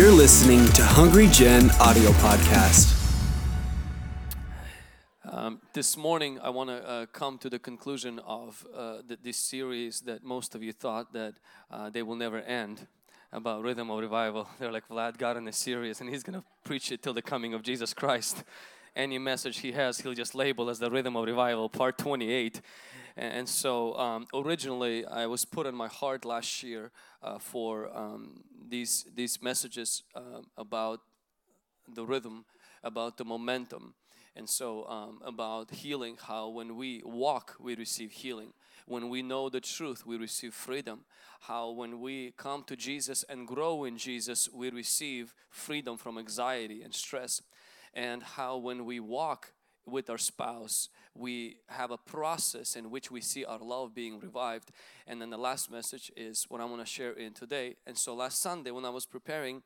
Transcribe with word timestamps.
You're 0.00 0.10
listening 0.10 0.64
to 0.68 0.82
Hungry 0.82 1.26
Gen 1.26 1.68
audio 1.78 2.08
podcast. 2.12 2.96
Um, 5.30 5.60
this 5.74 5.94
morning, 5.94 6.40
I 6.40 6.48
want 6.48 6.70
to 6.70 6.88
uh, 6.88 7.04
come 7.12 7.36
to 7.36 7.50
the 7.50 7.58
conclusion 7.58 8.18
of 8.20 8.66
uh, 8.74 9.02
th- 9.06 9.20
this 9.22 9.36
series 9.36 10.00
that 10.06 10.24
most 10.24 10.54
of 10.54 10.62
you 10.62 10.72
thought 10.72 11.12
that 11.12 11.34
uh, 11.70 11.90
they 11.90 12.02
will 12.02 12.16
never 12.16 12.40
end 12.40 12.86
about 13.30 13.62
rhythm 13.62 13.90
of 13.90 14.00
revival. 14.00 14.48
They're 14.58 14.72
like, 14.72 14.88
Vlad 14.88 15.18
got 15.18 15.36
in 15.36 15.46
a 15.46 15.52
series 15.52 16.00
and 16.00 16.08
he's 16.08 16.22
going 16.22 16.40
to 16.40 16.46
preach 16.64 16.90
it 16.90 17.02
till 17.02 17.12
the 17.12 17.20
coming 17.20 17.52
of 17.52 17.62
Jesus 17.62 17.92
Christ. 17.92 18.42
Any 18.96 19.18
message 19.18 19.58
he 19.58 19.72
has, 19.72 20.00
he'll 20.00 20.14
just 20.14 20.34
label 20.34 20.70
as 20.70 20.78
the 20.78 20.90
rhythm 20.90 21.14
of 21.14 21.26
revival, 21.26 21.68
part 21.68 21.98
28. 21.98 22.62
And, 23.20 23.46
so, 23.46 23.94
um, 23.98 24.26
originally, 24.32 25.04
I 25.04 25.26
was 25.26 25.44
put 25.44 25.66
in 25.66 25.74
my 25.74 25.88
heart 25.88 26.24
last 26.24 26.62
year 26.62 26.90
uh, 27.22 27.38
for 27.38 27.94
um, 27.94 28.44
these 28.66 29.04
these 29.14 29.42
messages 29.42 30.04
um, 30.14 30.46
about 30.56 31.00
the 31.94 32.06
rhythm, 32.06 32.46
about 32.82 33.18
the 33.18 33.26
momentum, 33.26 33.92
and 34.34 34.48
so 34.48 34.86
um, 34.88 35.20
about 35.22 35.70
healing. 35.70 36.16
How 36.18 36.48
when 36.48 36.76
we 36.76 37.02
walk, 37.04 37.56
we 37.60 37.74
receive 37.76 38.10
healing. 38.10 38.54
When 38.86 39.10
we 39.10 39.20
know 39.20 39.50
the 39.50 39.60
truth, 39.60 40.06
we 40.06 40.16
receive 40.16 40.54
freedom. 40.54 41.00
How 41.40 41.72
when 41.72 42.00
we 42.00 42.32
come 42.38 42.64
to 42.68 42.74
Jesus 42.74 43.22
and 43.28 43.46
grow 43.46 43.84
in 43.84 43.98
Jesus, 43.98 44.48
we 44.50 44.70
receive 44.70 45.34
freedom 45.50 45.98
from 45.98 46.16
anxiety 46.16 46.82
and 46.82 46.94
stress. 46.94 47.42
And 47.92 48.22
how 48.22 48.56
when 48.56 48.86
we 48.86 48.98
walk 48.98 49.52
with 49.86 50.10
our 50.10 50.18
spouse, 50.18 50.88
we 51.14 51.56
have 51.68 51.90
a 51.90 51.96
process 51.96 52.76
in 52.76 52.90
which 52.90 53.10
we 53.10 53.20
see 53.20 53.44
our 53.44 53.58
love 53.58 53.94
being 53.94 54.20
revived. 54.20 54.70
And 55.06 55.20
then 55.20 55.30
the 55.30 55.38
last 55.38 55.70
message 55.70 56.12
is 56.16 56.46
what 56.48 56.60
I 56.60 56.64
want 56.64 56.80
to 56.80 56.86
share 56.86 57.12
in 57.12 57.32
today. 57.32 57.76
And 57.86 57.96
so 57.96 58.14
last 58.14 58.40
Sunday, 58.40 58.70
when 58.70 58.84
I 58.84 58.90
was 58.90 59.06
preparing, 59.06 59.62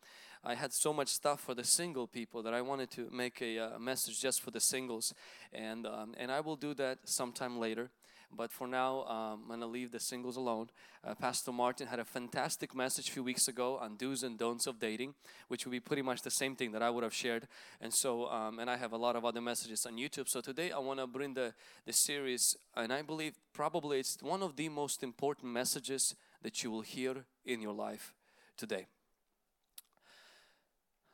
I 0.46 0.54
had 0.54 0.72
so 0.74 0.92
much 0.92 1.08
stuff 1.08 1.40
for 1.40 1.54
the 1.54 1.64
single 1.64 2.06
people 2.06 2.42
that 2.42 2.52
I 2.52 2.60
wanted 2.60 2.90
to 2.92 3.08
make 3.10 3.40
a, 3.40 3.58
uh, 3.58 3.78
message 3.78 4.20
just 4.20 4.42
for 4.42 4.50
the 4.50 4.60
singles, 4.60 5.14
and 5.54 5.86
um, 5.86 6.14
and 6.18 6.30
I 6.30 6.40
will 6.40 6.56
do 6.56 6.74
that 6.74 6.98
sometime 7.04 7.58
later. 7.58 7.90
But 8.36 8.52
for 8.52 8.66
now, 8.66 9.04
um, 9.04 9.42
I'm 9.42 9.48
going 9.48 9.60
to 9.60 9.66
leave 9.66 9.92
the 9.92 10.00
singles 10.00 10.36
alone. 10.36 10.70
Uh, 11.04 11.14
Pastor 11.14 11.52
Martin 11.52 11.86
had 11.86 11.98
a 11.98 12.04
fantastic 12.04 12.74
message 12.74 13.08
a 13.08 13.12
few 13.12 13.22
weeks 13.22 13.46
ago 13.46 13.78
on 13.78 13.96
do's 13.96 14.22
and 14.22 14.38
don'ts 14.38 14.66
of 14.66 14.80
dating, 14.80 15.14
which 15.48 15.64
would 15.64 15.72
be 15.72 15.80
pretty 15.80 16.02
much 16.02 16.22
the 16.22 16.30
same 16.30 16.56
thing 16.56 16.72
that 16.72 16.82
I 16.82 16.90
would 16.90 17.04
have 17.04 17.14
shared. 17.14 17.46
And 17.80 17.92
so, 17.92 18.28
um, 18.28 18.58
and 18.58 18.68
I 18.68 18.76
have 18.76 18.92
a 18.92 18.96
lot 18.96 19.14
of 19.14 19.24
other 19.24 19.40
messages 19.40 19.86
on 19.86 19.96
YouTube. 19.96 20.28
So 20.28 20.40
today 20.40 20.72
I 20.72 20.78
want 20.78 20.98
to 21.00 21.06
bring 21.06 21.34
the, 21.34 21.54
the 21.86 21.92
series, 21.92 22.56
and 22.76 22.92
I 22.92 23.02
believe 23.02 23.34
probably 23.52 24.00
it's 24.00 24.18
one 24.20 24.42
of 24.42 24.56
the 24.56 24.68
most 24.68 25.02
important 25.02 25.52
messages 25.52 26.14
that 26.42 26.62
you 26.62 26.70
will 26.70 26.82
hear 26.82 27.24
in 27.44 27.60
your 27.60 27.74
life 27.74 28.14
today. 28.56 28.86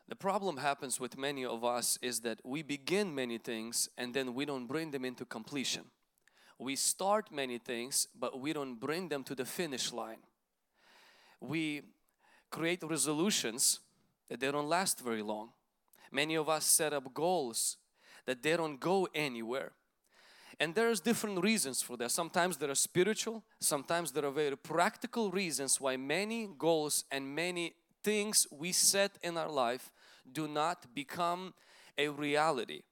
The 0.09 0.17
problem 0.17 0.57
happens 0.57 0.99
with 0.99 1.17
many 1.17 1.45
of 1.45 1.65
us 1.65 1.97
is 2.03 2.21
that 2.21 2.41
we 2.45 2.63
begin 2.63 3.15
many 3.15 3.39
things 3.39 3.89
and 3.97 4.13
then 4.13 4.35
we 4.35 4.45
don't 4.45 4.67
bring 4.67 4.91
them 4.91 5.05
into 5.05 5.25
completion 5.25 5.85
we 6.61 6.77
start 6.77 7.33
many 7.33 7.57
things, 7.57 8.07
but 8.15 8.39
we 8.39 8.53
don't 8.53 8.75
bring 8.75 9.09
them 9.09 9.25
to 9.25 9.35
the 9.35 9.47
finish 9.47 9.93
line. 9.93 10.19
We 11.41 11.83
create 12.51 12.83
resolutions 12.83 13.81
that 14.29 14.41
they 14.41 14.53
don't 14.53 14.69
last 14.69 15.01
very 15.01 15.23
long. 15.23 15.51
Many 16.13 16.35
of 16.35 16.51
us 16.51 16.67
set 16.67 16.93
up 16.93 17.15
goals 17.15 17.79
that 18.27 18.43
they 18.43 18.57
don't 18.57 18.79
go 18.79 19.09
anywhere. 19.15 19.73
And 20.59 20.75
there's 20.75 21.01
different 21.01 21.43
reasons 21.43 21.81
for 21.81 21.97
that. 21.97 22.11
Sometimes 22.11 22.59
there 22.59 22.71
are 22.71 22.75
spiritual, 22.75 23.43
sometimes 23.59 24.13
there 24.13 24.27
are 24.27 24.31
very 24.31 24.57
practical 24.57 25.31
reasons 25.31 25.81
why 25.81 25.97
many 25.97 26.51
goals 26.59 27.05
and 27.11 27.35
many 27.35 27.73
things 28.05 28.47
we 28.51 28.73
set 28.73 29.13
in 29.23 29.39
our 29.39 29.49
life 29.49 29.91
do 30.31 30.47
not 30.47 30.95
become 30.95 31.55
a 31.97 32.09
reality. 32.09 32.83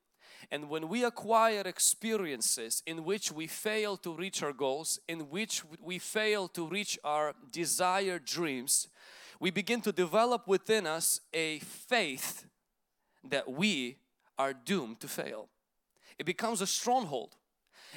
And 0.50 0.70
when 0.70 0.88
we 0.88 1.04
acquire 1.04 1.60
experiences 1.60 2.82
in 2.86 3.04
which 3.04 3.31
we 3.31 3.47
fail 3.47 3.97
to 3.98 4.14
reach 4.14 4.42
our 4.42 4.53
goals, 4.53 4.98
in 5.06 5.31
which 5.31 5.62
we 5.82 5.98
fail 5.98 6.48
to 6.48 6.66
reach 6.66 6.98
our 7.04 7.34
desired 7.53 8.25
dreams, 8.25 8.88
we 9.41 9.50
begin 9.50 9.81
to 9.82 9.92
develop 9.92 10.48
within 10.48 10.87
us 10.87 11.20
a 11.34 11.58
faith 11.58 12.47
that 13.22 13.50
we 13.50 13.98
are 14.38 14.54
doomed 14.54 15.00
to 15.00 15.08
fail. 15.08 15.48
It 16.19 16.25
becomes 16.25 16.60
a 16.60 16.66
stronghold. 16.66 17.37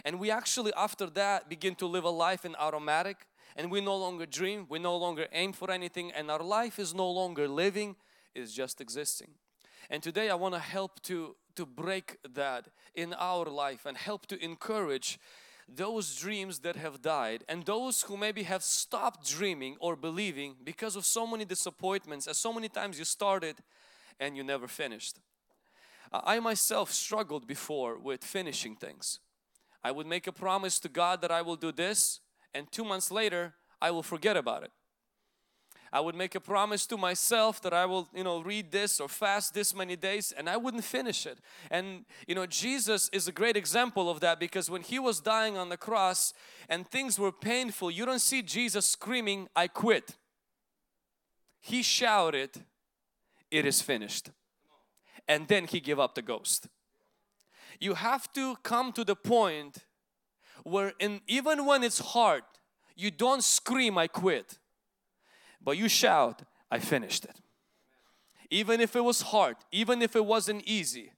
And 0.03 0.19
we 0.19 0.29
actually, 0.29 0.73
after 0.75 1.07
that, 1.11 1.49
begin 1.49 1.75
to 1.75 1.85
live 1.87 2.03
a 2.03 2.09
life 2.09 2.43
in 2.45 2.55
automatic 2.55 3.27
and 3.55 3.71
we 3.71 3.81
no 3.81 3.97
longer 3.97 4.25
dream, 4.25 4.65
we 4.69 4.79
no 4.79 4.95
longer 4.97 5.27
aim 5.33 5.53
for 5.53 5.69
anything, 5.71 6.11
and 6.11 6.31
our 6.31 6.43
life 6.43 6.79
is 6.79 6.93
no 6.93 7.09
longer 7.09 7.47
living, 7.47 7.95
it's 8.33 8.53
just 8.53 8.79
existing. 8.79 9.29
And 9.89 10.01
today 10.01 10.29
I 10.29 10.35
want 10.35 10.53
to 10.53 10.59
help 10.59 11.01
to 11.03 11.35
to 11.55 11.65
break 11.65 12.17
that 12.33 12.67
in 12.95 13.13
our 13.13 13.45
life 13.45 13.85
and 13.85 13.97
help 13.97 14.25
to 14.27 14.43
encourage 14.43 15.19
those 15.67 16.15
dreams 16.15 16.59
that 16.59 16.75
have 16.75 17.01
died 17.01 17.43
and 17.47 17.65
those 17.65 18.03
who 18.03 18.17
maybe 18.17 18.43
have 18.43 18.63
stopped 18.63 19.27
dreaming 19.29 19.77
or 19.79 19.95
believing 19.95 20.55
because 20.63 20.95
of 20.95 21.05
so 21.05 21.25
many 21.25 21.45
disappointments 21.45 22.27
as 22.27 22.37
so 22.37 22.51
many 22.51 22.67
times 22.67 22.99
you 22.99 23.05
started 23.05 23.55
and 24.19 24.35
you 24.35 24.43
never 24.43 24.67
finished. 24.67 25.19
Uh, 26.11 26.21
I 26.23 26.39
myself 26.39 26.91
struggled 26.91 27.47
before 27.47 27.97
with 27.97 28.23
finishing 28.23 28.75
things. 28.75 29.19
I 29.83 29.91
would 29.91 30.07
make 30.07 30.27
a 30.27 30.31
promise 30.31 30.79
to 30.81 30.89
God 30.89 31.21
that 31.21 31.31
I 31.31 31.41
will 31.41 31.55
do 31.55 31.71
this 31.71 32.19
and 32.53 32.71
two 32.71 32.83
months 32.83 33.11
later 33.11 33.53
I 33.81 33.91
will 33.91 34.03
forget 34.03 34.37
about 34.37 34.63
it. 34.63 34.71
I 35.93 35.99
would 35.99 36.15
make 36.15 36.35
a 36.35 36.39
promise 36.39 36.85
to 36.87 36.97
myself 36.97 37.61
that 37.63 37.73
I 37.73 37.85
will, 37.85 38.07
you 38.15 38.23
know, 38.23 38.41
read 38.41 38.71
this 38.71 39.01
or 39.01 39.09
fast 39.09 39.53
this 39.53 39.75
many 39.75 39.97
days 39.97 40.31
and 40.31 40.49
I 40.49 40.55
wouldn't 40.55 40.85
finish 40.85 41.25
it. 41.25 41.39
And, 41.69 42.05
you 42.27 42.33
know, 42.33 42.45
Jesus 42.45 43.09
is 43.09 43.27
a 43.27 43.31
great 43.33 43.57
example 43.57 44.09
of 44.09 44.21
that 44.21 44.39
because 44.39 44.69
when 44.69 44.83
He 44.83 44.99
was 44.99 45.19
dying 45.19 45.57
on 45.57 45.67
the 45.67 45.75
cross 45.75 46.33
and 46.69 46.89
things 46.89 47.19
were 47.19 47.31
painful, 47.33 47.91
you 47.91 48.05
don't 48.05 48.21
see 48.21 48.41
Jesus 48.41 48.85
screaming, 48.85 49.49
I 49.53 49.67
quit. 49.67 50.15
He 51.59 51.83
shouted, 51.83 52.51
It 53.49 53.65
is 53.65 53.81
finished. 53.81 54.29
And 55.27 55.49
then 55.49 55.65
He 55.65 55.81
gave 55.81 55.99
up 55.99 56.15
the 56.15 56.21
ghost. 56.21 56.67
You 57.81 57.95
have 57.95 58.31
to 58.33 58.55
come 58.63 58.93
to 58.93 59.03
the 59.03 59.15
point 59.15 59.79
where 60.63 60.93
in, 60.99 61.19
even 61.27 61.65
when 61.65 61.83
it's 61.83 61.99
hard, 61.99 62.43
you 62.95 63.11
don't 63.11 63.43
scream, 63.43 63.97
I 63.97 64.07
quit 64.07 64.57
but 65.63 65.77
you 65.77 65.87
shout, 65.87 66.41
I 66.69 66.79
finished 66.79 67.25
it. 67.25 67.35
Even 68.49 68.81
if 68.81 68.95
it 68.95 69.03
was 69.03 69.21
hard, 69.21 69.55
even 69.71 70.01
if 70.01 70.15
it 70.15 70.25
wasn't 70.25 70.63
easy, 70.65 71.11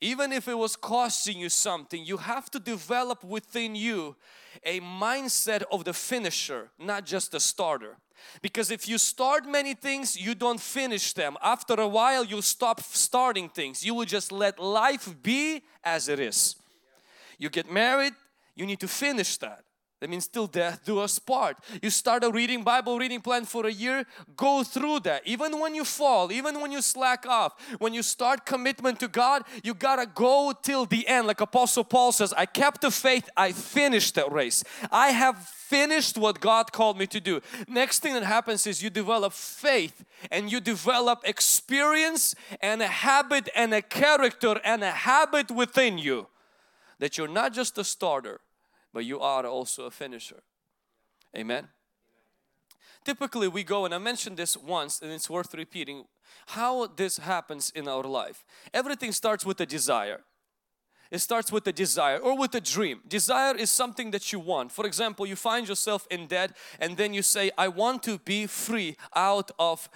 even 0.00 0.32
if 0.32 0.46
it 0.46 0.56
was 0.56 0.76
costing 0.76 1.38
you 1.38 1.48
something, 1.48 2.04
you 2.04 2.18
have 2.18 2.50
to 2.50 2.60
develop 2.60 3.24
within 3.24 3.74
you 3.74 4.16
a 4.64 4.80
mindset 4.80 5.62
of 5.72 5.84
the 5.84 5.92
finisher, 5.92 6.70
not 6.78 7.04
just 7.04 7.32
the 7.32 7.40
starter. 7.40 7.96
Because 8.42 8.70
if 8.70 8.88
you 8.88 8.98
start 8.98 9.46
many 9.46 9.74
things, 9.74 10.20
you 10.20 10.34
don't 10.34 10.60
finish 10.60 11.12
them. 11.12 11.36
After 11.42 11.74
a 11.74 11.86
while, 11.86 12.24
you'll 12.24 12.42
stop 12.42 12.80
starting 12.80 13.48
things. 13.48 13.84
You 13.84 13.94
will 13.94 14.04
just 14.04 14.32
let 14.32 14.58
life 14.58 15.14
be 15.22 15.62
as 15.84 16.08
it 16.08 16.20
is. 16.20 16.56
You 17.38 17.48
get 17.50 17.70
married, 17.70 18.14
you 18.54 18.66
need 18.66 18.80
to 18.80 18.88
finish 18.88 19.36
that. 19.38 19.64
That 20.00 20.10
means 20.10 20.28
till 20.28 20.46
death 20.46 20.84
do 20.84 21.00
us 21.00 21.18
part. 21.18 21.56
You 21.82 21.90
start 21.90 22.22
a 22.22 22.30
reading 22.30 22.62
Bible 22.62 22.98
reading 22.98 23.20
plan 23.20 23.44
for 23.44 23.66
a 23.66 23.72
year, 23.72 24.04
go 24.36 24.62
through 24.62 25.00
that. 25.00 25.26
Even 25.26 25.58
when 25.58 25.74
you 25.74 25.84
fall, 25.84 26.30
even 26.30 26.60
when 26.60 26.70
you 26.70 26.80
slack 26.82 27.26
off, 27.26 27.60
when 27.80 27.94
you 27.94 28.04
start 28.04 28.46
commitment 28.46 29.00
to 29.00 29.08
God, 29.08 29.42
you 29.64 29.74
gotta 29.74 30.06
go 30.06 30.52
till 30.62 30.84
the 30.84 31.06
end. 31.08 31.26
Like 31.26 31.40
Apostle 31.40 31.82
Paul 31.82 32.12
says, 32.12 32.32
I 32.32 32.46
kept 32.46 32.82
the 32.82 32.92
faith, 32.92 33.28
I 33.36 33.50
finished 33.50 34.14
that 34.14 34.30
race. 34.30 34.62
I 34.92 35.08
have 35.08 35.38
finished 35.38 36.16
what 36.16 36.40
God 36.40 36.70
called 36.70 36.96
me 36.96 37.08
to 37.08 37.18
do. 37.18 37.40
Next 37.66 37.98
thing 37.98 38.14
that 38.14 38.22
happens 38.22 38.68
is 38.68 38.80
you 38.80 38.90
develop 38.90 39.32
faith 39.32 40.04
and 40.30 40.50
you 40.50 40.60
develop 40.60 41.22
experience 41.24 42.36
and 42.60 42.80
a 42.82 42.86
habit 42.86 43.48
and 43.54 43.74
a 43.74 43.82
character 43.82 44.60
and 44.64 44.84
a 44.84 44.92
habit 44.92 45.50
within 45.50 45.98
you 45.98 46.28
that 47.00 47.18
you're 47.18 47.26
not 47.26 47.52
just 47.52 47.76
a 47.78 47.84
starter 47.84 48.40
but 48.92 49.04
you 49.04 49.20
are 49.20 49.46
also 49.46 49.84
a 49.84 49.90
finisher. 49.90 50.42
Amen. 51.36 51.68
Typically, 53.04 53.48
we 53.48 53.64
go, 53.64 53.84
and 53.84 53.94
I 53.94 53.98
mentioned 53.98 54.36
this 54.36 54.56
once, 54.56 55.00
and 55.00 55.10
it's 55.10 55.30
worth 55.30 55.54
repeating 55.54 56.04
how 56.48 56.88
this 56.88 57.18
happens 57.18 57.70
in 57.74 57.88
our 57.88 58.02
life. 58.02 58.44
Everything 58.74 59.12
starts 59.12 59.46
with 59.46 59.60
a 59.60 59.66
desire. 59.66 60.20
It 61.10 61.20
starts 61.20 61.50
with 61.50 61.66
a 61.66 61.72
desire 61.72 62.18
or 62.18 62.36
with 62.36 62.54
a 62.54 62.60
dream. 62.60 63.00
Desire 63.08 63.56
is 63.56 63.70
something 63.70 64.10
that 64.10 64.30
you 64.30 64.40
want. 64.40 64.72
For 64.72 64.84
example, 64.84 65.26
you 65.26 65.36
find 65.36 65.66
yourself 65.66 66.06
in 66.10 66.26
debt 66.26 66.54
and 66.78 66.98
then 66.98 67.14
you 67.14 67.22
say, 67.22 67.50
I 67.56 67.68
want 67.68 68.02
to 68.02 68.18
be 68.18 68.46
free 68.46 68.96
out 69.16 69.50
of 69.58 69.88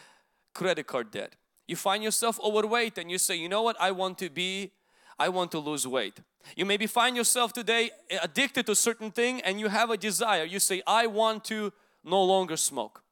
credit 0.55 0.87
card 0.87 1.11
debt. 1.11 1.37
You 1.69 1.77
find 1.77 2.03
yourself 2.03 2.41
overweight 2.41 2.97
and 2.97 3.11
you 3.11 3.19
say, 3.19 3.37
you 3.37 3.49
know 3.49 3.63
what, 3.63 3.77
I 3.79 3.91
want 3.91 4.19
to 4.19 4.31
be, 4.31 4.73
I 5.19 5.29
want 5.29 5.53
to 5.53 5.59
lose 5.59 5.87
weight. 5.87 6.19
You 6.57 6.65
maybe 6.67 6.87
find 6.87 7.17
yourself 7.17 7.53
today 7.53 7.91
addicted 8.23 8.67
to 8.67 8.75
certain 8.75 9.11
thing 9.11 9.41
and 9.43 9.59
you 9.61 9.69
have 9.69 9.91
a 9.91 9.97
desire. 9.97 10.45
You 10.45 10.59
say, 10.59 10.83
I 10.87 11.07
want 11.07 11.45
to 11.45 11.73
no 12.05 12.23
longer 12.23 12.57
smoke. 12.57 13.03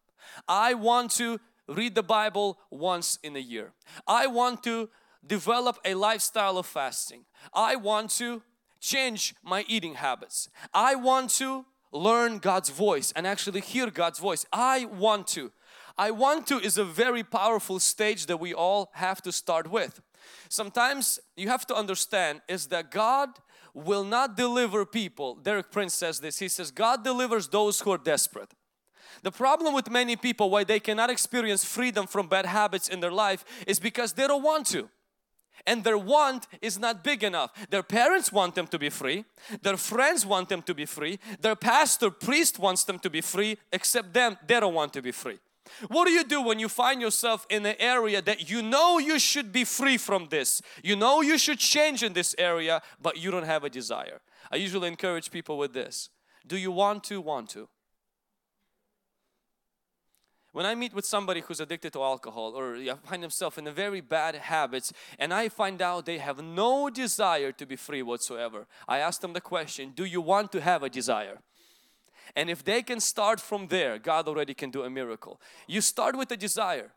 I 0.49 0.75
want 0.75 1.11
to 1.13 1.41
read 1.69 1.95
the 1.95 2.03
Bible 2.03 2.59
once 2.71 3.19
in 3.23 3.37
a 3.37 3.41
year. 3.41 3.73
I 4.07 4.27
want 4.27 4.63
to 4.65 4.91
develop 5.27 5.79
a 5.85 5.95
lifestyle 5.95 6.59
of 6.59 6.67
fasting. 6.67 7.25
I 7.53 7.77
want 7.77 8.11
to 8.13 8.43
change 8.81 9.35
my 9.43 9.65
eating 9.69 9.95
habits. 9.95 10.49
I 10.73 10.95
want 10.95 11.31
to 11.33 11.67
learn 11.93 12.39
God's 12.39 12.71
voice 12.71 13.13
and 13.15 13.27
actually 13.27 13.61
hear 13.61 13.91
God's 13.91 14.19
voice. 14.19 14.47
I 14.53 14.87
want 14.87 15.27
to. 15.29 15.53
I 15.99 16.11
want 16.13 16.47
to 16.47 16.59
is 16.59 16.79
a 16.79 16.85
very 16.85 17.23
powerful 17.23 17.79
stage 17.79 18.27
that 18.27 18.39
we 18.41 18.55
all 18.55 18.91
have 18.95 19.21
to 19.23 19.33
start 19.33 19.71
with. 19.71 20.01
Sometimes 20.49 21.19
you 21.37 21.49
have 21.49 21.67
to 21.67 21.75
understand 21.75 22.41
is 22.49 22.67
that 22.69 22.91
God 22.91 23.31
will 23.75 24.05
not 24.05 24.37
deliver 24.37 24.85
people. 24.85 25.37
Derek 25.37 25.71
Prince 25.71 25.95
says 25.95 26.21
this. 26.21 26.39
He 26.39 26.49
says 26.49 26.71
God 26.71 27.05
delivers 27.05 27.49
those 27.49 27.81
who 27.81 27.93
are 27.93 27.99
desperate. 27.99 28.53
The 29.23 29.31
problem 29.31 29.75
with 29.75 29.91
many 29.91 30.17
people 30.17 30.51
why 30.51 30.65
they 30.65 30.81
cannot 30.81 31.11
experience 31.11 31.65
freedom 31.65 32.07
from 32.07 32.29
bad 32.29 32.47
habits 32.47 32.89
in 32.89 33.01
their 33.01 33.13
life 33.13 33.45
is 33.67 33.79
because 33.79 34.13
they 34.13 34.27
don't 34.27 34.43
want 34.43 34.67
to 34.69 34.89
and 35.67 35.85
their 35.85 35.99
want 35.99 36.47
is 36.61 36.79
not 36.79 37.05
big 37.05 37.23
enough. 37.23 37.51
Their 37.71 37.83
parents 37.83 38.33
want 38.33 38.55
them 38.55 38.67
to 38.69 38.79
be 38.79 38.91
free, 38.91 39.25
their 39.63 39.77
friends 39.77 40.25
want 40.25 40.49
them 40.49 40.63
to 40.63 40.75
be 40.75 40.87
free, 40.87 41.19
their 41.41 41.57
pastor, 41.57 42.11
priest 42.11 42.59
wants 42.59 42.85
them 42.85 42.99
to 43.01 43.11
be 43.11 43.21
free, 43.21 43.59
except 43.73 44.13
them, 44.13 44.39
they 44.47 44.61
don't 44.61 44.75
want 44.75 44.93
to 44.95 45.03
be 45.03 45.13
free. 45.13 45.39
What 45.89 46.07
do 46.07 46.13
you 46.13 46.25
do 46.25 46.43
when 46.43 46.59
you 46.59 46.69
find 46.69 47.01
yourself 47.01 47.47
in 47.51 47.65
an 47.67 47.77
area 47.79 48.23
that 48.23 48.51
you 48.51 48.63
know 48.63 48.99
you 48.99 49.19
should 49.19 49.53
be 49.53 49.65
free 49.65 49.97
from 49.97 50.29
this? 50.29 50.63
You 50.83 50.97
know 50.97 51.21
you 51.21 51.39
should 51.39 51.59
change 51.59 52.03
in 52.03 52.13
this 52.13 52.35
area, 52.39 52.83
but 53.01 53.17
you 53.17 53.31
don't 53.31 53.45
have 53.45 53.65
a 53.65 53.71
desire. 53.71 54.21
I 54.51 54.57
usually 54.57 54.89
encourage 54.89 55.31
people 55.31 55.59
with 55.59 55.73
this. 55.73 56.11
Do 56.47 56.57
you 56.57 56.73
want 56.73 57.05
to? 57.05 57.21
Want 57.21 57.51
to? 57.51 57.69
When 60.53 60.67
I 60.67 60.75
meet 60.75 60.93
with 60.93 61.05
somebody 61.05 61.41
who's 61.41 61.61
addicted 61.61 61.93
to 61.93 62.03
alcohol 62.03 62.55
or 62.57 62.77
find 63.05 63.23
themselves 63.23 63.57
in 63.57 63.69
a 63.69 63.73
very 63.73 64.01
bad 64.01 64.35
habits 64.35 64.93
and 65.19 65.33
I 65.33 65.49
find 65.49 65.81
out 65.81 66.07
they 66.07 66.19
have 66.19 66.43
no 66.43 66.91
desire 66.91 67.53
to 67.53 67.67
be 67.67 67.77
free 67.77 68.03
whatsoever, 68.03 68.67
I 68.89 68.99
ask 68.99 69.21
them 69.21 69.33
the 69.33 69.41
question, 69.41 69.93
do 69.95 70.05
you 70.05 70.21
want 70.21 70.51
to 70.53 70.61
have 70.61 70.83
a 70.83 70.91
desire? 70.91 71.39
And 72.37 72.49
if 72.51 72.65
they 72.65 72.83
can 72.83 73.01
start 73.01 73.41
from 73.41 73.69
there, 73.69 73.99
God 73.99 74.29
already 74.29 74.55
can 74.55 74.71
do 74.71 74.83
a 74.83 74.91
miracle. 74.91 75.41
You 75.67 75.81
start 75.81 76.17
with 76.17 76.31
a 76.31 76.37
desire. 76.37 76.93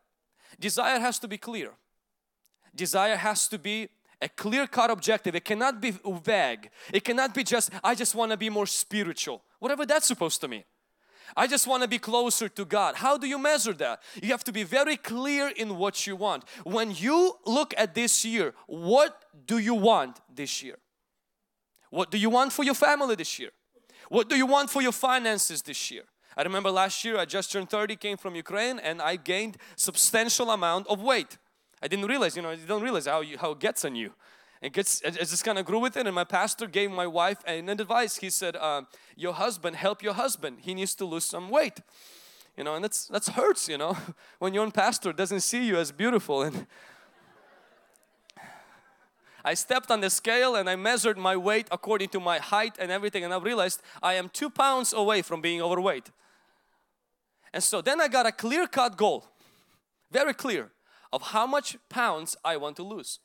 Desire 0.58 1.00
has 1.00 1.18
to 1.20 1.28
be 1.28 1.38
clear. 1.38 1.72
Desire 2.74 3.16
has 3.16 3.48
to 3.48 3.58
be 3.58 3.88
a 4.20 4.28
clear 4.28 4.66
cut 4.66 4.90
objective. 4.90 5.34
It 5.34 5.44
cannot 5.44 5.80
be 5.80 5.92
vague. 6.24 6.70
It 6.92 7.04
cannot 7.04 7.34
be 7.34 7.44
just, 7.44 7.70
I 7.82 7.94
just 7.94 8.14
want 8.14 8.30
to 8.30 8.36
be 8.36 8.50
more 8.50 8.66
spiritual. 8.66 9.42
Whatever 9.58 9.86
that's 9.86 10.06
supposed 10.06 10.40
to 10.40 10.48
mean. 10.48 10.64
I 11.36 11.46
just 11.46 11.66
want 11.66 11.82
to 11.82 11.88
be 11.88 11.98
closer 11.98 12.48
to 12.48 12.64
God. 12.64 12.94
How 12.96 13.16
do 13.16 13.26
you 13.26 13.38
measure 13.38 13.72
that? 13.74 14.02
You 14.22 14.30
have 14.30 14.44
to 14.44 14.52
be 14.52 14.62
very 14.62 14.96
clear 14.96 15.48
in 15.48 15.78
what 15.78 16.06
you 16.06 16.16
want. 16.16 16.44
When 16.64 16.92
you 16.94 17.38
look 17.44 17.74
at 17.76 17.94
this 17.94 18.24
year, 18.24 18.54
what 18.66 19.24
do 19.46 19.58
you 19.58 19.74
want 19.74 20.20
this 20.32 20.62
year? 20.62 20.78
What 21.90 22.10
do 22.10 22.18
you 22.18 22.30
want 22.30 22.52
for 22.52 22.64
your 22.64 22.74
family 22.74 23.14
this 23.14 23.38
year? 23.38 23.50
What 24.08 24.28
do 24.28 24.36
you 24.36 24.46
want 24.46 24.70
for 24.70 24.82
your 24.82 24.92
finances 24.92 25.62
this 25.62 25.90
year? 25.90 26.02
I 26.36 26.42
remember 26.42 26.70
last 26.70 27.04
year 27.04 27.16
I 27.18 27.24
just 27.24 27.52
turned 27.52 27.70
30, 27.70 27.96
came 27.96 28.16
from 28.16 28.34
Ukraine 28.34 28.78
and 28.78 29.00
I 29.00 29.16
gained 29.16 29.56
substantial 29.76 30.50
amount 30.50 30.88
of 30.88 31.00
weight. 31.00 31.38
I 31.82 31.88
didn't 31.88 32.06
realize, 32.06 32.36
you 32.36 32.42
know, 32.42 32.50
you 32.50 32.66
don't 32.66 32.82
realize 32.82 33.06
how, 33.06 33.20
you, 33.20 33.38
how 33.38 33.52
it 33.52 33.60
gets 33.60 33.84
on 33.84 33.94
you 33.94 34.12
it 34.64 34.72
gets 34.72 35.02
it 35.02 35.18
just 35.18 35.44
kind 35.44 35.58
of 35.58 35.66
grew 35.66 35.78
with 35.78 35.94
it 35.96 36.06
and 36.06 36.14
my 36.14 36.24
pastor 36.24 36.66
gave 36.66 36.90
my 36.90 37.06
wife 37.06 37.38
an 37.46 37.68
advice 37.68 38.16
he 38.16 38.30
said 38.30 38.56
uh, 38.56 38.82
your 39.14 39.34
husband 39.34 39.76
help 39.76 40.02
your 40.02 40.14
husband 40.14 40.56
he 40.62 40.74
needs 40.74 40.94
to 40.94 41.04
lose 41.04 41.24
some 41.24 41.50
weight 41.50 41.80
you 42.56 42.64
know 42.64 42.74
and 42.74 42.82
that's 42.82 43.06
that's 43.08 43.28
hurts 43.28 43.68
you 43.68 43.76
know 43.76 43.96
when 44.38 44.54
your 44.54 44.62
own 44.62 44.70
pastor 44.70 45.12
doesn't 45.12 45.40
see 45.40 45.66
you 45.66 45.76
as 45.76 45.92
beautiful 45.92 46.42
and 46.42 46.66
I 49.44 49.54
stepped 49.54 49.90
on 49.90 50.00
the 50.00 50.10
scale 50.10 50.56
and 50.56 50.68
I 50.70 50.76
measured 50.76 51.18
my 51.18 51.36
weight 51.36 51.68
according 51.70 52.08
to 52.10 52.20
my 52.20 52.38
height 52.38 52.76
and 52.78 52.90
everything 52.90 53.24
and 53.24 53.34
I 53.34 53.38
realized 53.38 53.82
I 54.02 54.14
am 54.14 54.28
two 54.28 54.50
pounds 54.50 54.92
away 54.92 55.22
from 55.22 55.40
being 55.40 55.60
overweight 55.60 56.10
and 57.52 57.62
so 57.62 57.80
then 57.80 58.00
I 58.00 58.08
got 58.08 58.26
a 58.26 58.32
clear 58.32 58.66
cut 58.66 58.96
goal 58.96 59.26
very 60.10 60.34
clear 60.34 60.70
of 61.12 61.22
how 61.22 61.46
much 61.46 61.76
pounds 61.88 62.36
I 62.44 62.56
want 62.56 62.76
to 62.76 62.82
lose 62.82 63.20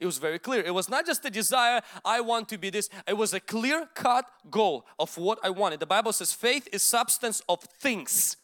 it 0.00 0.06
was 0.06 0.18
very 0.18 0.38
clear. 0.38 0.62
It 0.62 0.74
was 0.74 0.88
not 0.88 1.06
just 1.06 1.24
a 1.24 1.30
desire, 1.30 1.80
I 2.04 2.20
want 2.20 2.48
to 2.50 2.58
be 2.58 2.70
this. 2.70 2.88
It 3.06 3.16
was 3.16 3.32
a 3.32 3.40
clear 3.40 3.88
cut 3.94 4.26
goal 4.50 4.86
of 4.98 5.16
what 5.16 5.38
I 5.42 5.50
wanted. 5.50 5.80
The 5.80 5.86
Bible 5.86 6.12
says 6.12 6.32
faith 6.32 6.68
is 6.72 6.82
substance 6.82 7.42
of 7.48 7.60
things. 7.62 8.36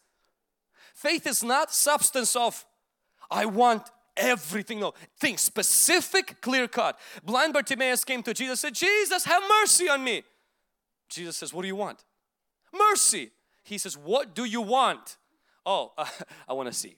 Faith 0.95 1.27
is 1.27 1.43
not 1.43 1.73
substance 1.73 2.37
of 2.37 2.65
I 3.31 3.47
want 3.47 3.91
everything. 4.17 4.81
No, 4.81 4.95
things, 5.19 5.41
specific, 5.41 6.41
clear 6.41 6.69
cut. 6.69 6.99
Blind 7.25 7.53
Bartimaeus 7.53 8.05
came 8.05 8.23
to 8.23 8.35
Jesus 8.35 8.61
said, 8.61 8.75
Jesus, 8.75 9.25
have 9.25 9.43
mercy 9.61 9.89
on 9.89 10.03
me. 10.05 10.23
Jesus 11.09 11.37
says, 11.37 11.53
What 11.53 11.63
do 11.63 11.69
you 11.69 11.77
want? 11.77 12.05
Mercy. 12.73 13.31
He 13.65 13.79
says, 13.79 13.97
What 13.97 14.35
do 14.35 14.45
you 14.45 14.61
want? 14.61 15.17
Oh, 15.65 15.93
uh, 15.97 16.07
I 16.49 16.53
want 16.53 16.69
to 16.69 16.75
see. 16.75 16.97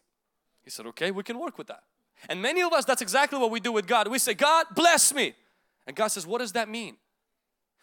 He 0.63 0.71
said, 0.71 0.87
Okay, 0.87 1.11
we 1.11 1.23
can 1.23 1.39
work 1.39 1.59
with 1.59 1.67
that. 1.69 1.83
And 2.29 2.41
many 2.41 2.63
of 2.63 2.73
us, 2.73 2.85
that's 2.85 3.03
exactly 3.03 3.39
what 3.39 3.51
we 3.51 3.61
do 3.61 3.73
with 3.73 3.87
God. 3.87 4.09
We 4.09 4.19
say, 4.19 4.35
God, 4.35 4.67
bless 4.75 5.13
me. 5.13 5.35
And 5.87 5.95
God 5.95 6.09
says, 6.09 6.27
what 6.27 6.39
does 6.39 6.53
that 6.53 6.69
mean? 6.69 6.97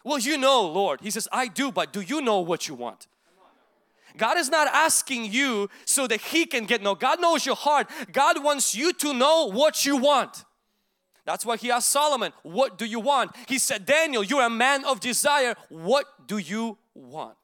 Well, 0.04 0.18
you 0.18 0.36
know, 0.36 0.66
Lord. 0.66 1.00
He 1.00 1.10
says, 1.10 1.28
I 1.30 1.48
do, 1.48 1.70
but 1.70 1.92
do 1.92 2.00
you 2.00 2.20
know 2.20 2.40
what 2.40 2.66
you 2.66 2.74
want? 2.74 3.06
God 4.16 4.36
is 4.36 4.50
not 4.50 4.68
asking 4.68 5.32
you 5.32 5.68
so 5.84 6.06
that 6.06 6.20
He 6.20 6.46
can 6.46 6.64
get 6.64 6.82
no. 6.82 6.94
God 6.94 7.20
knows 7.20 7.46
your 7.46 7.56
heart. 7.56 7.88
God 8.12 8.42
wants 8.42 8.74
you 8.74 8.92
to 8.94 9.14
know 9.14 9.46
what 9.46 9.84
you 9.84 9.96
want. 9.96 10.44
That's 11.24 11.46
why 11.46 11.56
He 11.56 11.70
asked 11.70 11.90
Solomon, 11.90 12.32
What 12.42 12.78
do 12.78 12.84
you 12.84 13.00
want? 13.00 13.32
He 13.46 13.58
said, 13.58 13.86
Daniel, 13.86 14.22
you're 14.22 14.42
a 14.42 14.50
man 14.50 14.84
of 14.84 15.00
desire. 15.00 15.54
What 15.68 16.06
do 16.26 16.38
you 16.38 16.78
want? 16.94 17.36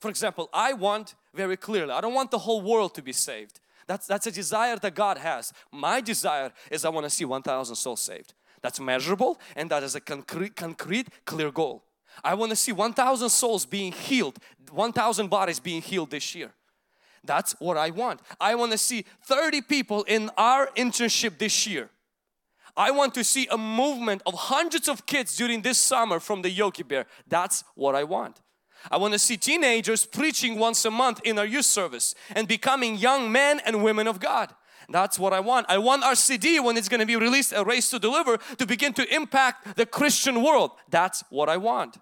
For 0.00 0.10
example, 0.10 0.48
I 0.52 0.72
want 0.74 1.14
very 1.34 1.56
clearly, 1.56 1.92
I 1.92 2.00
don't 2.00 2.14
want 2.14 2.30
the 2.30 2.38
whole 2.38 2.62
world 2.62 2.94
to 2.94 3.02
be 3.02 3.12
saved. 3.12 3.60
That's, 3.86 4.06
that's 4.06 4.26
a 4.26 4.30
desire 4.30 4.76
that 4.76 4.94
God 4.94 5.18
has. 5.18 5.52
My 5.72 6.00
desire 6.00 6.52
is 6.70 6.84
I 6.84 6.90
want 6.90 7.04
to 7.04 7.10
see 7.10 7.24
1,000 7.24 7.74
souls 7.74 8.00
saved. 8.00 8.34
That's 8.60 8.80
measurable 8.80 9.40
and 9.56 9.70
that 9.70 9.82
is 9.82 9.94
a 9.94 10.00
concrete, 10.00 10.56
concrete 10.56 11.08
clear 11.24 11.50
goal. 11.50 11.84
I 12.24 12.34
want 12.34 12.50
to 12.50 12.56
see 12.56 12.72
1,000 12.72 13.28
souls 13.28 13.66
being 13.66 13.92
healed, 13.92 14.38
1,000 14.70 15.28
bodies 15.28 15.60
being 15.60 15.82
healed 15.82 16.10
this 16.10 16.34
year. 16.34 16.52
That's 17.24 17.52
what 17.58 17.76
I 17.76 17.90
want. 17.90 18.20
I 18.40 18.54
want 18.54 18.72
to 18.72 18.78
see 18.78 19.04
30 19.24 19.62
people 19.62 20.04
in 20.04 20.30
our 20.36 20.68
internship 20.76 21.38
this 21.38 21.66
year. 21.66 21.90
I 22.76 22.92
want 22.92 23.14
to 23.14 23.24
see 23.24 23.48
a 23.50 23.58
movement 23.58 24.22
of 24.24 24.34
hundreds 24.34 24.88
of 24.88 25.04
kids 25.04 25.36
during 25.36 25.62
this 25.62 25.78
summer 25.78 26.20
from 26.20 26.42
the 26.42 26.50
Yogi 26.50 26.84
Bear. 26.84 27.06
That's 27.26 27.64
what 27.74 27.94
I 27.94 28.04
want. 28.04 28.40
I 28.90 28.96
want 28.96 29.12
to 29.14 29.18
see 29.18 29.36
teenagers 29.36 30.06
preaching 30.06 30.58
once 30.58 30.84
a 30.84 30.90
month 30.90 31.20
in 31.24 31.38
our 31.38 31.44
youth 31.44 31.64
service 31.64 32.14
and 32.36 32.46
becoming 32.46 32.96
young 32.96 33.32
men 33.32 33.60
and 33.66 33.82
women 33.82 34.06
of 34.06 34.20
God. 34.20 34.54
That's 34.88 35.18
what 35.18 35.32
I 35.32 35.40
want. 35.40 35.66
I 35.68 35.78
want 35.78 36.04
our 36.04 36.14
CD 36.14 36.60
when 36.60 36.76
it's 36.76 36.88
going 36.88 37.00
to 37.00 37.06
be 37.06 37.16
released, 37.16 37.52
A 37.54 37.64
Race 37.64 37.90
to 37.90 37.98
Deliver, 37.98 38.38
to 38.56 38.66
begin 38.66 38.94
to 38.94 39.14
impact 39.14 39.76
the 39.76 39.84
Christian 39.84 40.42
world. 40.42 40.70
That's 40.88 41.22
what 41.28 41.48
I 41.48 41.58
want. 41.58 41.98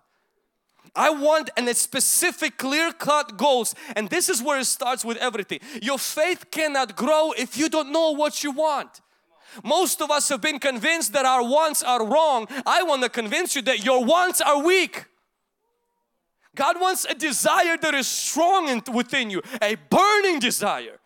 I 0.96 1.10
want 1.10 1.50
and 1.56 1.68
it's 1.68 1.82
specific 1.82 2.56
clear 2.56 2.92
cut 2.92 3.36
goals 3.36 3.74
and 3.94 4.08
this 4.08 4.28
is 4.28 4.42
where 4.42 4.58
it 4.58 4.64
starts 4.64 5.04
with 5.04 5.18
everything. 5.18 5.60
Your 5.82 5.98
faith 5.98 6.50
cannot 6.50 6.96
grow 6.96 7.32
if 7.36 7.56
you 7.56 7.68
don't 7.68 7.92
know 7.92 8.10
what 8.12 8.42
you 8.42 8.50
want. 8.50 9.02
Most 9.62 10.02
of 10.02 10.10
us 10.10 10.28
have 10.30 10.40
been 10.40 10.58
convinced 10.58 11.12
that 11.12 11.24
our 11.24 11.42
wants 11.42 11.82
are 11.82 12.04
wrong. 12.04 12.48
I 12.66 12.82
want 12.82 13.02
to 13.02 13.08
convince 13.08 13.54
you 13.54 13.62
that 13.62 13.84
your 13.84 14.04
wants 14.04 14.40
are 14.40 14.62
weak. 14.62 15.04
God 16.54 16.80
wants 16.80 17.04
a 17.04 17.14
desire 17.14 17.76
that 17.76 17.94
is 17.94 18.08
strong 18.08 18.68
in, 18.68 18.82
within 18.92 19.30
you, 19.30 19.42
a 19.60 19.76
burning 19.90 20.40
desire. 20.40 20.98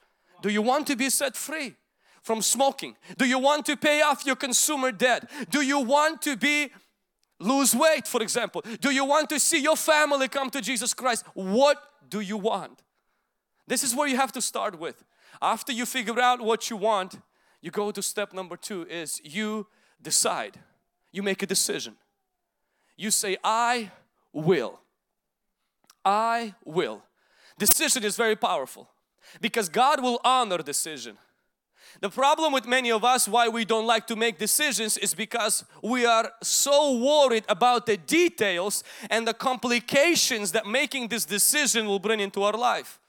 Do 0.43 0.49
you 0.49 0.63
want 0.63 0.87
to 0.87 0.97
be 0.97 1.11
set 1.11 1.37
free 1.37 1.75
from 2.23 2.41
smoking? 2.41 2.97
Do 3.19 3.27
you 3.27 3.39
want 3.39 3.67
to 3.67 3.77
pay 3.77 4.01
off 4.01 4.25
your 4.25 4.37
consumer 4.37 4.93
debt? 4.93 5.29
Do 5.51 5.61
you 5.61 5.81
want 5.81 6.23
to 6.23 6.37
be 6.37 6.71
lose 7.41 7.75
weight 7.75 8.07
for 8.07 8.23
example? 8.23 8.63
Do 8.81 8.91
you 8.91 9.05
want 9.05 9.29
to 9.31 9.41
see 9.41 9.61
your 9.61 9.77
family 9.77 10.29
come 10.29 10.51
to 10.51 10.61
Jesus 10.61 10.95
Christ? 10.95 11.25
What 11.35 11.83
do 12.09 12.21
you 12.21 12.37
want? 12.37 12.83
This 13.67 13.83
is 13.83 13.95
where 13.95 14.09
you 14.09 14.17
have 14.17 14.33
to 14.33 14.41
start 14.41 14.79
with. 14.79 15.03
After 15.43 15.73
you 15.73 15.87
figure 15.87 16.21
out 16.21 16.41
what 16.41 16.71
you 16.71 16.77
want, 16.77 17.19
you 17.61 17.71
go 17.71 17.91
to 17.91 18.03
step 18.03 18.33
number 18.33 18.57
two 18.57 18.87
is 18.89 19.21
you 19.25 19.67
decide. 20.03 20.59
You 21.13 21.23
make 21.23 21.43
a 21.43 21.47
decision. 21.47 21.97
You 22.97 23.11
say, 23.11 23.37
I 23.43 23.91
will. 24.33 24.81
I 26.05 26.55
will. 26.65 27.03
Decision 27.59 28.05
is 28.05 28.17
very 28.17 28.37
powerful 28.37 28.89
because 29.41 29.69
God 29.69 30.03
will 30.03 30.21
honor 30.25 30.59
decision. 30.59 31.19
The 32.01 32.11
problem 32.11 32.53
with 32.53 32.67
many 32.67 32.91
of 32.93 33.05
us 33.05 33.27
why 33.27 33.49
we 33.49 33.65
don't 33.65 33.87
like 33.87 34.07
to 34.07 34.17
make 34.17 34.39
decisions 34.39 34.97
is 34.97 35.15
because 35.15 35.65
we 35.83 36.07
are 36.07 36.33
so 36.43 36.97
worried 36.97 37.45
about 37.49 37.87
the 37.87 37.97
details 37.97 38.85
and 39.11 39.27
the 39.27 39.35
complications 39.35 40.53
that 40.53 40.67
making 40.67 41.09
this 41.09 41.25
decision 41.25 41.87
will 41.87 41.99
bring 41.99 42.21
into 42.21 42.43
our 42.43 42.57
life. 42.57 43.01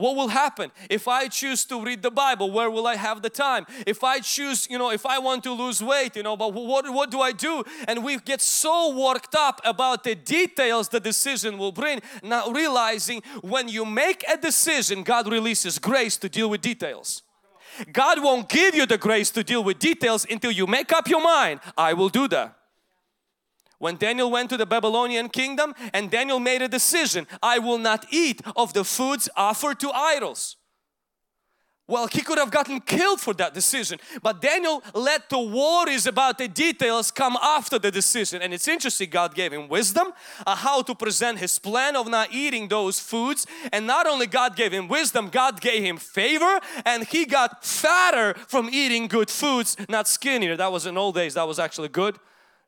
what 0.00 0.16
will 0.16 0.28
happen 0.28 0.72
if 0.88 1.06
I 1.06 1.28
choose 1.28 1.64
to 1.66 1.82
read 1.82 2.02
the 2.02 2.10
Bible? 2.10 2.50
Where 2.50 2.70
will 2.70 2.86
I 2.86 2.96
have 2.96 3.22
the 3.22 3.30
time? 3.30 3.66
If 3.86 4.02
I 4.02 4.20
choose, 4.20 4.66
you 4.70 4.78
know, 4.78 4.90
if 4.90 5.04
I 5.04 5.18
want 5.18 5.44
to 5.44 5.52
lose 5.52 5.82
weight, 5.82 6.16
you 6.16 6.22
know, 6.22 6.36
but 6.36 6.54
what, 6.54 6.90
what 6.92 7.10
do 7.10 7.20
I 7.20 7.32
do? 7.32 7.62
And 7.86 8.02
we 8.02 8.18
get 8.18 8.40
so 8.40 8.96
worked 8.96 9.34
up 9.34 9.60
about 9.64 10.04
the 10.04 10.14
details 10.14 10.88
the 10.88 11.00
decision 11.00 11.58
will 11.58 11.72
bring, 11.72 12.00
not 12.22 12.54
realizing 12.54 13.22
when 13.42 13.68
you 13.68 13.84
make 13.84 14.24
a 14.28 14.36
decision, 14.36 15.02
God 15.02 15.30
releases 15.30 15.78
grace 15.78 16.16
to 16.18 16.28
deal 16.28 16.48
with 16.48 16.62
details. 16.62 17.22
God 17.92 18.22
won't 18.22 18.48
give 18.48 18.74
you 18.74 18.86
the 18.86 18.98
grace 18.98 19.30
to 19.32 19.44
deal 19.44 19.64
with 19.64 19.78
details 19.78 20.26
until 20.30 20.50
you 20.50 20.66
make 20.66 20.92
up 20.92 21.08
your 21.08 21.22
mind, 21.22 21.60
I 21.76 21.92
will 21.94 22.08
do 22.08 22.28
that 22.28 22.56
when 23.80 23.96
Daniel 23.96 24.30
went 24.30 24.50
to 24.50 24.58
the 24.58 24.66
Babylonian 24.66 25.30
kingdom 25.30 25.74
and 25.94 26.10
Daniel 26.10 26.38
made 26.38 26.62
a 26.62 26.68
decision, 26.68 27.26
I 27.42 27.58
will 27.58 27.78
not 27.78 28.06
eat 28.10 28.42
of 28.54 28.74
the 28.74 28.84
foods 28.84 29.28
offered 29.36 29.80
to 29.80 29.90
idols. 29.90 30.56
Well, 31.90 32.06
he 32.06 32.20
could 32.20 32.38
have 32.38 32.52
gotten 32.52 32.78
killed 32.80 33.20
for 33.20 33.34
that 33.34 33.52
decision, 33.52 33.98
but 34.22 34.40
Daniel 34.40 34.80
let 34.94 35.28
the 35.28 35.40
worries 35.40 36.06
about 36.06 36.38
the 36.38 36.46
details 36.46 37.10
come 37.10 37.36
after 37.42 37.80
the 37.80 37.90
decision. 37.90 38.42
And 38.42 38.54
it's 38.54 38.68
interesting, 38.68 39.10
God 39.10 39.34
gave 39.34 39.52
him 39.52 39.66
wisdom 39.66 40.12
uh, 40.46 40.54
how 40.54 40.82
to 40.82 40.94
present 40.94 41.38
his 41.40 41.58
plan 41.58 41.96
of 41.96 42.06
not 42.08 42.32
eating 42.32 42.68
those 42.68 43.00
foods. 43.00 43.44
And 43.72 43.88
not 43.88 44.06
only 44.06 44.28
God 44.28 44.54
gave 44.54 44.70
him 44.70 44.86
wisdom, 44.86 45.30
God 45.30 45.60
gave 45.60 45.82
him 45.82 45.96
favor, 45.96 46.60
and 46.84 47.02
he 47.08 47.24
got 47.24 47.64
fatter 47.64 48.34
from 48.46 48.70
eating 48.70 49.08
good 49.08 49.28
foods, 49.28 49.76
not 49.88 50.06
skinnier. 50.06 50.56
That 50.56 50.70
was 50.70 50.86
in 50.86 50.96
old 50.96 51.16
days, 51.16 51.34
that 51.34 51.48
was 51.48 51.58
actually 51.58 51.88
good. 51.88 52.18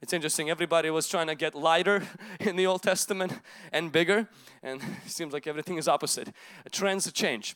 It's 0.00 0.12
interesting, 0.12 0.50
everybody 0.50 0.90
was 0.90 1.06
trying 1.06 1.28
to 1.28 1.36
get 1.36 1.54
lighter 1.54 2.02
in 2.40 2.56
the 2.56 2.66
Old 2.66 2.82
Testament 2.82 3.38
and 3.70 3.92
bigger, 3.92 4.28
and 4.64 4.82
it 5.06 5.12
seems 5.12 5.32
like 5.32 5.46
everything 5.46 5.78
is 5.78 5.86
opposite. 5.86 6.34
Trends 6.72 7.10
change. 7.12 7.54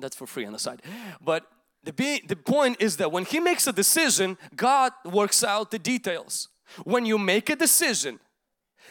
That's 0.00 0.16
for 0.16 0.26
free 0.26 0.44
on 0.44 0.52
the 0.52 0.58
side. 0.58 0.82
But 1.20 1.46
the, 1.84 1.92
be, 1.92 2.22
the 2.26 2.36
point 2.36 2.80
is 2.80 2.96
that 2.98 3.12
when 3.12 3.24
He 3.24 3.40
makes 3.40 3.66
a 3.66 3.72
decision, 3.72 4.36
God 4.56 4.92
works 5.04 5.44
out 5.44 5.70
the 5.70 5.78
details. 5.78 6.48
When 6.84 7.06
you 7.06 7.18
make 7.18 7.50
a 7.50 7.56
decision, 7.56 8.20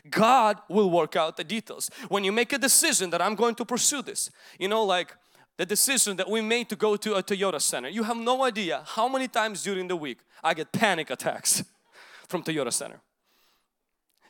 God 0.09 0.59
will 0.69 0.89
work 0.89 1.15
out 1.15 1.37
the 1.37 1.43
details. 1.43 1.89
When 2.07 2.23
you 2.23 2.31
make 2.31 2.53
a 2.53 2.57
decision 2.57 3.09
that 3.11 3.21
I'm 3.21 3.35
going 3.35 3.55
to 3.55 3.65
pursue 3.65 4.01
this, 4.01 4.31
you 4.57 4.67
know, 4.67 4.83
like 4.83 5.15
the 5.57 5.65
decision 5.65 6.17
that 6.17 6.29
we 6.29 6.41
made 6.41 6.69
to 6.69 6.75
go 6.75 6.95
to 6.95 7.15
a 7.15 7.23
Toyota 7.23 7.61
center, 7.61 7.89
you 7.89 8.03
have 8.03 8.17
no 8.17 8.43
idea 8.43 8.83
how 8.85 9.07
many 9.07 9.27
times 9.27 9.63
during 9.63 9.87
the 9.87 9.95
week 9.95 10.19
I 10.43 10.53
get 10.53 10.71
panic 10.71 11.09
attacks 11.09 11.63
from 12.27 12.43
Toyota 12.43 12.71
Center. 12.71 13.01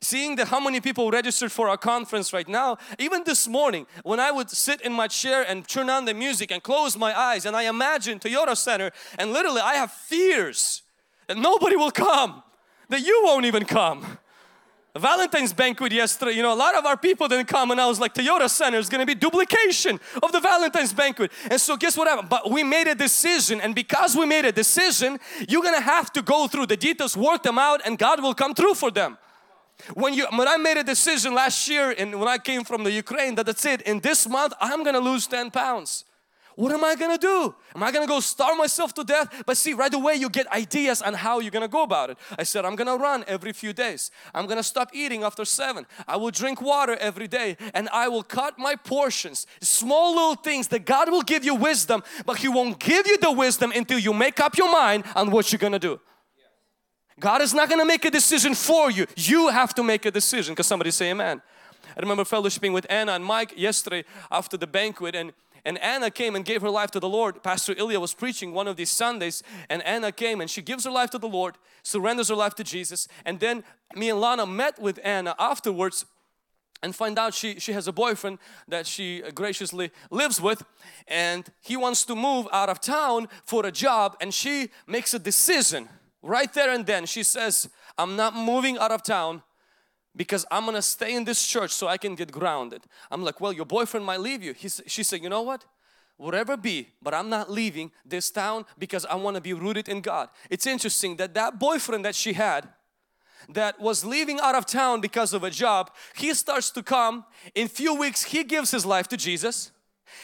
Seeing 0.01 0.38
that 0.38 0.48
how 0.48 0.62
many 0.62 0.79
people 0.79 1.12
registered 1.12 1.51
for 1.51 1.68
our 1.68 1.77
conference 1.77 2.32
right 2.32 2.48
now, 2.48 2.77
even 2.98 3.24
this 3.25 3.48
morning 3.48 3.86
when 4.03 4.20
I 4.20 4.32
would 4.32 4.50
sit 4.50 4.79
in 4.82 4.94
my 4.94 5.08
chair 5.08 5.44
and 5.48 5.68
turn 5.68 5.89
on 5.89 6.06
the 6.06 6.13
music 6.13 6.51
and 6.51 6.63
close 6.63 6.98
my 6.98 7.18
eyes 7.18 7.46
and 7.46 7.56
I 7.56 7.63
imagine 7.63 8.20
Toyota 8.20 8.56
Center 8.56 8.91
and 9.18 9.34
literally 9.34 9.62
I 9.62 9.75
have 9.75 9.91
fears 9.91 10.84
that 11.27 11.38
nobody 11.38 11.75
will 11.75 11.91
come, 11.91 12.44
that 12.88 13.01
you 13.01 13.22
won't 13.25 13.46
even 13.46 13.65
come. 13.65 14.18
Valentine's 14.98 15.53
banquet 15.53 15.91
yesterday, 15.91 16.32
you 16.32 16.41
know, 16.41 16.53
a 16.53 16.56
lot 16.56 16.75
of 16.75 16.86
our 16.86 16.98
people 16.98 17.27
didn't 17.27 17.48
come 17.48 17.72
and 17.72 17.79
I 17.79 17.88
was 17.88 18.00
like, 18.00 18.13
Toyota 18.13 18.50
Center 18.50 18.77
is 18.77 18.89
going 18.89 19.00
to 19.00 19.06
be 19.06 19.15
duplication 19.15 20.00
of 20.24 20.32
the 20.32 20.39
Valentine's 20.39 20.94
banquet. 20.94 21.32
And 21.50 21.60
so 21.60 21.77
guess 21.77 21.98
what 21.98 22.08
happened? 22.08 22.29
But 22.29 22.50
we 22.50 22.63
made 22.63 22.88
a 22.88 22.96
decision 22.96 23.62
and 23.62 23.75
because 23.75 24.15
we 24.15 24.25
made 24.25 24.46
a 24.46 24.51
decision, 24.51 25.20
you're 25.48 25.62
going 25.62 25.75
to 25.75 25.82
have 25.82 26.12
to 26.13 26.22
go 26.22 26.48
through 26.48 26.68
the 26.68 26.77
details, 26.77 27.15
work 27.15 27.44
them 27.44 27.60
out 27.60 27.82
and 27.86 27.98
God 27.98 28.22
will 28.22 28.34
come 28.34 28.53
through 28.53 28.75
for 28.75 28.91
them. 28.91 29.18
When 29.93 30.13
you 30.13 30.27
when 30.36 30.48
I 30.48 30.57
made 30.57 30.77
a 30.77 30.83
decision 30.83 31.33
last 31.33 31.67
year 31.67 31.91
and 31.98 32.19
when 32.19 32.27
I 32.27 32.38
came 32.38 32.63
from 32.63 32.83
the 32.83 32.91
Ukraine 32.91 33.36
that 33.36 33.45
that's 33.45 33.65
it, 33.65 33.81
in 33.83 34.00
this 34.00 34.27
month 34.27 34.53
I'm 34.59 34.83
to 34.83 35.00
lose 35.00 35.27
10 35.27 35.51
pounds. 35.51 36.05
What 36.59 36.74
am 36.74 36.83
I 36.83 36.95
gonna 36.95 37.17
do? 37.17 37.55
Am 37.74 37.81
I 37.83 37.89
gonna 37.89 38.05
go 38.05 38.19
starve 38.19 38.57
myself 38.57 38.93
to 38.95 39.05
death? 39.05 39.43
But 39.45 39.55
see, 39.55 39.71
right 39.74 39.93
away 39.93 40.15
you 40.15 40.29
get 40.29 40.45
ideas 40.51 41.01
on 41.01 41.13
how 41.13 41.39
you're 41.39 41.51
gonna 41.51 41.69
go 41.69 41.83
about 41.83 42.09
it. 42.09 42.17
I 42.38 42.43
said, 42.43 42.65
I'm 42.65 42.75
gonna 42.75 42.98
run 42.98 43.24
every 43.27 43.53
few 43.53 43.71
days. 43.71 44.12
I'm 44.36 44.45
gonna 44.45 44.62
stop 44.62 44.89
eating 44.91 45.24
after 45.24 45.45
seven. 45.45 45.86
I 46.05 46.17
will 46.17 46.31
drink 46.31 46.62
water 46.62 46.98
every 47.00 47.29
day 47.29 47.55
and 47.74 47.88
I 47.93 48.09
will 48.09 48.24
cut 48.24 48.59
my 48.59 48.75
portions. 48.75 49.48
Small 49.62 50.13
little 50.15 50.36
things 50.36 50.67
that 50.67 50.86
God 50.86 51.09
will 51.09 51.21
give 51.21 51.45
you 51.45 51.55
wisdom, 51.55 52.03
but 52.25 52.36
He 52.39 52.50
won't 52.50 52.77
give 52.77 53.07
you 53.07 53.17
the 53.17 53.31
wisdom 53.31 53.71
until 53.74 54.00
you 54.00 54.12
make 54.12 54.41
up 54.41 54.57
your 54.57 54.69
mind 54.69 55.05
on 55.15 55.31
what 55.31 55.53
you're 55.53 55.59
gonna 55.59 55.79
do. 55.79 56.01
God 57.19 57.41
is 57.41 57.53
not 57.53 57.69
gonna 57.69 57.85
make 57.85 58.05
a 58.05 58.11
decision 58.11 58.55
for 58.55 58.89
you. 58.91 59.05
You 59.15 59.49
have 59.49 59.73
to 59.75 59.83
make 59.83 60.05
a 60.05 60.11
decision. 60.11 60.53
Because 60.53 60.67
somebody 60.67 60.91
say 60.91 61.11
amen. 61.11 61.41
I 61.97 61.99
remember 61.99 62.23
fellowshipping 62.23 62.73
with 62.73 62.85
Anna 62.89 63.13
and 63.13 63.25
Mike 63.25 63.53
yesterday 63.57 64.05
after 64.31 64.57
the 64.57 64.67
banquet 64.67 65.15
and 65.15 65.33
and 65.65 65.77
Anna 65.79 66.09
came 66.09 66.35
and 66.35 66.45
gave 66.45 66.61
her 66.61 66.69
life 66.69 66.91
to 66.91 66.99
the 66.99 67.09
Lord. 67.09 67.43
Pastor 67.43 67.75
Ilya 67.77 67.99
was 67.99 68.13
preaching 68.13 68.53
one 68.53 68.67
of 68.67 68.77
these 68.77 68.89
Sundays 68.89 69.43
and 69.69 69.83
Anna 69.83 70.11
came 70.11 70.41
and 70.41 70.49
she 70.49 70.61
gives 70.61 70.85
her 70.85 70.91
life 70.91 71.09
to 71.11 71.17
the 71.17 71.27
Lord, 71.27 71.55
surrenders 71.83 72.29
her 72.29 72.35
life 72.35 72.55
to 72.55 72.63
Jesus. 72.63 73.07
And 73.25 73.39
then 73.39 73.63
me 73.93 74.09
and 74.09 74.21
Lana 74.21 74.45
met 74.45 74.79
with 74.79 74.99
Anna 75.03 75.35
afterwards 75.38 76.05
and 76.81 76.95
find 76.95 77.19
out 77.19 77.33
she, 77.33 77.59
she 77.59 77.73
has 77.73 77.88
a 77.88 77.91
boyfriend 77.91 78.39
that 78.67 78.88
she 78.88 79.21
graciously 79.35 79.91
lives 80.11 80.39
with 80.39 80.63
and 81.07 81.45
he 81.61 81.75
wants 81.75 82.05
to 82.05 82.15
move 82.15 82.47
out 82.53 82.69
of 82.69 82.79
town 82.79 83.27
for 83.45 83.65
a 83.65 83.71
job 83.71 84.15
and 84.21 84.33
she 84.33 84.69
makes 84.88 85.13
a 85.13 85.19
decision 85.19 85.89
right 86.21 86.51
there 86.53 86.71
and 86.71 86.85
then. 86.85 87.05
She 87.05 87.23
says, 87.23 87.69
I'm 87.97 88.15
not 88.15 88.35
moving 88.35 88.77
out 88.77 88.91
of 88.91 89.03
town 89.03 89.43
because 90.15 90.45
I'm 90.51 90.65
gonna 90.65 90.81
stay 90.81 91.15
in 91.15 91.23
this 91.23 91.45
church 91.45 91.71
so 91.71 91.88
I 91.88 91.97
can 91.97 92.15
get 92.15 92.31
grounded. 92.31 92.83
I'm 93.11 93.23
like, 93.23 93.39
well, 93.39 93.53
your 93.53 93.65
boyfriend 93.65 94.05
might 94.05 94.19
leave 94.19 94.43
you. 94.43 94.53
He's, 94.53 94.81
she 94.88 95.03
said, 95.03 95.21
you 95.21 95.29
know 95.29 95.41
what? 95.41 95.65
Whatever 96.17 96.57
be, 96.57 96.89
but 97.01 97.13
I'm 97.13 97.29
not 97.29 97.49
leaving 97.49 97.91
this 98.05 98.29
town 98.29 98.65
because 98.77 99.05
I 99.05 99.15
want 99.15 99.35
to 99.35 99.41
be 99.41 99.53
rooted 99.53 99.88
in 99.88 100.01
God. 100.01 100.29
It's 100.49 100.67
interesting 100.67 101.15
that 101.15 101.33
that 101.35 101.59
boyfriend 101.59 102.03
that 102.03 102.15
she 102.15 102.33
had 102.33 102.67
that 103.47 103.79
was 103.79 104.03
leaving 104.03 104.39
out 104.41 104.55
of 104.55 104.65
town 104.65 104.99
because 104.99 105.33
of 105.33 105.43
a 105.43 105.49
job, 105.49 105.91
he 106.15 106.33
starts 106.33 106.71
to 106.71 106.83
come. 106.83 107.23
In 107.55 107.69
few 107.69 107.95
weeks, 107.95 108.23
he 108.23 108.43
gives 108.43 108.71
his 108.71 108.85
life 108.85 109.07
to 109.07 109.17
Jesus. 109.17 109.71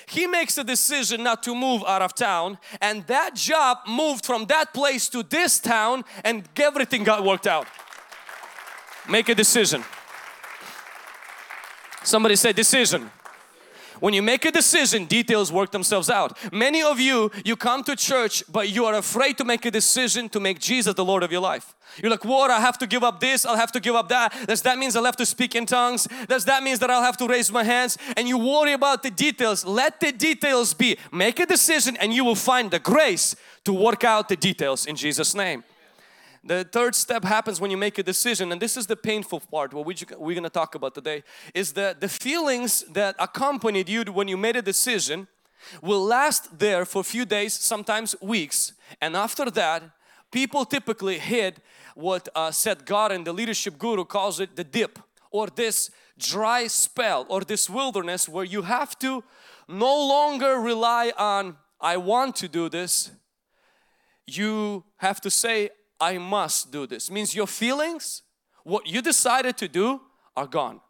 He 0.07 0.27
makes 0.27 0.57
a 0.57 0.63
decision 0.63 1.23
not 1.23 1.43
to 1.43 1.55
move 1.55 1.83
out 1.87 2.01
of 2.01 2.13
town 2.13 2.57
and 2.81 3.05
that 3.07 3.35
job 3.35 3.79
moved 3.87 4.25
from 4.25 4.45
that 4.45 4.73
place 4.73 5.09
to 5.09 5.23
this 5.23 5.59
town 5.59 6.03
and 6.23 6.47
everything 6.57 7.03
got 7.03 7.23
worked 7.23 7.47
out. 7.47 7.67
Make 9.09 9.29
a 9.29 9.35
decision. 9.35 9.83
Somebody 12.03 12.35
say 12.35 12.53
decision. 12.53 13.09
When 13.99 14.13
you 14.13 14.21
make 14.21 14.45
a 14.45 14.51
decision, 14.51 15.05
details 15.05 15.51
work 15.51 15.71
themselves 15.71 16.09
out. 16.09 16.37
Many 16.53 16.81
of 16.81 16.99
you, 16.99 17.31
you 17.43 17.55
come 17.55 17.83
to 17.83 17.95
church, 17.95 18.43
but 18.51 18.69
you 18.69 18.85
are 18.85 18.95
afraid 18.95 19.37
to 19.37 19.45
make 19.45 19.65
a 19.65 19.71
decision 19.71 20.29
to 20.29 20.39
make 20.39 20.59
Jesus 20.59 20.93
the 20.93 21.05
Lord 21.05 21.23
of 21.23 21.31
your 21.31 21.41
life. 21.41 21.75
You're 22.01 22.11
like, 22.11 22.25
what? 22.25 22.51
I 22.51 22.59
have 22.59 22.77
to 22.79 22.87
give 22.87 23.03
up 23.03 23.19
this, 23.19 23.45
I'll 23.45 23.55
have 23.55 23.71
to 23.71 23.79
give 23.79 23.95
up 23.95 24.09
that. 24.09 24.33
Does 24.47 24.61
that 24.63 24.77
mean 24.77 24.91
I'll 24.95 25.05
have 25.05 25.15
to 25.17 25.25
speak 25.25 25.55
in 25.55 25.65
tongues? 25.65 26.07
Does 26.27 26.45
that 26.45 26.63
mean 26.63 26.77
that 26.79 26.89
I'll 26.89 27.03
have 27.03 27.17
to 27.17 27.27
raise 27.27 27.51
my 27.51 27.63
hands? 27.63 27.97
And 28.17 28.27
you 28.27 28.37
worry 28.37 28.73
about 28.73 29.03
the 29.03 29.11
details. 29.11 29.65
Let 29.65 29.99
the 29.99 30.11
details 30.11 30.73
be. 30.73 30.97
Make 31.11 31.39
a 31.39 31.45
decision 31.45 31.97
and 31.97 32.13
you 32.13 32.25
will 32.25 32.35
find 32.35 32.71
the 32.71 32.79
grace 32.79 33.35
to 33.63 33.73
work 33.73 34.03
out 34.03 34.29
the 34.29 34.35
details 34.35 34.85
in 34.85 34.95
Jesus' 34.95 35.33
name. 35.35 35.63
The 36.47 36.63
third 36.63 36.93
step 36.93 37.23
happens 37.23 37.59
when 37.59 37.71
you 37.71 37.77
make 37.77 37.97
a 37.97 38.03
decision 38.03 38.51
and 38.51 38.61
this 38.61 38.77
is 38.77 38.85
the 38.85 38.95
painful 38.95 39.39
part 39.39 39.73
what 39.73 39.85
we're 39.85 40.35
going 40.35 40.43
to 40.43 40.49
talk 40.49 40.75
about 40.75 40.93
today 40.93 41.23
is 41.53 41.73
that 41.73 41.99
the 41.99 42.07
feelings 42.07 42.83
that 42.93 43.15
accompanied 43.17 43.89
you 43.89 44.03
when 44.03 44.27
you 44.27 44.37
made 44.37 44.55
a 44.55 44.61
decision 44.61 45.27
will 45.81 46.03
last 46.03 46.59
there 46.59 46.85
for 46.85 46.99
a 46.99 47.03
few 47.03 47.25
days 47.25 47.53
sometimes 47.53 48.15
weeks 48.21 48.73
and 49.01 49.15
after 49.15 49.49
that 49.49 49.81
people 50.31 50.65
typically 50.65 51.17
hit 51.17 51.59
what 51.95 52.29
uh, 52.35 52.51
Seth 52.51 52.85
Godin 52.85 53.23
the 53.23 53.33
leadership 53.33 53.79
guru 53.79 54.05
calls 54.05 54.39
it 54.39 54.55
the 54.55 54.63
dip 54.63 54.99
or 55.31 55.47
this 55.47 55.89
dry 56.17 56.67
spell 56.67 57.25
or 57.27 57.41
this 57.41 57.69
wilderness 57.69 58.29
where 58.29 58.45
you 58.45 58.61
have 58.61 58.97
to 58.99 59.23
no 59.67 60.07
longer 60.07 60.59
rely 60.59 61.11
on 61.17 61.57
I 61.79 61.97
want 61.97 62.35
to 62.37 62.47
do 62.47 62.69
this. 62.69 63.11
You 64.25 64.83
have 64.97 65.21
to 65.21 65.29
say 65.29 65.69
I 65.99 66.17
must 66.17 66.71
do 66.71 66.85
this. 66.87 67.09
Means 67.09 67.35
your 67.35 67.47
feelings, 67.47 68.21
what 68.63 68.87
you 68.87 69.01
decided 69.01 69.57
to 69.57 69.67
do 69.67 70.01
are 70.35 70.47
gone. 70.47 70.81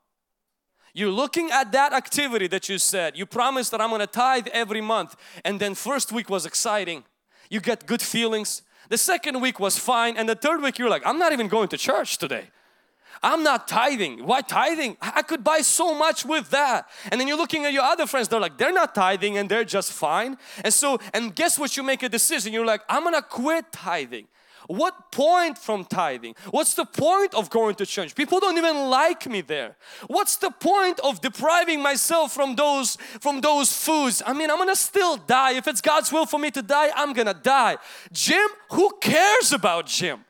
You're 0.94 1.12
looking 1.12 1.52
at 1.52 1.74
that 1.74 1.92
activity 1.92 2.48
that 2.48 2.70
you 2.70 2.78
said, 2.78 3.18
you 3.18 3.26
promised 3.26 3.72
that 3.72 3.82
I'm 3.82 3.90
going 3.90 4.00
to 4.00 4.08
tithe 4.08 4.48
every 4.54 4.80
month 4.80 5.16
and 5.44 5.60
then 5.60 5.76
first 5.76 6.14
week 6.14 6.30
was 6.30 6.46
exciting. 6.46 7.04
You 7.50 7.60
get 7.60 7.86
good 7.86 8.02
feelings. 8.02 8.62
The 8.90 8.98
second 8.98 9.42
week 9.42 9.60
was 9.60 9.78
fine 9.78 10.16
and 10.16 10.30
the 10.30 10.36
third 10.36 10.62
week 10.62 10.80
you're 10.80 10.90
like, 10.90 11.06
I'm 11.06 11.20
not 11.20 11.34
even 11.34 11.50
going 11.50 11.68
to 11.70 11.78
church 11.78 12.18
today. 12.18 12.48
I'm 13.22 13.44
not 13.44 13.68
tithing. 13.68 14.26
Why 14.26 14.42
tithing? 14.42 14.98
I 15.02 15.22
could 15.22 15.44
buy 15.44 15.60
so 15.60 15.94
much 15.94 16.26
with 16.26 16.50
that. 16.52 16.88
And 17.12 17.20
then 17.20 17.28
you're 17.28 17.38
looking 17.38 17.66
at 17.66 17.74
your 17.74 17.84
other 17.84 18.06
friends, 18.06 18.28
they're 18.30 18.40
like, 18.40 18.58
they're 18.58 18.74
not 18.74 18.96
tithing 18.96 19.38
and 19.38 19.50
they're 19.50 19.64
just 19.66 19.92
fine. 19.92 20.38
And 20.64 20.74
so, 20.74 21.00
and 21.14 21.36
guess 21.36 21.60
what? 21.60 21.76
You 21.76 21.84
make 21.84 22.04
a 22.04 22.10
decision. 22.10 22.54
You're 22.54 22.66
like, 22.66 22.82
I'm 22.88 23.04
gonna 23.04 23.22
quit 23.22 23.72
tithing. 23.72 24.28
What 24.68 25.12
point 25.12 25.58
from 25.58 25.86
tithing? 25.86 26.36
What's 26.52 26.74
the 26.74 26.86
point 26.86 27.34
of 27.34 27.50
going 27.50 27.76
to 27.76 27.86
church? 27.86 28.16
People 28.16 28.40
don't 28.40 28.58
even 28.58 28.90
like 28.90 29.28
me 29.30 29.42
there. 29.42 29.76
What's 30.08 30.38
the 30.38 30.52
point 30.52 31.00
of 31.02 31.22
depriving 31.22 31.82
myself 31.82 32.34
from 32.34 32.56
those 32.56 32.98
from 33.20 33.42
those 33.42 33.72
foods? 33.74 34.24
I 34.26 34.34
mean, 34.34 34.50
I'm 34.50 34.58
gonna 34.58 34.76
still 34.76 35.18
die. 35.18 35.54
If 35.54 35.68
it's 35.68 35.82
God's 35.82 36.12
will 36.12 36.26
for 36.26 36.40
me 36.40 36.52
to 36.52 36.62
die, 36.62 36.90
I'm 36.96 37.14
gonna 37.14 37.34
die. 37.34 37.78
Jim, 38.12 38.48
Who 38.72 38.92
cares 39.00 39.54
about 39.54 39.86
Jim? 39.86 40.26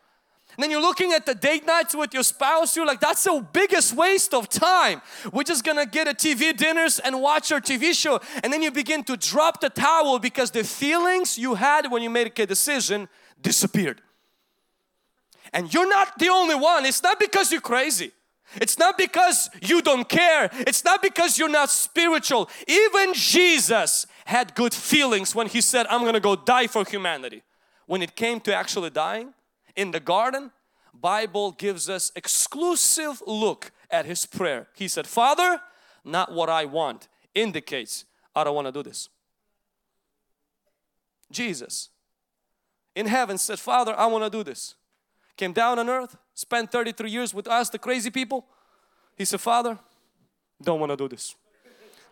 And 0.57 0.63
then 0.63 0.71
you're 0.71 0.81
looking 0.81 1.11
at 1.11 1.25
the 1.25 1.35
date 1.35 1.65
nights 1.65 1.95
with 1.95 2.13
your 2.13 2.23
spouse, 2.23 2.75
you're 2.75 2.85
like, 2.85 3.01
that's 3.01 3.23
the 3.23 3.45
biggest 3.51 3.93
waste 3.93 4.33
of 4.33 4.47
time. 4.47 5.01
We're 5.33 5.43
just 5.43 5.65
gonna 5.65 5.85
get 5.85 6.07
a 6.07 6.13
TV 6.13 6.55
dinners 6.55 6.99
and 6.99 7.21
watch 7.21 7.51
our 7.51 7.59
TV 7.59 7.93
show. 7.93 8.21
And 8.41 8.53
then 8.53 8.61
you 8.61 8.71
begin 8.71 9.03
to 9.05 9.17
drop 9.17 9.59
the 9.59 9.69
towel 9.69 10.17
because 10.19 10.51
the 10.51 10.63
feelings 10.63 11.37
you 11.37 11.55
had 11.55 11.91
when 11.91 12.01
you 12.01 12.09
made 12.09 12.31
a 12.39 12.45
decision 12.45 13.09
disappeared. 13.41 14.01
And 15.55 15.73
you're 15.73 15.87
not 15.87 16.19
the 16.19 16.27
only 16.27 16.53
one. 16.53 16.85
It's 16.85 17.01
not 17.01 17.17
because 17.17 17.49
you're 17.49 17.61
crazy. 17.61 18.11
It's 18.55 18.77
not 18.77 18.97
because 18.97 19.49
you 19.61 19.81
don't 19.81 20.07
care. 20.07 20.49
It's 20.51 20.83
not 20.83 21.01
because 21.01 21.39
you're 21.39 21.49
not 21.49 21.69
spiritual. 21.69 22.49
Even 22.67 23.13
Jesus 23.13 24.05
had 24.25 24.53
good 24.53 24.73
feelings 24.73 25.33
when 25.33 25.47
He 25.47 25.61
said, 25.61 25.87
I'm 25.89 26.03
gonna 26.03 26.19
go 26.19 26.35
die 26.35 26.67
for 26.67 26.83
humanity. 26.83 27.41
When 27.85 28.01
it 28.01 28.17
came 28.17 28.41
to 28.41 28.53
actually 28.53 28.89
dying 28.89 29.33
in 29.77 29.91
the 29.91 30.01
garden, 30.01 30.51
Bible 30.93 31.53
gives 31.53 31.89
us 31.89 32.11
exclusive 32.17 33.23
look 33.25 33.71
at 33.89 34.05
His 34.05 34.25
prayer. 34.25 34.67
He 34.75 34.89
said, 34.89 35.07
Father, 35.07 35.61
not 36.03 36.33
what 36.33 36.49
I 36.49 36.65
want, 36.65 37.07
indicates 37.33 38.03
I 38.35 38.43
don't 38.43 38.55
want 38.55 38.67
to 38.67 38.73
do 38.73 38.83
this. 38.83 39.07
Jesus 41.31 41.89
in 42.93 43.07
heaven 43.07 43.37
said, 43.37 43.57
Father, 43.57 43.97
I 43.97 44.05
want 44.07 44.25
to 44.25 44.29
do 44.29 44.43
this 44.43 44.75
came 45.37 45.53
down 45.53 45.79
on 45.79 45.89
earth, 45.89 46.17
spent 46.33 46.71
33 46.71 47.09
years 47.09 47.33
with 47.33 47.47
us, 47.47 47.69
the 47.69 47.79
crazy 47.79 48.09
people. 48.09 48.45
He 49.17 49.25
said, 49.25 49.41
Father, 49.41 49.77
don't 50.61 50.79
want 50.79 50.91
to 50.91 50.97
do 50.97 51.07
this. 51.07 51.35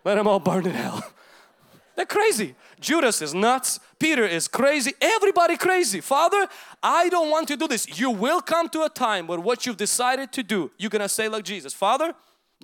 Let 0.04 0.16
them 0.16 0.26
all 0.26 0.40
burn 0.40 0.66
in 0.66 0.72
hell. 0.72 1.02
They're 1.96 2.06
crazy. 2.06 2.54
Judas 2.80 3.22
is 3.22 3.34
nuts. 3.34 3.78
Peter 3.98 4.24
is 4.24 4.48
crazy. 4.48 4.92
Everybody 5.00 5.56
crazy. 5.56 6.00
Father, 6.00 6.48
I 6.82 7.08
don't 7.08 7.30
want 7.30 7.48
to 7.48 7.56
do 7.56 7.68
this. 7.68 7.98
You 7.98 8.10
will 8.10 8.40
come 8.40 8.68
to 8.70 8.82
a 8.82 8.88
time 8.88 9.26
where 9.26 9.38
what 9.38 9.64
you've 9.64 9.76
decided 9.76 10.32
to 10.32 10.42
do, 10.42 10.70
you're 10.76 10.90
going 10.90 11.02
to 11.02 11.08
say 11.08 11.28
like 11.28 11.44
Jesus, 11.44 11.72
Father, 11.72 12.14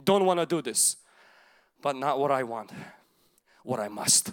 don't 0.05 0.25
want 0.25 0.41
to 0.41 0.47
do 0.47 0.61
this. 0.61 0.97
But 1.81 1.97
not 1.97 2.19
what 2.19 2.31
I 2.31 2.43
want, 2.43 2.73
what 3.63 3.79
I 3.81 3.89
must. 3.89 4.33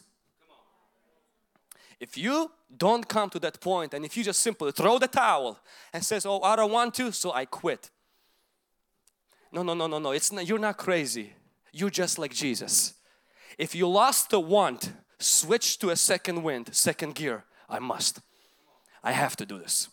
If 2.00 2.18
you 2.18 2.52
don't 2.76 3.08
come 3.08 3.30
to 3.32 3.40
that 3.40 3.60
point 3.60 3.94
and 3.94 4.06
if 4.06 4.16
you 4.16 4.24
just 4.24 4.42
simply 4.42 4.72
throw 4.72 5.00
the 5.00 5.08
towel 5.08 5.60
and 5.94 6.04
says, 6.04 6.26
oh, 6.26 6.42
I 6.42 6.56
don't 6.56 6.72
want 6.72 6.94
to, 6.96 7.12
so 7.12 7.32
I 7.32 7.46
quit. 7.46 7.90
No, 9.52 9.64
no, 9.64 9.74
no, 9.74 9.88
no, 9.88 10.00
no. 10.00 10.12
It's 10.12 10.32
not, 10.32 10.48
you're 10.48 10.60
not 10.60 10.78
crazy. 10.78 11.34
You're 11.72 11.90
just 11.90 12.20
like 12.20 12.34
Jesus. 12.34 12.94
If 13.58 13.74
you 13.74 13.88
lost 13.88 14.30
the 14.30 14.40
want, 14.40 14.92
switch 15.20 15.80
to 15.80 15.90
a 15.90 15.96
second 15.96 16.44
wind, 16.44 16.70
second 16.74 17.16
gear. 17.16 17.46
I 17.70 17.80
must. 17.80 18.20
I 19.04 19.12
have 19.12 19.36
to 19.38 19.46
do 19.46 19.58
this. 19.58 19.90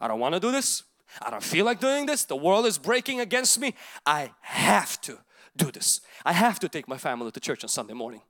I 0.00 0.08
don't 0.08 0.20
want 0.20 0.34
to 0.34 0.40
do 0.40 0.50
this. 0.50 0.84
I 1.20 1.30
don't 1.30 1.42
feel 1.42 1.64
like 1.64 1.80
doing 1.80 2.06
this. 2.06 2.24
The 2.24 2.36
world 2.36 2.64
is 2.64 2.78
breaking 2.78 3.20
against 3.20 3.60
me. 3.60 3.74
I 4.06 4.32
have 4.40 5.00
to 5.02 5.18
do 5.56 5.70
this. 5.70 6.00
I 6.24 6.32
have 6.32 6.58
to 6.60 6.68
take 6.68 6.88
my 6.88 6.96
family 6.96 7.30
to 7.30 7.40
church 7.40 7.62
on 7.62 7.68
Sunday 7.68 7.92
morning. 7.92 8.22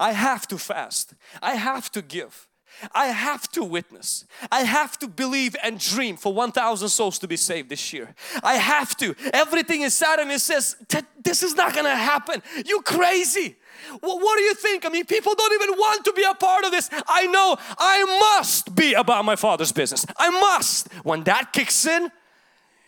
I 0.00 0.12
have 0.12 0.48
to 0.48 0.58
fast. 0.58 1.14
I 1.40 1.54
have 1.54 1.90
to 1.92 2.02
give. 2.02 2.48
I 2.92 3.06
have 3.06 3.50
to 3.52 3.64
witness. 3.64 4.24
I 4.50 4.62
have 4.62 4.98
to 4.98 5.08
believe 5.08 5.56
and 5.62 5.78
dream 5.78 6.16
for 6.16 6.32
1,000 6.32 6.88
souls 6.88 7.18
to 7.20 7.28
be 7.28 7.36
saved 7.36 7.68
this 7.68 7.92
year. 7.92 8.14
I 8.42 8.54
have 8.54 8.96
to. 8.98 9.14
Everything 9.32 9.82
inside 9.82 10.18
of 10.18 10.28
me 10.28 10.38
says, 10.38 10.76
this 11.22 11.42
is 11.42 11.54
not 11.54 11.74
gonna 11.74 11.94
happen. 11.94 12.42
You 12.66 12.82
crazy. 12.82 13.56
Well, 14.02 14.18
what 14.18 14.38
do 14.38 14.44
you 14.44 14.54
think? 14.54 14.86
I 14.86 14.88
mean, 14.88 15.04
people 15.04 15.34
don't 15.34 15.52
even 15.52 15.76
want 15.78 16.04
to 16.04 16.12
be 16.12 16.24
a 16.24 16.34
part 16.34 16.64
of 16.64 16.70
this. 16.70 16.88
I 17.06 17.26
know 17.26 17.56
I 17.78 18.38
must 18.38 18.74
be 18.74 18.94
about 18.94 19.24
my 19.24 19.36
Father's 19.36 19.72
business. 19.72 20.06
I 20.16 20.30
must. 20.30 20.92
When 21.02 21.24
that 21.24 21.52
kicks 21.52 21.86
in, 21.86 22.10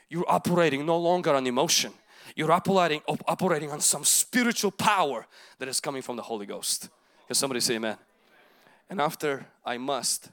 you're 0.08 0.24
operating 0.28 0.86
no 0.86 0.98
longer 0.98 1.34
on 1.34 1.46
emotion. 1.46 1.92
You're 2.34 2.52
operating, 2.52 3.02
operating 3.26 3.70
on 3.70 3.80
some 3.80 4.04
spiritual 4.04 4.70
power 4.70 5.26
that 5.58 5.68
is 5.68 5.80
coming 5.80 6.02
from 6.02 6.16
the 6.16 6.22
Holy 6.22 6.46
Ghost. 6.46 6.88
Can 7.26 7.34
somebody 7.34 7.60
say 7.60 7.76
amen? 7.76 7.96
And 8.88 9.00
after 9.00 9.46
I 9.64 9.78
must, 9.78 10.30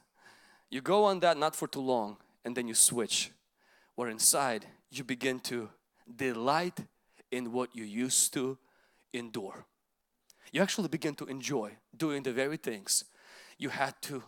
you 0.69 0.81
go 0.81 1.05
on 1.05 1.19
that 1.21 1.37
not 1.37 1.55
for 1.55 1.67
too 1.67 1.81
long 1.81 2.17
and 2.45 2.55
then 2.55 2.67
you 2.67 2.75
switch. 2.75 3.31
Where 3.95 4.09
inside 4.09 4.65
you 4.91 5.03
begin 5.03 5.39
to 5.41 5.69
delight 6.15 6.79
in 7.31 7.51
what 7.51 7.75
you 7.75 7.83
used 7.83 8.33
to 8.33 8.57
endure. 9.13 9.65
You 10.51 10.61
actually 10.61 10.87
begin 10.87 11.15
to 11.15 11.25
enjoy 11.25 11.71
doing 11.95 12.23
the 12.23 12.33
very 12.33 12.57
things 12.57 13.05
you 13.57 13.69
had 13.69 13.93
to 14.03 14.23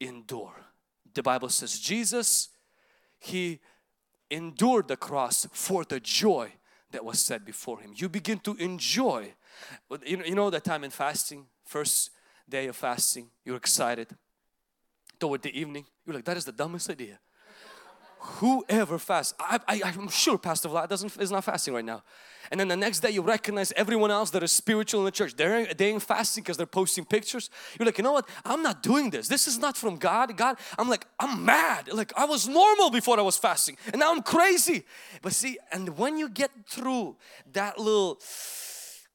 endure. 0.00 0.54
The 1.14 1.22
Bible 1.22 1.48
says 1.48 1.78
Jesus, 1.78 2.48
He 3.18 3.60
endured 4.30 4.88
the 4.88 4.96
cross 4.96 5.46
for 5.52 5.84
the 5.84 6.00
joy 6.00 6.52
that 6.90 7.04
was 7.04 7.18
set 7.20 7.44
before 7.44 7.80
Him. 7.80 7.92
You 7.94 8.08
begin 8.08 8.38
to 8.40 8.54
enjoy. 8.56 9.34
You 10.06 10.34
know, 10.34 10.50
that 10.50 10.64
time 10.64 10.84
in 10.84 10.90
fasting, 10.90 11.46
first 11.64 12.10
day 12.48 12.66
of 12.66 12.76
fasting, 12.76 13.30
you're 13.44 13.56
excited. 13.56 14.08
Toward 15.18 15.42
the 15.42 15.58
evening, 15.58 15.86
you're 16.04 16.14
like, 16.14 16.24
that 16.24 16.36
is 16.36 16.44
the 16.44 16.52
dumbest 16.52 16.90
idea. 16.90 17.18
Whoever 18.18 18.98
fasts, 18.98 19.34
I, 19.38 19.60
am 19.68 20.08
sure 20.08 20.38
Pastor 20.38 20.68
Vlad 20.68 20.88
doesn't 20.88 21.16
is 21.20 21.30
not 21.30 21.44
fasting 21.44 21.74
right 21.74 21.84
now. 21.84 22.02
And 22.50 22.58
then 22.60 22.68
the 22.68 22.76
next 22.76 23.00
day 23.00 23.10
you 23.10 23.22
recognize 23.22 23.72
everyone 23.72 24.10
else 24.10 24.30
that 24.30 24.42
is 24.42 24.52
spiritual 24.52 25.00
in 25.00 25.04
the 25.04 25.10
church. 25.10 25.34
They're 25.36 25.72
they 25.74 25.88
ain't 25.88 26.02
fasting 26.02 26.42
because 26.42 26.56
they're 26.56 26.66
posting 26.66 27.04
pictures. 27.04 27.50
You're 27.78 27.86
like, 27.86 27.98
you 27.98 28.04
know 28.04 28.12
what? 28.12 28.28
I'm 28.44 28.62
not 28.62 28.82
doing 28.82 29.10
this. 29.10 29.28
This 29.28 29.46
is 29.46 29.58
not 29.58 29.76
from 29.76 29.96
God. 29.96 30.36
God, 30.36 30.56
I'm 30.78 30.88
like, 30.88 31.06
I'm 31.18 31.44
mad. 31.44 31.92
Like 31.92 32.12
I 32.16 32.24
was 32.24 32.48
normal 32.48 32.90
before 32.90 33.18
I 33.18 33.22
was 33.22 33.36
fasting, 33.36 33.76
and 33.86 34.00
now 34.00 34.12
I'm 34.12 34.22
crazy. 34.22 34.84
But 35.22 35.32
see, 35.32 35.58
and 35.72 35.98
when 35.98 36.16
you 36.16 36.28
get 36.28 36.50
through 36.66 37.16
that 37.52 37.78
little 37.78 38.18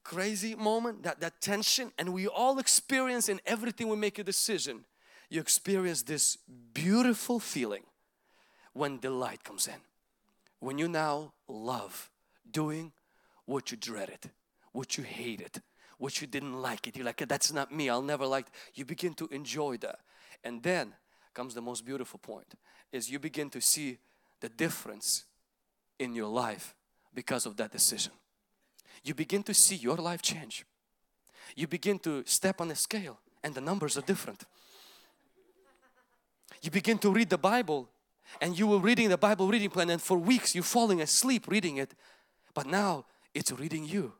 crazy 0.10 0.56
moment, 0.56 1.04
that, 1.04 1.19
that 1.19 1.39
tension, 1.39 1.91
and 2.00 2.12
we 2.12 2.26
all 2.26 2.58
experience 2.58 3.30
in 3.30 3.39
everything 3.45 3.88
we 3.88 3.95
make 3.95 4.17
a 4.17 4.24
decision, 4.24 4.84
you 5.30 5.39
experience 5.39 6.02
this 6.02 6.36
beautiful 6.74 7.39
feeling 7.39 7.84
when 8.74 8.98
delight 8.98 9.43
comes 9.43 9.67
in. 9.67 9.80
When 10.60 10.80
you 10.80 10.88
now 10.88 11.34
love 11.48 12.10
doing 12.50 12.91
what 13.45 13.69
you 13.69 13.78
dreaded, 13.78 14.32
what 14.72 14.98
you 14.98 15.04
hated, 15.04 15.62
what 16.00 16.19
you 16.22 16.26
didn't 16.26 16.60
like 16.60 16.88
it. 16.88 16.95
You're 16.95 17.06
like, 17.06 17.24
that's 17.28 17.54
not 17.54 17.72
me, 17.72 17.88
I'll 17.88 18.02
never 18.02 18.26
like. 18.26 18.48
You 18.74 18.86
begin 18.86 19.13
to 19.13 19.28
enjoy 19.28 19.78
that. 19.78 20.00
And 20.43 20.63
then 20.63 20.93
comes 21.36 21.54
the 21.54 21.62
most 21.62 21.86
beautiful 21.86 22.17
point 22.17 22.56
is 22.91 23.12
you 23.12 23.19
begin 23.19 23.52
to 23.52 23.62
see 23.62 24.00
the 24.39 24.50
difference 24.50 25.26
in 26.00 26.15
your 26.15 26.30
life 26.30 26.74
because 27.13 27.45
of 27.45 27.58
that 27.58 27.72
decision 27.72 28.13
you 29.03 29.13
begin 29.13 29.43
to 29.43 29.53
see 29.53 29.75
your 29.75 29.97
life 29.97 30.21
change. 30.21 30.65
You 31.55 31.67
begin 31.67 31.99
to 31.99 32.23
step 32.25 32.62
on 32.62 32.71
a 32.71 32.75
scale 32.75 33.19
and 33.43 33.55
the 33.55 33.62
numbers 33.62 33.97
are 33.97 34.01
different. 34.01 34.43
You 36.62 36.71
begin 36.71 36.97
to 36.99 37.12
read 37.12 37.29
the 37.29 37.38
Bible 37.38 37.89
and 38.41 38.57
you 38.57 38.67
were 38.67 38.79
reading 38.79 39.09
the 39.09 39.17
Bible 39.17 39.47
reading 39.47 39.69
plan 39.69 39.89
and 39.89 40.01
for 40.01 40.17
weeks 40.17 40.53
you're 40.53 40.63
falling 40.63 41.01
asleep 41.01 41.47
reading 41.47 41.77
it 41.77 41.93
but 42.53 42.67
now 42.67 43.05
it's 43.33 43.51
reading 43.51 43.85
you. 43.85 44.13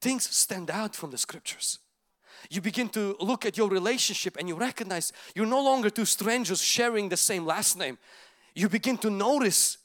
Things 0.00 0.28
stand 0.34 0.70
out 0.70 0.94
from 0.94 1.10
the 1.10 1.18
scriptures. 1.18 1.78
You 2.50 2.60
begin 2.60 2.88
to 2.90 3.16
look 3.20 3.44
at 3.44 3.56
your 3.56 3.68
relationship 3.68 4.36
and 4.38 4.48
you 4.48 4.54
recognize 4.54 5.12
you're 5.34 5.46
no 5.46 5.62
longer 5.62 5.90
two 5.90 6.04
strangers 6.04 6.62
sharing 6.62 7.08
the 7.08 7.16
same 7.16 7.44
last 7.44 7.76
name. 7.76 7.98
You 8.54 8.68
begin 8.68 8.96
to 8.98 9.10
notice 9.10 9.78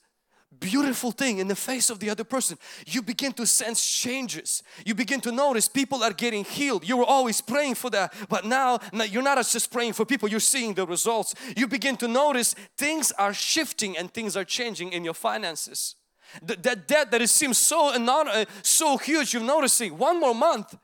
beautiful 0.59 1.11
thing 1.11 1.39
in 1.39 1.47
the 1.47 1.55
face 1.55 1.89
of 1.89 1.99
the 1.99 2.09
other 2.09 2.23
person. 2.23 2.57
You 2.85 3.01
begin 3.01 3.33
to 3.33 3.45
sense 3.45 3.85
changes. 3.85 4.63
You 4.85 4.95
begin 4.95 5.21
to 5.21 5.31
notice 5.31 5.67
people 5.67 6.03
are 6.03 6.13
getting 6.13 6.43
healed. 6.43 6.87
You 6.87 6.97
were 6.97 7.05
always 7.05 7.41
praying 7.41 7.75
for 7.75 7.89
that 7.91 8.13
but 8.29 8.45
now, 8.45 8.79
you're 8.93 9.23
not 9.23 9.37
just 9.45 9.71
praying 9.71 9.93
for 9.93 10.05
people 10.05 10.29
you're 10.29 10.39
seeing 10.39 10.73
the 10.73 10.85
results. 10.85 11.35
You 11.55 11.67
begin 11.67 11.97
to 11.97 12.07
notice 12.07 12.55
things 12.77 13.11
are 13.13 13.33
shifting 13.33 13.97
and 13.97 14.13
things 14.13 14.35
are 14.35 14.45
changing 14.45 14.93
in 14.93 15.03
your 15.03 15.13
finances. 15.13 15.95
That 16.41 16.87
debt 16.87 17.11
that 17.11 17.21
it 17.21 17.29
seems 17.29 17.57
so 17.57 17.93
uh, 17.93 18.45
so 18.63 18.97
huge 18.97 19.33
you're 19.33 19.43
noticing 19.43 19.97
one 19.99 20.19
more 20.19 20.33
month 20.33 20.75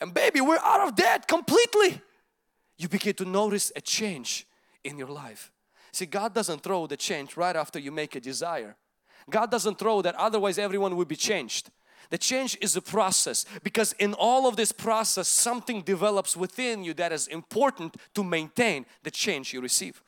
and 0.00 0.14
baby 0.14 0.40
we're 0.40 0.58
out 0.58 0.86
of 0.86 0.94
debt 0.94 1.26
completely. 1.26 2.00
You 2.78 2.88
begin 2.88 3.14
to 3.14 3.24
notice 3.24 3.72
a 3.74 3.80
change 3.80 4.46
in 4.84 4.96
your 4.96 5.08
life. 5.08 5.50
See 5.92 6.06
God 6.06 6.34
doesn't 6.34 6.62
throw 6.62 6.86
the 6.86 6.96
change 6.96 7.36
right 7.36 7.56
after 7.56 7.80
you 7.80 7.90
make 7.90 8.14
a 8.14 8.20
desire 8.20 8.76
God 9.30 9.50
doesn't 9.50 9.78
throw 9.78 10.02
that 10.02 10.14
otherwise 10.16 10.58
everyone 10.58 10.96
would 10.96 11.08
be 11.08 11.16
changed. 11.16 11.70
The 12.10 12.18
change 12.18 12.58
is 12.60 12.76
a 12.76 12.82
process 12.82 13.46
because 13.62 13.94
in 13.94 14.12
all 14.14 14.46
of 14.46 14.56
this 14.56 14.70
process 14.70 15.28
something 15.28 15.80
develops 15.80 16.36
within 16.36 16.84
you 16.84 16.92
that 16.94 17.10
is 17.12 17.26
important 17.26 17.96
to 18.14 18.22
maintain 18.22 18.84
the 19.02 19.10
change 19.10 19.54
you 19.54 19.60
receive. 19.60 20.02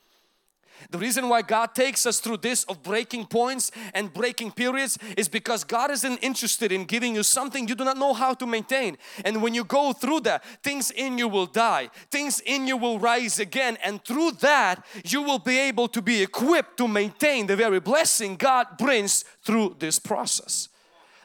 The 0.91 0.99
reason 0.99 1.29
why 1.29 1.43
God 1.43 1.75
takes 1.75 2.07
us 2.07 2.21
through 2.21 2.39
this 2.39 2.65
of 2.65 2.83
breaking 2.83 3.27
points 3.27 3.71
and 3.95 4.13
breaking 4.13 4.53
periods 4.53 4.99
is 5.17 5.29
because 5.29 5.65
God 5.65 5.91
isn't 5.91 6.19
interested 6.19 6.73
in 6.73 6.85
giving 6.85 7.15
you 7.15 7.23
something 7.23 7.69
you 7.69 7.75
do 7.75 7.85
not 7.85 7.97
know 7.97 8.13
how 8.13 8.35
to 8.35 8.47
maintain. 8.47 8.99
And 9.25 9.43
when 9.43 9.55
you 9.55 9.65
go 9.65 9.93
through 9.93 10.21
that, 10.21 10.45
things 10.63 10.91
in 10.91 11.19
you 11.19 11.29
will 11.29 11.47
die, 11.47 11.91
things 12.11 12.41
in 12.41 12.67
you 12.67 12.77
will 12.77 12.99
rise 12.99 13.39
again, 13.39 13.79
and 13.83 14.05
through 14.05 14.33
that, 14.41 14.85
you 15.05 15.23
will 15.23 15.39
be 15.39 15.59
able 15.59 15.89
to 15.89 16.03
be 16.03 16.23
equipped 16.23 16.77
to 16.79 16.89
maintain 16.89 17.47
the 17.47 17.57
very 17.57 17.81
blessing 17.81 18.37
God 18.37 18.77
brings 18.79 19.25
through 19.43 19.77
this 19.79 19.99
process. 19.99 20.69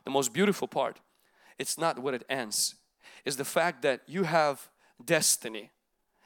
The 0.06 0.12
most 0.12 0.34
beautiful 0.34 0.68
part, 0.68 1.00
it's 1.58 1.78
not 1.78 2.00
where 2.00 2.16
it 2.16 2.24
ends, 2.30 2.76
is 3.26 3.36
the 3.36 3.46
fact 3.46 3.82
that 3.82 4.02
you 4.08 4.24
have 4.24 4.70
destiny, 5.04 5.72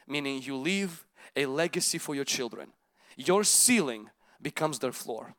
meaning 0.06 0.42
you 0.42 0.56
leave 0.56 1.04
a 1.36 1.46
legacy 1.46 1.98
for 1.98 2.14
your 2.14 2.24
children 2.24 2.68
your 3.16 3.44
ceiling 3.44 4.10
becomes 4.40 4.78
their 4.78 4.92
floor. 4.92 5.34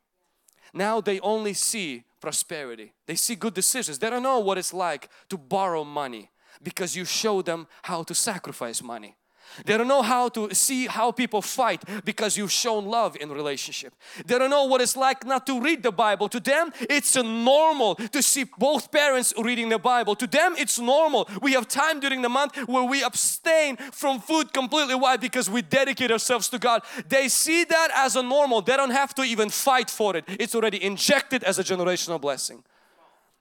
Now 0.73 0.99
they 1.01 1.19
only 1.21 1.53
see 1.53 2.03
prosperity. 2.19 2.93
They 3.05 3.15
see 3.15 3.35
good 3.35 3.53
decisions. 3.53 3.99
They 3.99 4.09
don't 4.09 4.23
know 4.23 4.39
what 4.39 4.57
it's 4.57 4.73
like 4.73 5.09
to 5.29 5.37
borrow 5.37 5.83
money 5.83 6.31
because 6.61 6.95
you 6.95 7.05
show 7.05 7.41
them 7.41 7.67
how 7.83 8.03
to 8.03 8.15
sacrifice 8.15 8.81
money. 8.81 9.15
They 9.65 9.77
don't 9.77 9.87
know 9.87 10.01
how 10.01 10.29
to 10.29 10.53
see 10.53 10.87
how 10.87 11.11
people 11.11 11.41
fight 11.41 11.83
because 12.03 12.37
you've 12.37 12.51
shown 12.51 12.85
love 12.85 13.15
in 13.15 13.31
relationship. 13.31 13.93
They 14.25 14.37
don't 14.37 14.49
know 14.49 14.65
what 14.65 14.81
it's 14.81 14.95
like 14.95 15.25
not 15.25 15.45
to 15.47 15.61
read 15.61 15.83
the 15.83 15.91
Bible. 15.91 16.29
To 16.29 16.39
them, 16.39 16.71
it's 16.89 17.15
normal 17.15 17.95
to 17.95 18.21
see 18.21 18.45
both 18.57 18.91
parents 18.91 19.33
reading 19.37 19.69
the 19.69 19.79
Bible. 19.79 20.15
To 20.15 20.27
them, 20.27 20.55
it's 20.57 20.79
normal. 20.79 21.29
We 21.41 21.53
have 21.53 21.67
time 21.67 21.99
during 21.99 22.21
the 22.21 22.29
month 22.29 22.55
where 22.67 22.83
we 22.83 23.03
abstain 23.03 23.77
from 23.77 24.19
food 24.19 24.53
completely. 24.53 24.95
Why? 24.95 25.17
Because 25.17 25.49
we 25.49 25.61
dedicate 25.61 26.11
ourselves 26.11 26.49
to 26.49 26.59
God. 26.59 26.83
They 27.07 27.29
see 27.29 27.63
that 27.63 27.89
as 27.95 28.15
a 28.15 28.23
normal. 28.23 28.61
They 28.61 28.77
don't 28.77 28.91
have 28.91 29.13
to 29.15 29.23
even 29.23 29.49
fight 29.49 29.89
for 29.89 30.15
it. 30.15 30.25
It's 30.27 30.55
already 30.55 30.83
injected 30.83 31.43
as 31.43 31.59
a 31.59 31.63
generational 31.63 32.19
blessing. 32.19 32.63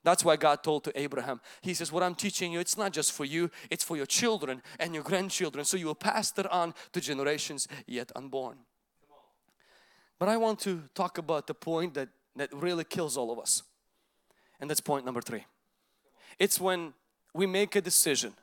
That's 0.05 0.25
why 0.25 0.37
God 0.37 0.63
told 0.63 0.85
to 0.85 1.01
Abraham, 1.01 1.41
He 1.63 1.75
says, 1.75 1.91
What 1.91 2.03
I'm 2.03 2.15
teaching 2.15 2.53
you, 2.53 2.61
it's 2.61 2.79
not 2.79 2.93
just 2.93 3.13
for 3.13 3.25
you, 3.25 3.51
it's 3.71 3.83
for 3.83 3.97
your 3.97 4.07
children 4.07 4.63
and 4.79 4.95
your 4.95 5.03
grandchildren. 5.03 5.65
So 5.65 5.77
you 5.77 5.87
will 5.87 5.95
pass 5.95 6.31
that 6.33 6.47
on 6.53 6.75
to 6.93 7.01
generations 7.01 7.67
yet 7.87 8.13
unborn. 8.15 8.59
But 10.19 10.29
I 10.29 10.37
want 10.37 10.61
to 10.61 10.83
talk 10.95 11.19
about 11.19 11.47
the 11.47 11.55
point 11.55 11.95
that, 11.95 12.09
that 12.37 12.53
really 12.53 12.85
kills 12.85 13.17
all 13.17 13.33
of 13.33 13.39
us. 13.39 13.63
And 14.61 14.71
that's 14.71 14.81
point 14.81 15.05
number 15.05 15.21
three. 15.21 15.47
It's 16.39 16.61
when 16.61 16.95
we 17.33 17.47
make 17.47 17.75
a 17.75 17.81
decision 17.81 18.35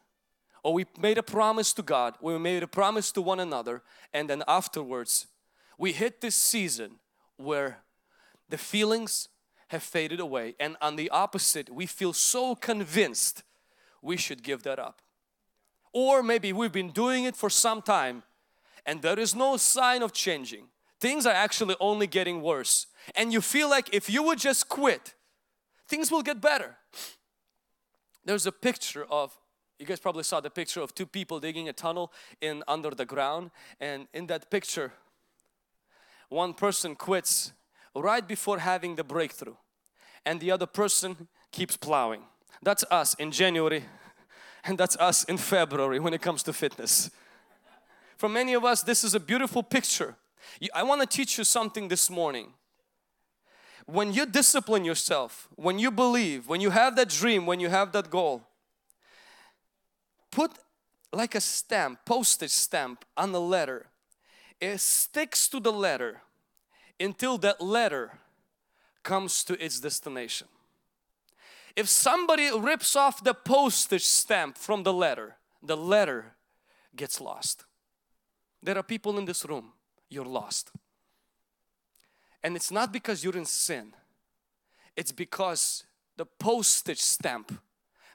or 0.64 0.74
we 0.74 0.86
made 1.00 1.18
a 1.18 1.24
promise 1.24 1.74
to 1.74 1.82
God, 1.82 2.16
we 2.22 2.38
made 2.38 2.64
a 2.64 2.68
promise 2.68 3.12
to 3.14 3.22
one 3.22 3.40
another, 3.40 3.82
and 4.14 4.30
then 4.30 4.44
afterwards 4.48 5.28
we 5.78 5.92
hit 5.92 6.22
this 6.22 6.36
season 6.36 7.00
where 7.38 7.80
the 8.50 8.58
feelings, 8.58 9.30
have 9.72 9.84
faded 9.84 10.20
away. 10.20 10.56
And 10.60 10.78
on 10.82 10.96
the 10.96 11.10
opposite 11.10 11.70
we 11.70 11.86
feel 11.86 12.14
so 12.14 12.56
convinced 12.56 13.44
we 14.02 14.18
should 14.18 14.44
give 14.44 14.64
that 14.64 14.80
up. 14.80 15.02
Or 15.94 16.22
maybe 16.24 16.54
we've 16.54 16.72
been 16.72 16.92
doing 16.92 17.24
it 17.24 17.36
for 17.36 17.50
some 17.50 17.82
time 17.82 18.24
and 18.86 19.02
there 19.02 19.20
is 19.20 19.36
no 19.36 19.58
sign 19.58 20.02
of 20.02 20.14
changing. 20.14 20.68
Things 21.00 21.26
are 21.26 21.34
actually 21.34 21.76
only 21.80 22.08
getting 22.08 22.42
worse. 22.42 22.88
And 23.16 23.34
you 23.34 23.42
feel 23.42 23.70
like 23.70 23.90
if 23.94 24.10
you 24.10 24.24
would 24.24 24.40
just 24.40 24.70
quit 24.70 25.16
things 25.88 26.10
will 26.10 26.22
get 26.22 26.40
better. 26.40 26.78
There's 28.24 28.46
a 28.46 28.52
picture 28.52 29.06
of 29.10 29.38
you 29.78 29.86
guys 29.86 30.00
probably 30.00 30.24
saw 30.24 30.40
the 30.40 30.50
picture 30.50 30.80
of 30.80 30.94
two 30.94 31.08
people 31.08 31.40
digging 31.40 31.68
a 31.68 31.74
tunnel 31.74 32.14
in 32.40 32.64
under 32.68 32.92
the 32.92 33.06
ground. 33.06 33.50
And 33.80 34.08
in 34.14 34.28
that 34.28 34.52
picture 34.52 34.94
one 36.30 36.54
person 36.54 36.96
quits 36.96 37.52
right 37.96 38.28
before 38.28 38.60
having 38.60 38.96
the 38.96 39.04
breakthrough 39.04 39.56
and 40.26 40.40
the 40.40 40.52
other 40.52 40.66
person 40.66 41.28
keeps 41.52 41.78
plowing. 41.78 42.22
That's 42.62 42.84
us 42.92 43.14
in 43.16 43.32
January 43.32 43.86
and 44.64 44.78
that's 44.78 44.96
us 44.98 45.24
in 45.26 45.38
February 45.38 46.00
when 46.00 46.14
it 46.14 46.22
comes 46.22 46.44
to 46.44 46.54
fitness. 46.54 47.10
For 48.18 48.30
many 48.30 48.54
of 48.54 48.64
us 48.64 48.84
this 48.84 49.04
is 49.04 49.16
a 49.16 49.20
beautiful 49.20 49.64
picture. 49.64 50.16
I 50.74 50.84
want 50.84 51.02
to 51.02 51.08
teach 51.08 51.38
you 51.38 51.44
something 51.44 51.88
this 51.88 52.10
morning. 52.10 52.54
When 53.86 54.14
you 54.14 54.26
discipline 54.26 54.86
yourself, 54.86 55.48
when 55.56 55.80
you 55.80 55.92
believe, 55.92 56.48
when 56.48 56.62
you 56.62 56.70
have 56.70 56.96
that 56.96 57.10
dream, 57.10 57.46
when 57.46 57.60
you 57.60 57.70
have 57.70 57.92
that 57.94 58.10
goal, 58.10 58.44
put 60.32 60.52
like 61.12 61.36
a 61.36 61.42
stamp, 61.42 62.00
postage 62.06 62.52
stamp 62.52 63.06
on 63.18 63.32
the 63.32 63.42
letter. 63.42 63.88
It 64.60 64.80
sticks 64.80 65.48
to 65.50 65.60
the 65.60 65.72
letter 65.72 66.22
until 67.02 67.38
that 67.40 67.62
letter 67.62 68.20
comes 69.04 69.44
to 69.44 69.64
its 69.64 69.80
destination. 69.80 70.48
If 71.76 71.88
somebody 71.88 72.50
rips 72.52 72.96
off 72.96 73.24
the 73.24 73.34
postage 73.34 74.04
stamp 74.04 74.58
from 74.58 74.84
the 74.84 74.94
letter, 74.94 75.38
the 75.64 75.78
letter 75.78 76.34
gets 76.96 77.22
lost. 77.22 77.66
There 78.62 78.78
are 78.78 78.84
people 78.84 79.18
in 79.18 79.26
this 79.26 79.46
room, 79.46 79.72
you're 80.10 80.26
lost. 80.26 80.72
And 82.44 82.56
it's 82.56 82.72
not 82.72 82.92
because 82.92 83.24
you're 83.24 83.38
in 83.38 83.46
sin, 83.46 83.94
it's 84.96 85.12
because 85.12 85.86
the 86.18 86.26
postage 86.26 87.00
stamp 87.00 87.60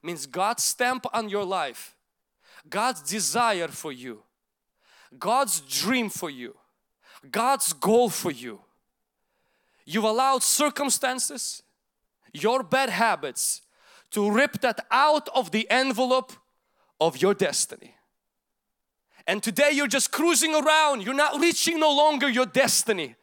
means 0.02 0.26
God's 0.26 0.62
stamp 0.62 1.06
on 1.12 1.28
your 1.28 1.44
life, 1.44 1.96
God's 2.68 3.02
desire 3.02 3.68
for 3.68 3.90
you, 3.90 4.22
God's 5.18 5.60
dream 5.60 6.10
for 6.10 6.28
you, 6.28 6.54
God's 7.30 7.72
goal 7.72 8.10
for 8.10 8.30
you 8.30 8.60
You've 9.86 10.04
allowed 10.04 10.42
circumstances, 10.42 11.62
your 12.32 12.64
bad 12.64 12.90
habits 12.90 13.62
to 14.10 14.30
rip 14.30 14.60
that 14.60 14.84
out 14.90 15.28
of 15.34 15.52
the 15.52 15.70
envelope 15.70 16.32
of 17.00 17.22
your 17.22 17.34
destiny. 17.34 17.94
And 19.28 19.42
today 19.42 19.70
you're 19.72 19.86
just 19.86 20.10
cruising 20.10 20.54
around, 20.54 21.02
you're 21.02 21.14
not 21.14 21.40
reaching 21.40 21.78
no 21.78 21.94
longer 21.94 22.28
your 22.28 22.46
destiny. 22.46 23.14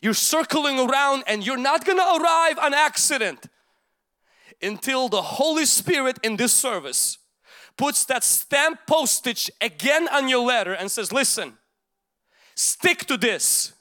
You're 0.00 0.14
circling 0.14 0.80
around 0.80 1.22
and 1.28 1.46
you're 1.46 1.56
not 1.56 1.84
gonna 1.84 2.02
arrive 2.02 2.58
on 2.58 2.74
accident 2.74 3.46
until 4.60 5.08
the 5.08 5.22
Holy 5.22 5.64
Spirit 5.64 6.18
in 6.24 6.36
this 6.36 6.52
service 6.52 7.18
puts 7.76 8.04
that 8.06 8.24
stamp 8.24 8.80
postage 8.86 9.50
again 9.60 10.08
on 10.08 10.28
your 10.28 10.44
letter 10.44 10.72
and 10.72 10.90
says, 10.90 11.12
listen, 11.12 11.58
stick 12.56 13.04
to 13.06 13.16
this 13.16 13.72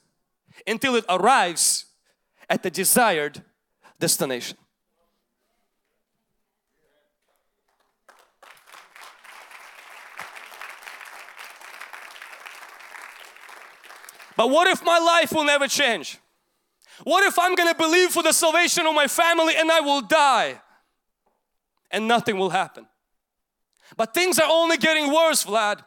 until 0.67 0.95
it 0.95 1.05
arrives 1.10 1.86
at 2.51 2.61
the 2.63 2.69
desired 2.69 3.41
destination. 3.97 4.57
But 14.35 14.49
what 14.49 14.67
if 14.67 14.83
my 14.83 14.99
life 14.99 15.31
will 15.31 15.45
never 15.45 15.67
change? 15.67 16.19
What 17.05 17.23
if 17.23 17.39
I'm 17.39 17.55
gonna 17.55 17.73
believe 17.73 18.09
for 18.09 18.21
the 18.21 18.33
salvation 18.33 18.85
of 18.85 18.93
my 18.93 19.07
family 19.07 19.55
and 19.55 19.71
I 19.71 19.79
will 19.79 20.01
die 20.01 20.59
and 21.89 22.05
nothing 22.05 22.37
will 22.37 22.49
happen? 22.49 22.85
But 23.95 24.13
things 24.13 24.39
are 24.39 24.49
only 24.51 24.75
getting 24.75 25.09
worse, 25.13 25.45
Vlad. 25.45 25.85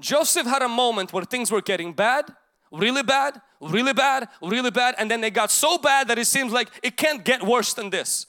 Joseph 0.00 0.46
had 0.46 0.62
a 0.62 0.68
moment 0.68 1.12
where 1.12 1.24
things 1.24 1.50
were 1.50 1.60
getting 1.60 1.92
bad, 1.92 2.24
really 2.72 3.02
bad, 3.02 3.40
really 3.60 3.92
bad, 3.92 4.28
really 4.40 4.70
bad, 4.70 4.94
and 4.98 5.10
then 5.10 5.20
they 5.20 5.30
got 5.30 5.50
so 5.50 5.78
bad 5.78 6.08
that 6.08 6.18
it 6.18 6.26
seems 6.26 6.52
like 6.52 6.68
it 6.82 6.96
can't 6.96 7.24
get 7.24 7.42
worse 7.42 7.74
than 7.74 7.90
this. 7.90 8.26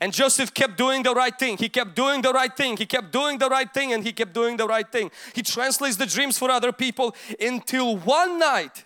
And 0.00 0.12
Joseph 0.12 0.54
kept 0.54 0.76
doing 0.76 1.02
the 1.02 1.14
right 1.14 1.36
thing. 1.36 1.56
He 1.56 1.68
kept 1.68 1.94
doing 1.94 2.22
the 2.22 2.32
right 2.32 2.54
thing. 2.56 2.76
He 2.76 2.86
kept 2.86 3.12
doing 3.12 3.38
the 3.38 3.48
right 3.48 3.72
thing 3.72 3.92
and 3.92 4.04
he 4.04 4.12
kept 4.12 4.32
doing 4.32 4.56
the 4.56 4.66
right 4.66 4.90
thing. 4.90 5.10
He 5.34 5.42
translates 5.42 5.96
the 5.96 6.06
dreams 6.06 6.38
for 6.38 6.50
other 6.50 6.72
people 6.72 7.14
until 7.40 7.96
one 7.96 8.38
night 8.38 8.84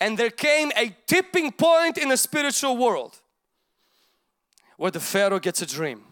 and 0.00 0.18
there 0.18 0.30
came 0.30 0.72
a 0.76 0.94
tipping 1.06 1.52
point 1.52 1.98
in 1.98 2.08
the 2.08 2.16
spiritual 2.16 2.76
world 2.76 3.20
where 4.76 4.90
the 4.90 5.00
Pharaoh 5.00 5.38
gets 5.38 5.62
a 5.62 5.66
dream 5.66 6.02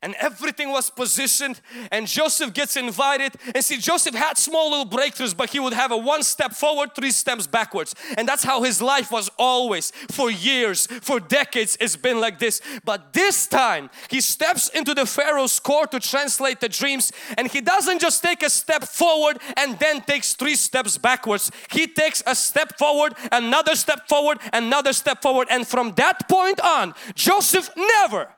and 0.00 0.14
everything 0.20 0.70
was 0.70 0.90
positioned 0.90 1.60
and 1.90 2.06
Joseph 2.06 2.54
gets 2.54 2.76
invited. 2.76 3.34
And 3.54 3.64
see 3.64 3.78
Joseph 3.78 4.14
had 4.14 4.38
small 4.38 4.70
little 4.70 4.86
breakthroughs 4.86 5.36
but 5.36 5.50
he 5.50 5.58
would 5.58 5.72
have 5.72 5.90
a 5.90 5.96
one 5.96 6.22
step 6.22 6.52
forward 6.52 6.94
three 6.94 7.10
steps 7.10 7.46
backwards. 7.46 7.94
And 8.16 8.28
that's 8.28 8.44
how 8.44 8.62
his 8.62 8.80
life 8.80 9.10
was 9.10 9.28
always. 9.38 9.90
For 10.10 10.30
years 10.30 10.86
for 10.86 11.18
decades 11.18 11.76
it's 11.80 11.96
been 11.96 12.20
like 12.20 12.38
this. 12.38 12.60
But 12.84 13.12
this 13.12 13.46
time 13.46 13.90
he 14.08 14.20
steps 14.20 14.68
into 14.68 14.94
the 14.94 15.04
Pharaoh's 15.06 15.58
court 15.58 15.90
to 15.90 16.00
translate 16.00 16.60
the 16.60 16.68
dreams. 16.68 17.12
And 17.36 17.48
he 17.48 17.60
doesn't 17.60 18.00
just 18.00 18.22
take 18.22 18.42
a 18.44 18.50
step 18.50 18.84
forward 18.84 19.38
and 19.56 19.78
then 19.80 20.00
takes 20.02 20.34
three 20.34 20.54
steps 20.54 20.96
backwards. 20.96 21.50
He 21.70 21.88
takes 21.88 22.22
a 22.26 22.36
step 22.36 22.78
forward 22.78 23.14
another 23.32 23.74
step 23.74 24.08
forward 24.08 24.38
another 24.52 24.92
step 24.92 25.22
forward. 25.22 25.48
And 25.50 25.66
from 25.66 25.94
that 25.96 26.28
point 26.28 26.60
on 26.60 26.94
Joseph 27.14 27.70
never 27.76 28.28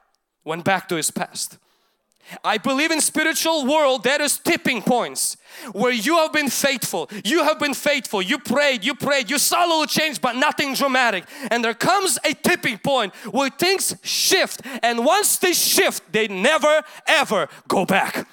went 0.51 0.65
back 0.65 0.89
to 0.89 0.97
his 0.97 1.13
past. 1.13 1.59
I 2.45 2.59
believe 2.59 2.91
in 2.91 3.01
spiritual 3.01 3.67
world 3.67 4.03
there 4.03 4.21
is 4.21 4.39
tipping 4.39 4.83
points 4.83 5.37
where 5.73 5.93
you 5.93 6.17
have 6.17 6.33
been 6.33 6.51
faithful. 6.51 7.09
You 7.25 7.45
have 7.45 7.59
been 7.61 7.75
faithful. 7.75 8.21
You 8.21 8.39
prayed 8.39 8.85
you 8.85 8.95
prayed. 8.95 9.31
You 9.31 9.39
saw 9.39 9.65
a 9.65 9.69
little 9.69 9.87
change 9.87 10.21
but 10.21 10.35
nothing 10.37 10.75
dramatic. 10.75 11.25
And 11.51 11.65
there 11.65 11.75
comes 11.75 12.19
a 12.25 12.35
tipping 12.35 12.79
point 12.79 13.15
where 13.37 13.51
things 13.51 13.95
shift. 14.03 14.63
And 14.83 15.05
once 15.05 15.39
they 15.39 15.53
shift 15.53 16.13
they 16.13 16.27
never 16.29 16.83
ever 17.07 17.49
go 17.69 17.85
back. 17.85 18.27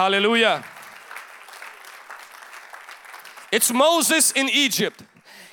Hallelujah. 0.00 0.64
It's 3.52 3.70
Moses 3.72 4.32
in 4.32 4.48
Egypt 4.48 5.02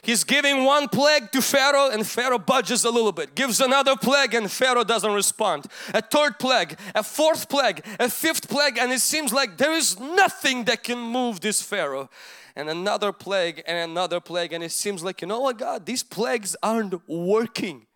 He's 0.06 0.24
giving 0.24 0.65
one 0.65 0.88
plague 0.88 1.32
to 1.32 1.41
Pharaoh 1.41 1.89
and 1.89 2.06
Pharaoh 2.06 2.38
budges 2.38 2.86
a 2.86 2.91
little 2.91 3.12
bit. 3.12 3.34
Gives 3.34 3.60
another 3.60 3.96
plague 3.96 4.36
and 4.36 4.52
Pharaoh 4.52 4.84
doesn't 4.84 5.12
respond. 5.12 5.65
A 5.96 6.02
third 6.04 6.38
plague, 6.38 6.78
a 6.94 7.02
fourth 7.02 7.50
plague, 7.50 7.84
a 8.00 8.08
fifth 8.08 8.48
plague 8.48 8.78
and 8.78 8.91
it 8.91 9.00
seems 9.00 9.34
like 9.34 9.58
there 9.58 9.74
is 9.74 10.00
nothing 10.00 10.65
that 10.65 10.84
can 10.84 11.00
move 11.00 11.39
this 11.39 11.60
Pharaoh. 11.60 12.08
And 12.56 12.70
another 12.70 13.12
plague 13.12 13.63
and 13.65 13.89
another 13.89 14.20
plague 14.20 14.54
and 14.54 14.63
it 14.63 14.72
seems 14.72 15.04
like, 15.04 15.22
you 15.22 15.28
know 15.28 15.39
what 15.39 15.58
God, 15.58 15.88
these 15.88 16.04
plagues 16.04 16.56
aren't 16.62 17.10
working. 17.10 17.88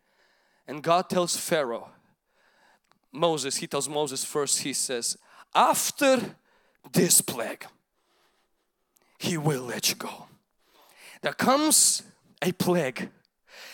And 0.67 0.81
God 0.81 1.11
tells 1.11 1.37
Pharaoh, 1.37 1.89
Moses, 3.11 3.57
he 3.57 3.67
tells 3.67 3.87
Moses 3.87 4.25
first, 4.25 4.63
he 4.63 4.73
says, 4.73 5.15
after 5.53 6.35
this 6.91 7.21
plague, 7.21 7.67
he 9.19 9.37
will 9.37 9.61
let 9.61 9.89
you 9.89 9.95
go 9.95 10.28
there 11.21 11.33
comes 11.33 12.03
a 12.41 12.51
plague. 12.51 13.09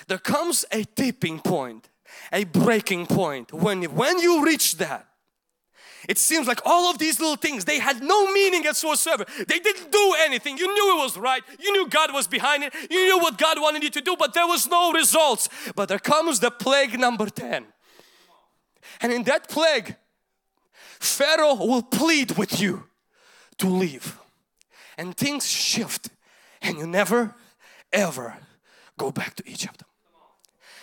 There 0.08 0.18
comes 0.18 0.66
a 0.72 0.84
tipping 0.84 1.40
point, 1.40 1.90
a 2.32 2.44
breaking 2.44 3.08
point. 3.08 3.54
When, 3.54 3.84
when 3.84 4.20
you 4.20 4.44
reach 4.44 4.78
that, 4.78 5.08
it 6.08 6.20
seems 6.20 6.48
like 6.48 6.62
all 6.66 6.92
of 6.92 7.00
these 7.00 7.20
little 7.20 7.36
things, 7.36 7.66
they 7.66 7.80
had 7.80 8.04
no 8.04 8.32
meaning 8.32 8.64
whatsoever. 8.64 9.26
They 9.48 9.60
didn't 9.60 9.92
do 9.92 10.16
anything. 10.20 10.58
You 10.58 10.72
knew 10.72 11.00
it 11.00 11.04
was 11.04 11.18
right. 11.18 11.42
You 11.60 11.72
knew 11.72 11.90
God 11.90 12.14
was 12.14 12.28
behind 12.28 12.64
it. 12.64 12.74
You 12.92 13.06
knew 13.06 13.20
what 13.20 13.38
God 13.38 13.60
wanted 13.60 13.84
you 13.84 13.90
to 13.90 14.02
do, 14.02 14.16
but 14.18 14.34
there 14.34 14.46
was 14.46 14.68
no 14.68 14.92
results. 14.92 15.50
But 15.76 15.90
there 15.90 16.00
comes 16.00 16.40
the 16.40 16.52
plague 16.52 17.00
number 17.00 17.28
10. 17.28 17.66
And 19.02 19.12
in 19.12 19.24
that 19.24 19.50
plague, 19.50 19.96
Pharaoh 21.00 21.56
will 21.56 21.84
plead 21.84 22.38
with 22.38 22.62
you 22.62 22.84
to 23.58 23.68
leave. 23.68 24.18
And 24.98 25.18
things 25.18 25.48
shift 25.48 26.10
and 26.66 26.78
you 26.78 26.88
never 26.88 27.36
ever 27.94 28.38
go 28.98 29.12
back 29.12 29.36
to 29.36 29.44
Egypt. 29.50 29.84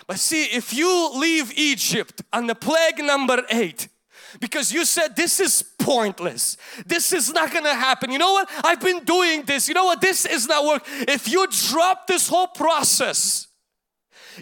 But 0.06 0.18
see, 0.18 0.44
if 0.44 0.72
you 0.72 1.10
leave 1.14 1.52
Egypt 1.56 2.22
on 2.32 2.46
the 2.46 2.54
plague 2.54 2.98
number 2.98 3.42
eight, 3.50 3.88
because 4.40 4.72
you 4.72 4.84
said 4.84 5.14
this 5.14 5.40
is 5.40 5.62
pointless, 5.78 6.56
this 6.86 7.12
is 7.12 7.32
not 7.32 7.52
gonna 7.52 7.74
happen. 7.74 8.10
You 8.10 8.18
know 8.18 8.32
what? 8.32 8.50
I've 8.64 8.80
been 8.80 9.04
doing 9.04 9.42
this. 9.42 9.68
You 9.68 9.74
know 9.74 9.84
what? 9.84 10.00
This 10.00 10.24
is 10.24 10.48
not 10.48 10.64
work. 10.64 10.82
If 11.08 11.28
you 11.28 11.46
drop 11.68 12.06
this 12.06 12.28
whole 12.28 12.48
process, 12.48 13.48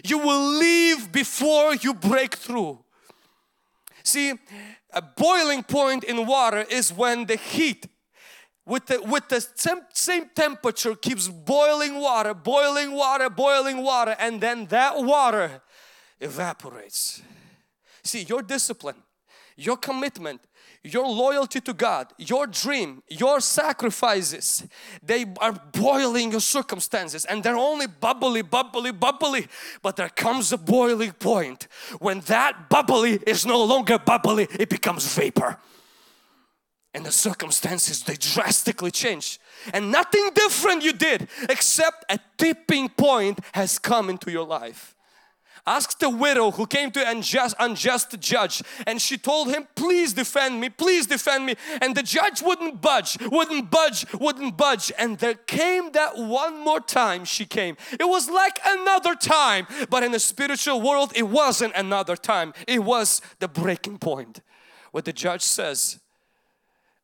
you 0.03 0.17
will 0.17 0.57
leave 0.57 1.11
before 1.11 1.75
you 1.75 1.93
break 1.93 2.35
through. 2.35 2.79
See, 4.03 4.33
a 4.93 5.01
boiling 5.01 5.63
point 5.63 6.03
in 6.03 6.25
water 6.25 6.65
is 6.69 6.91
when 6.91 7.25
the 7.25 7.35
heat 7.35 7.87
with 8.65 8.85
the, 8.85 9.01
with 9.01 9.27
the 9.27 9.41
same, 9.55 9.81
same 9.93 10.29
temperature 10.35 10.95
keeps 10.95 11.27
boiling 11.27 11.99
water, 11.99 12.33
boiling 12.33 12.91
water, 12.91 13.29
boiling 13.29 13.83
water 13.83 14.15
and 14.19 14.39
then 14.39 14.65
that 14.67 15.01
water 15.01 15.61
evaporates. 16.19 17.21
See 18.03 18.23
your 18.23 18.41
discipline, 18.41 19.03
your 19.57 19.77
commitment, 19.77 20.41
your 20.83 21.07
loyalty 21.07 21.61
to 21.61 21.73
God, 21.73 22.11
your 22.17 22.47
dream, 22.47 23.03
your 23.07 23.39
sacrifices, 23.39 24.67
they 25.03 25.25
are 25.39 25.53
boiling 25.73 26.31
your 26.31 26.41
circumstances 26.41 27.25
and 27.25 27.43
they're 27.43 27.55
only 27.55 27.85
bubbly, 27.85 28.41
bubbly, 28.41 28.91
bubbly. 28.91 29.47
But 29.83 29.95
there 29.95 30.09
comes 30.09 30.51
a 30.51 30.57
boiling 30.57 31.11
point 31.11 31.67
when 31.99 32.21
that 32.21 32.69
bubbly 32.69 33.19
is 33.27 33.45
no 33.45 33.63
longer 33.63 33.99
bubbly, 33.99 34.47
it 34.59 34.69
becomes 34.69 35.15
vapor 35.15 35.57
and 36.93 37.05
the 37.05 37.11
circumstances 37.11 38.03
they 38.03 38.15
drastically 38.15 38.91
change 38.91 39.39
and 39.73 39.91
nothing 39.91 40.29
different 40.33 40.83
you 40.83 40.93
did 40.93 41.27
except 41.49 42.05
a 42.09 42.19
tipping 42.37 42.89
point 42.89 43.39
has 43.53 43.79
come 43.79 44.09
into 44.09 44.31
your 44.31 44.45
life. 44.45 44.95
Ask 45.65 45.99
the 45.99 46.09
widow 46.09 46.49
who 46.49 46.65
came 46.65 46.89
to 46.91 47.07
unjust 47.07 47.55
unjust 47.59 48.19
judge 48.19 48.63
and 48.87 48.99
she 48.99 49.17
told 49.17 49.49
him 49.49 49.67
please 49.75 50.11
defend 50.11 50.59
me 50.59 50.69
please 50.69 51.05
defend 51.05 51.45
me. 51.45 51.55
And 51.81 51.95
the 51.95 52.01
judge 52.03 52.41
wouldn't 52.41 52.81
budge 52.81 53.17
wouldn't 53.31 53.69
budge 53.69 54.05
wouldn't 54.13 54.57
budge. 54.57 54.91
And 54.97 55.19
there 55.19 55.35
came 55.35 55.91
that 55.91 56.17
one 56.17 56.59
more 56.59 56.79
time 56.79 57.25
she 57.25 57.45
came. 57.45 57.77
It 57.91 58.09
was 58.09 58.29
like 58.29 58.59
another 58.65 59.13
time 59.15 59.67
but 59.89 60.03
in 60.03 60.11
the 60.11 60.19
spiritual 60.19 60.81
world 60.81 61.13
it 61.15 61.27
wasn't 61.29 61.73
another 61.75 62.15
time. 62.15 62.53
It 62.67 62.83
was 62.83 63.21
the 63.39 63.47
breaking 63.47 63.99
point. 63.99 64.41
What 64.91 65.05
the 65.05 65.13
judge 65.13 65.43
says 65.43 66.00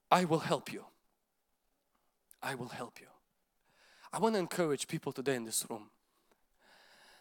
I 0.09 0.25
will 0.25 0.39
help 0.39 0.71
you. 0.71 0.85
I 2.41 2.55
will 2.55 2.69
help 2.69 2.99
you. 2.99 3.07
I 4.13 4.19
want 4.19 4.35
to 4.35 4.39
encourage 4.39 4.87
people 4.87 5.11
today 5.11 5.35
in 5.35 5.45
this 5.45 5.65
room. 5.69 5.89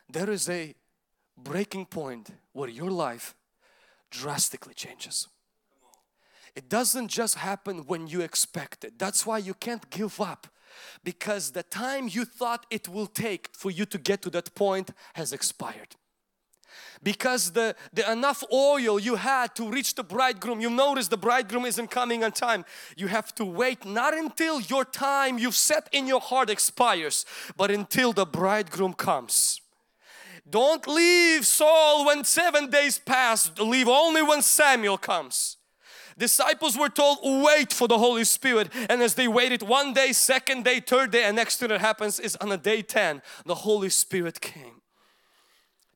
There 0.08 0.30
is 0.30 0.48
a 0.48 0.74
breaking 1.36 1.86
point 1.86 2.30
where 2.52 2.68
your 2.68 2.90
life 2.90 3.34
drastically 4.10 4.74
changes. 4.74 5.28
It 6.54 6.68
doesn't 6.68 7.08
just 7.08 7.34
happen 7.34 7.86
when 7.86 8.06
you 8.06 8.20
expect 8.22 8.84
it. 8.84 8.98
That's 8.98 9.26
why 9.26 9.38
you 9.38 9.54
can't 9.54 9.90
give 9.90 10.20
up 10.20 10.46
because 11.04 11.52
the 11.52 11.62
time 11.62 12.08
you 12.08 12.24
thought 12.24 12.66
it 12.70 12.88
will 12.88 13.06
take 13.06 13.50
for 13.52 13.70
you 13.70 13.84
to 13.86 13.98
get 13.98 14.22
to 14.22 14.30
that 14.30 14.54
point 14.54 14.90
has 15.14 15.32
expired 15.32 15.96
because 17.02 17.52
the, 17.52 17.74
the 17.92 18.10
enough 18.10 18.42
oil 18.52 18.98
you 18.98 19.16
had 19.16 19.54
to 19.54 19.70
reach 19.70 19.94
the 19.94 20.02
bridegroom 20.02 20.60
you 20.60 20.70
notice 20.70 21.08
the 21.08 21.16
bridegroom 21.16 21.64
isn't 21.64 21.90
coming 21.90 22.24
on 22.24 22.32
time. 22.32 22.64
You 22.96 23.08
have 23.08 23.34
to 23.36 23.44
wait 23.44 23.84
not 23.84 24.14
until 24.14 24.60
your 24.60 24.84
time 24.84 25.38
you've 25.38 25.54
set 25.54 25.88
in 25.92 26.06
your 26.06 26.20
heart 26.20 26.50
expires 26.50 27.24
but 27.56 27.70
until 27.70 28.12
the 28.12 28.26
bridegroom 28.26 28.94
comes. 28.94 29.60
Don't 30.48 30.86
leave 30.86 31.44
Saul 31.44 32.06
when 32.06 32.22
seven 32.22 32.70
days 32.70 32.98
pass. 32.98 33.50
Leave 33.58 33.88
only 33.88 34.22
when 34.22 34.42
Samuel 34.42 34.96
comes. 34.96 35.56
Disciples 36.18 36.78
were 36.78 36.88
told 36.88 37.18
wait 37.22 37.72
for 37.72 37.88
the 37.88 37.98
Holy 37.98 38.24
Spirit. 38.24 38.70
And 38.88 39.02
as 39.02 39.14
they 39.14 39.28
waited 39.28 39.62
one 39.62 39.92
day 39.92 40.12
second 40.12 40.64
day 40.64 40.80
third 40.80 41.10
day 41.10 41.24
and 41.24 41.36
next 41.36 41.58
thing 41.58 41.68
that 41.68 41.80
happens 41.80 42.18
is 42.18 42.36
on 42.36 42.50
a 42.52 42.56
day 42.56 42.82
10 42.82 43.22
the 43.44 43.54
Holy 43.54 43.90
Spirit 43.90 44.40
came 44.40 44.80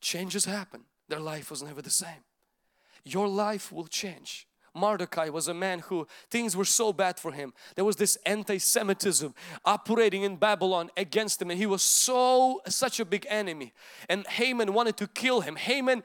changes 0.00 0.44
happen 0.44 0.84
their 1.10 1.20
life 1.20 1.50
was 1.50 1.62
never 1.62 1.82
the 1.82 1.90
same. 1.90 2.24
Your 3.04 3.28
life 3.28 3.72
will 3.72 3.86
change. 3.86 4.46
Mordecai 4.72 5.28
was 5.28 5.48
a 5.48 5.54
man 5.54 5.80
who 5.80 6.06
things 6.30 6.56
were 6.56 6.64
so 6.64 6.92
bad 6.92 7.18
for 7.18 7.32
him. 7.32 7.52
There 7.74 7.84
was 7.84 7.96
this 7.96 8.16
anti-Semitism 8.24 9.34
operating 9.64 10.22
in 10.22 10.36
Babylon 10.36 10.90
against 10.96 11.42
him 11.42 11.50
and 11.50 11.58
he 11.58 11.66
was 11.66 11.82
so 11.82 12.62
such 12.68 13.00
a 13.00 13.04
big 13.04 13.26
enemy 13.28 13.72
and 14.08 14.24
Haman 14.28 14.72
wanted 14.72 14.96
to 14.98 15.08
kill 15.08 15.40
him. 15.40 15.56
Haman 15.56 16.04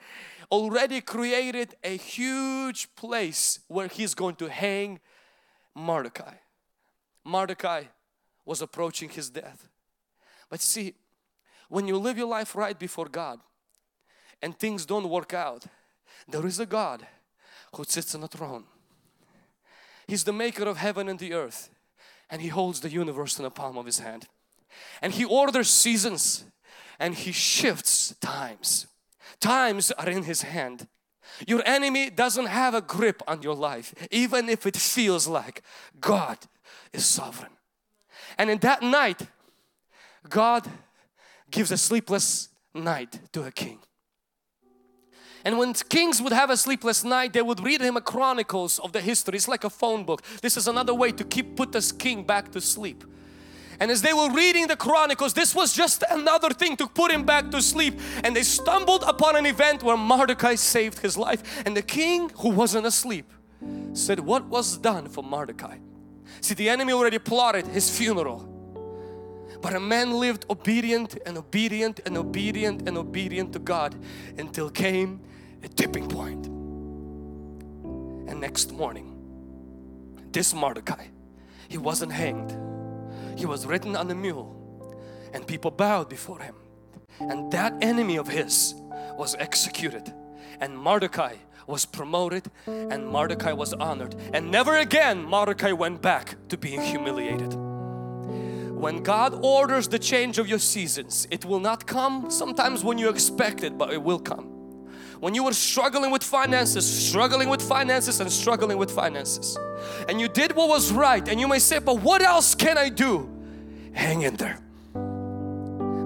already 0.51 0.99
created 1.01 1.75
a 1.83 1.95
huge 1.95 2.93
place 2.95 3.59
where 3.67 3.87
he's 3.87 4.15
going 4.15 4.35
to 4.37 4.49
hang 4.49 4.99
Mordecai. 5.75 6.35
Mordecai 7.23 7.83
was 8.45 8.61
approaching 8.61 9.09
his 9.09 9.29
death. 9.29 9.69
But 10.49 10.61
see, 10.61 10.95
when 11.69 11.87
you 11.87 11.97
live 11.97 12.17
your 12.17 12.27
life 12.27 12.55
right 12.55 12.77
before 12.77 13.07
God, 13.07 13.39
and 14.41 14.57
things 14.57 14.85
don't 14.85 15.09
work 15.09 15.33
out, 15.33 15.65
there 16.27 16.45
is 16.45 16.59
a 16.59 16.65
God 16.65 17.05
who 17.75 17.83
sits 17.83 18.15
on 18.15 18.23
a 18.23 18.27
throne. 18.27 18.65
He's 20.07 20.23
the 20.23 20.33
maker 20.33 20.63
of 20.63 20.77
heaven 20.77 21.09
and 21.09 21.19
the 21.19 21.33
earth 21.33 21.69
and 22.29 22.41
He 22.41 22.47
holds 22.47 22.79
the 22.79 22.89
universe 22.89 23.37
in 23.37 23.43
the 23.43 23.51
palm 23.51 23.77
of 23.77 23.85
His 23.85 23.99
hand. 23.99 24.27
And 25.01 25.13
He 25.13 25.25
orders 25.25 25.69
seasons 25.69 26.45
and 26.99 27.15
He 27.15 27.31
shifts 27.31 28.15
times. 28.21 28.87
Times 29.39 29.91
are 29.91 30.09
in 30.09 30.23
His 30.23 30.43
hand. 30.43 30.87
Your 31.47 31.61
enemy 31.65 32.09
doesn't 32.09 32.45
have 32.45 32.73
a 32.73 32.81
grip 32.81 33.21
on 33.27 33.41
your 33.41 33.55
life 33.55 33.93
even 34.11 34.49
if 34.49 34.65
it 34.65 34.77
feels 34.77 35.27
like 35.27 35.61
God 35.99 36.37
is 36.93 37.05
sovereign. 37.05 37.51
And 38.37 38.49
in 38.49 38.59
that 38.59 38.81
night 38.81 39.21
God 40.29 40.67
gives 41.51 41.71
a 41.71 41.77
sleepless 41.77 42.49
night 42.73 43.19
to 43.33 43.43
a 43.43 43.51
king. 43.51 43.79
And 45.45 45.59
when 45.59 45.75
kings 45.75 46.23
would 46.23 46.33
have 46.33 46.49
a 46.49 46.57
sleepless 46.57 47.03
night, 47.03 47.33
they 47.33 47.41
would 47.43 47.63
read 47.63 47.79
him 47.79 47.95
a 47.95 48.01
chronicles 48.01 48.79
of 48.79 48.91
the 48.91 48.99
history. 48.99 49.35
It's 49.35 49.47
like 49.47 49.63
a 49.63 49.69
phone 49.69 50.03
book. 50.03 50.23
This 50.41 50.57
is 50.57 50.67
another 50.67 50.93
way 50.93 51.11
to 51.11 51.23
keep 51.23 51.55
put 51.55 51.71
this 51.71 51.91
king 51.91 52.23
back 52.23 52.51
to 52.53 52.59
sleep. 52.61 53.03
And 53.79 53.91
as 53.91 54.01
they 54.01 54.11
were 54.11 54.31
reading 54.31 54.65
the 54.65 54.75
chronicles, 54.75 55.33
this 55.33 55.53
was 55.53 55.71
just 55.71 56.03
another 56.09 56.49
thing 56.49 56.75
to 56.77 56.87
put 56.87 57.11
him 57.11 57.23
back 57.23 57.51
to 57.51 57.61
sleep. 57.61 57.99
And 58.23 58.35
they 58.35 58.41
stumbled 58.41 59.03
upon 59.05 59.35
an 59.35 59.45
event 59.45 59.83
where 59.83 59.97
Mordecai 59.97 60.55
saved 60.55 60.99
his 60.99 61.15
life. 61.15 61.63
And 61.63 61.77
the 61.77 61.83
king 61.83 62.31
who 62.39 62.49
wasn't 62.49 62.87
asleep 62.87 63.31
said, 63.93 64.19
What 64.19 64.45
was 64.45 64.77
done 64.77 65.09
for 65.09 65.23
Mordecai? 65.23 65.77
See, 66.41 66.55
the 66.55 66.69
enemy 66.69 66.91
already 66.93 67.19
plotted 67.19 67.67
his 67.67 67.95
funeral. 67.95 68.49
But 69.61 69.75
a 69.75 69.79
man 69.79 70.11
lived 70.11 70.45
obedient 70.49 71.17
and 71.25 71.37
obedient 71.37 71.99
and 72.05 72.17
obedient 72.17 72.87
and 72.87 72.97
obedient 72.97 73.53
to 73.53 73.59
God 73.59 73.95
until 74.37 74.69
came 74.69 75.21
a 75.65 75.67
tipping 75.67 76.07
point. 76.07 76.45
And 78.29 78.39
next 78.39 78.71
morning, 78.71 79.17
this 80.31 80.53
Mordecai, 80.53 81.07
he 81.67 81.77
wasn't 81.77 82.11
hanged. 82.11 82.55
He 83.37 83.45
was 83.45 83.65
ridden 83.65 83.95
on 83.95 84.09
a 84.11 84.15
mule 84.15 84.51
and 85.33 85.45
people 85.45 85.71
bowed 85.71 86.07
before 86.07 86.39
him. 86.39 86.55
And 87.19 87.51
that 87.51 87.73
enemy 87.81 88.17
of 88.17 88.27
his 88.27 88.75
was 89.17 89.35
executed 89.39 90.13
and 90.59 90.77
Mordecai 90.77 91.35
was 91.67 91.85
promoted 91.85 92.51
and 92.67 93.07
Mordecai 93.07 93.51
was 93.51 93.73
honored 93.73 94.15
and 94.33 94.51
never 94.51 94.77
again 94.77 95.23
Mordecai 95.23 95.71
went 95.71 96.01
back 96.01 96.35
to 96.49 96.57
being 96.57 96.81
humiliated. 96.81 97.53
When 97.53 99.01
God 99.01 99.39
orders 99.41 99.87
the 99.87 99.97
change 99.97 100.37
of 100.37 100.47
your 100.47 100.59
seasons, 100.59 101.27
it 101.31 101.43
will 101.43 101.59
not 101.59 101.87
come 101.87 102.29
sometimes 102.29 102.83
when 102.83 102.99
you 102.99 103.09
expect 103.09 103.63
it, 103.63 103.77
but 103.77 103.91
it 103.91 104.03
will 104.03 104.19
come. 104.19 104.54
When 105.19 105.33
you 105.33 105.43
were 105.43 105.53
struggling 105.53 106.11
with 106.11 106.23
finances, 106.23 106.85
struggling 106.85 107.49
with 107.49 107.61
finances 107.61 108.19
and 108.19 108.31
struggling 108.31 108.77
with 108.77 108.91
finances 108.91 109.57
and 110.09 110.19
you 110.19 110.27
did 110.27 110.55
what 110.55 110.69
was 110.69 110.91
right 110.91 111.27
and 111.27 111.39
you 111.39 111.47
may 111.47 111.59
say, 111.59 111.79
but 111.79 112.01
what 112.01 112.21
else 112.21 112.55
can 112.55 112.77
I 112.77 112.89
do? 112.89 113.29
Hang 113.93 114.23
in 114.23 114.35
there. 114.35 114.59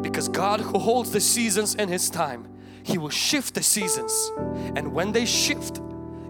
Because 0.01 0.29
God 0.29 0.61
who 0.61 0.79
holds 0.79 1.11
the 1.11 1.19
seasons 1.19 1.75
in 1.75 1.89
His 1.89 2.09
time 2.09 2.47
he 2.83 2.97
will 2.97 3.09
shift 3.09 3.55
the 3.55 3.63
seasons 3.63 4.31
and 4.75 4.93
when 4.93 5.11
they 5.11 5.25
shift 5.25 5.81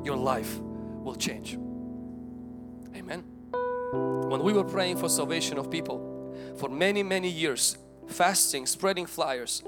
your 0.04 0.18
life 0.18 0.60
will 0.60 1.16
change. 1.16 1.54
Amen. 2.96 3.24
When 4.30 4.44
we 4.44 4.54
were 4.54 4.64
praying 4.64 4.98
for 4.98 5.10
salvation 5.10 5.58
of 5.58 5.70
people 5.70 6.36
for 6.58 6.70
many 6.70 7.04
many 7.04 7.30
years 7.30 7.78
fasting 8.08 8.66
spreading 8.66 9.06
flyers 9.06 9.64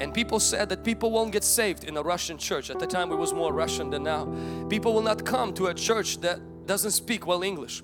and 0.00 0.12
people 0.12 0.38
said 0.38 0.68
that 0.68 0.84
people 0.84 1.10
won't 1.10 1.32
get 1.32 1.44
saved 1.44 1.84
in 1.84 1.96
a 1.96 2.02
Russian 2.02 2.38
church 2.38 2.70
at 2.70 2.78
the 2.78 2.86
time 2.86 3.12
it 3.12 3.16
was 3.16 3.32
more 3.32 3.52
Russian 3.52 3.90
than 3.90 4.02
now 4.02 4.26
people 4.68 4.92
will 4.94 5.02
not 5.02 5.24
come 5.24 5.52
to 5.54 5.66
a 5.66 5.74
church 5.74 6.18
that 6.20 6.40
doesn't 6.66 6.92
speak 6.92 7.26
well 7.26 7.42
English 7.42 7.82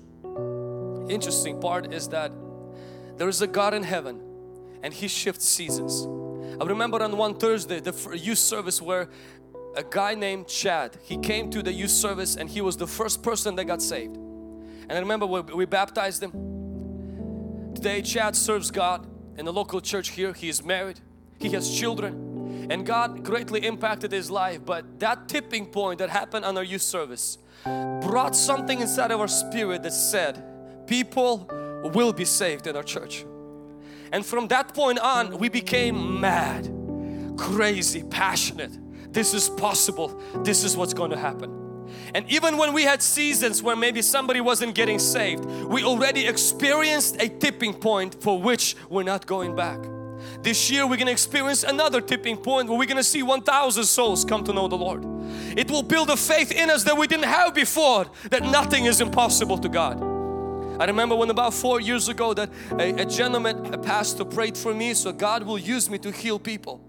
interesting 1.09 1.59
part 1.59 1.93
is 1.93 2.07
that 2.09 2.31
there 3.17 3.29
is 3.29 3.41
a 3.41 3.47
God 3.47 3.73
in 3.73 3.83
heaven 3.83 4.21
and 4.81 4.93
He 4.93 5.07
shifts 5.07 5.47
seasons 5.47 6.07
I 6.59 6.65
remember 6.65 7.01
on 7.01 7.17
one 7.17 7.35
Thursday, 7.35 7.79
the 7.79 7.93
youth 8.15 8.37
service 8.37 8.81
where 8.81 9.09
a 9.75 9.83
guy 9.83 10.13
named 10.13 10.47
Chad, 10.47 10.97
he 11.01 11.17
came 11.17 11.49
to 11.49 11.63
the 11.63 11.73
youth 11.73 11.89
service 11.89 12.35
and 12.35 12.47
he 12.47 12.61
was 12.61 12.77
the 12.77 12.85
first 12.85 13.23
person 13.23 13.55
that 13.55 13.65
got 13.65 13.81
saved. 13.81 14.15
And 14.15 14.91
I 14.91 14.99
remember 14.99 15.25
we, 15.25 15.41
we 15.41 15.65
baptized 15.65 16.21
him. 16.21 16.31
Today 17.73 18.01
Chad 18.01 18.35
serves 18.35 18.69
God 18.69 19.07
in 19.37 19.45
the 19.45 19.53
local 19.53 19.81
church 19.81 20.09
here. 20.09 20.33
He 20.33 20.47
is 20.47 20.63
married. 20.63 20.99
He 21.39 21.49
has 21.49 21.69
children. 21.69 22.67
And 22.69 22.85
God 22.85 23.23
greatly 23.23 23.65
impacted 23.65 24.11
his 24.11 24.31
life. 24.31 24.61
But 24.65 24.99
that 24.99 25.27
tipping 25.27 25.65
point 25.65 25.99
that 25.99 26.09
happened 26.09 26.45
on 26.45 26.57
our 26.57 26.63
youth 26.63 26.81
service 26.81 27.37
brought 27.63 28.35
something 28.35 28.79
inside 28.79 29.11
of 29.11 29.19
our 29.19 29.27
spirit 29.27 29.83
that 29.83 29.93
said, 29.93 30.43
people 30.87 31.49
will 31.93 32.13
be 32.13 32.25
saved 32.25 32.67
in 32.67 32.75
our 32.75 32.83
church. 32.83 33.25
And 34.11 34.25
from 34.25 34.47
that 34.49 34.73
point 34.73 34.99
on, 34.99 35.37
we 35.37 35.49
became 35.49 36.21
mad, 36.21 36.71
crazy, 37.37 38.03
passionate. 38.03 38.71
This 39.11 39.33
is 39.33 39.49
possible. 39.49 40.21
This 40.43 40.63
is 40.63 40.77
what's 40.77 40.93
going 40.93 41.11
to 41.11 41.17
happen. 41.17 41.59
And 42.13 42.29
even 42.31 42.57
when 42.57 42.73
we 42.73 42.83
had 42.83 43.01
seasons 43.01 43.61
where 43.61 43.75
maybe 43.75 44.01
somebody 44.01 44.41
wasn't 44.41 44.75
getting 44.75 44.99
saved, 44.99 45.45
we 45.45 45.83
already 45.83 46.27
experienced 46.27 47.21
a 47.21 47.27
tipping 47.27 47.73
point 47.73 48.21
for 48.21 48.39
which 48.41 48.75
we're 48.89 49.03
not 49.03 49.25
going 49.25 49.55
back. 49.55 49.79
This 50.41 50.69
year 50.69 50.85
we're 50.85 50.97
going 50.97 51.07
to 51.07 51.11
experience 51.11 51.63
another 51.63 52.01
tipping 52.01 52.37
point 52.37 52.69
where 52.69 52.77
we're 52.77 52.87
going 52.87 52.97
to 52.97 53.03
see 53.03 53.23
1,000 53.23 53.83
souls 53.83 54.25
come 54.25 54.43
to 54.43 54.53
know 54.53 54.67
the 54.67 54.77
Lord. 54.77 55.05
It 55.57 55.69
will 55.69 55.83
build 55.83 56.09
a 56.09 56.17
faith 56.17 56.51
in 56.51 56.69
us 56.69 56.83
that 56.83 56.97
we 56.97 57.07
didn't 57.07 57.25
have 57.25 57.53
before 57.53 58.05
that 58.29 58.43
nothing 58.43 58.85
is 58.85 59.01
impossible 59.01 59.57
to 59.59 59.69
God. 59.69 60.01
I 60.79 60.85
remember 60.85 61.15
when 61.15 61.29
about 61.29 61.53
four 61.53 61.79
years 61.79 62.09
ago 62.09 62.33
that 62.33 62.49
a, 62.71 63.01
a 63.01 63.05
gentleman, 63.05 63.73
a 63.73 63.77
pastor 63.77 64.25
prayed 64.25 64.57
for 64.57 64.73
me 64.73 64.93
so 64.93 65.11
God 65.11 65.43
will 65.43 65.59
use 65.59 65.89
me 65.89 65.97
to 65.99 66.11
heal 66.11 66.39
people. 66.39 66.81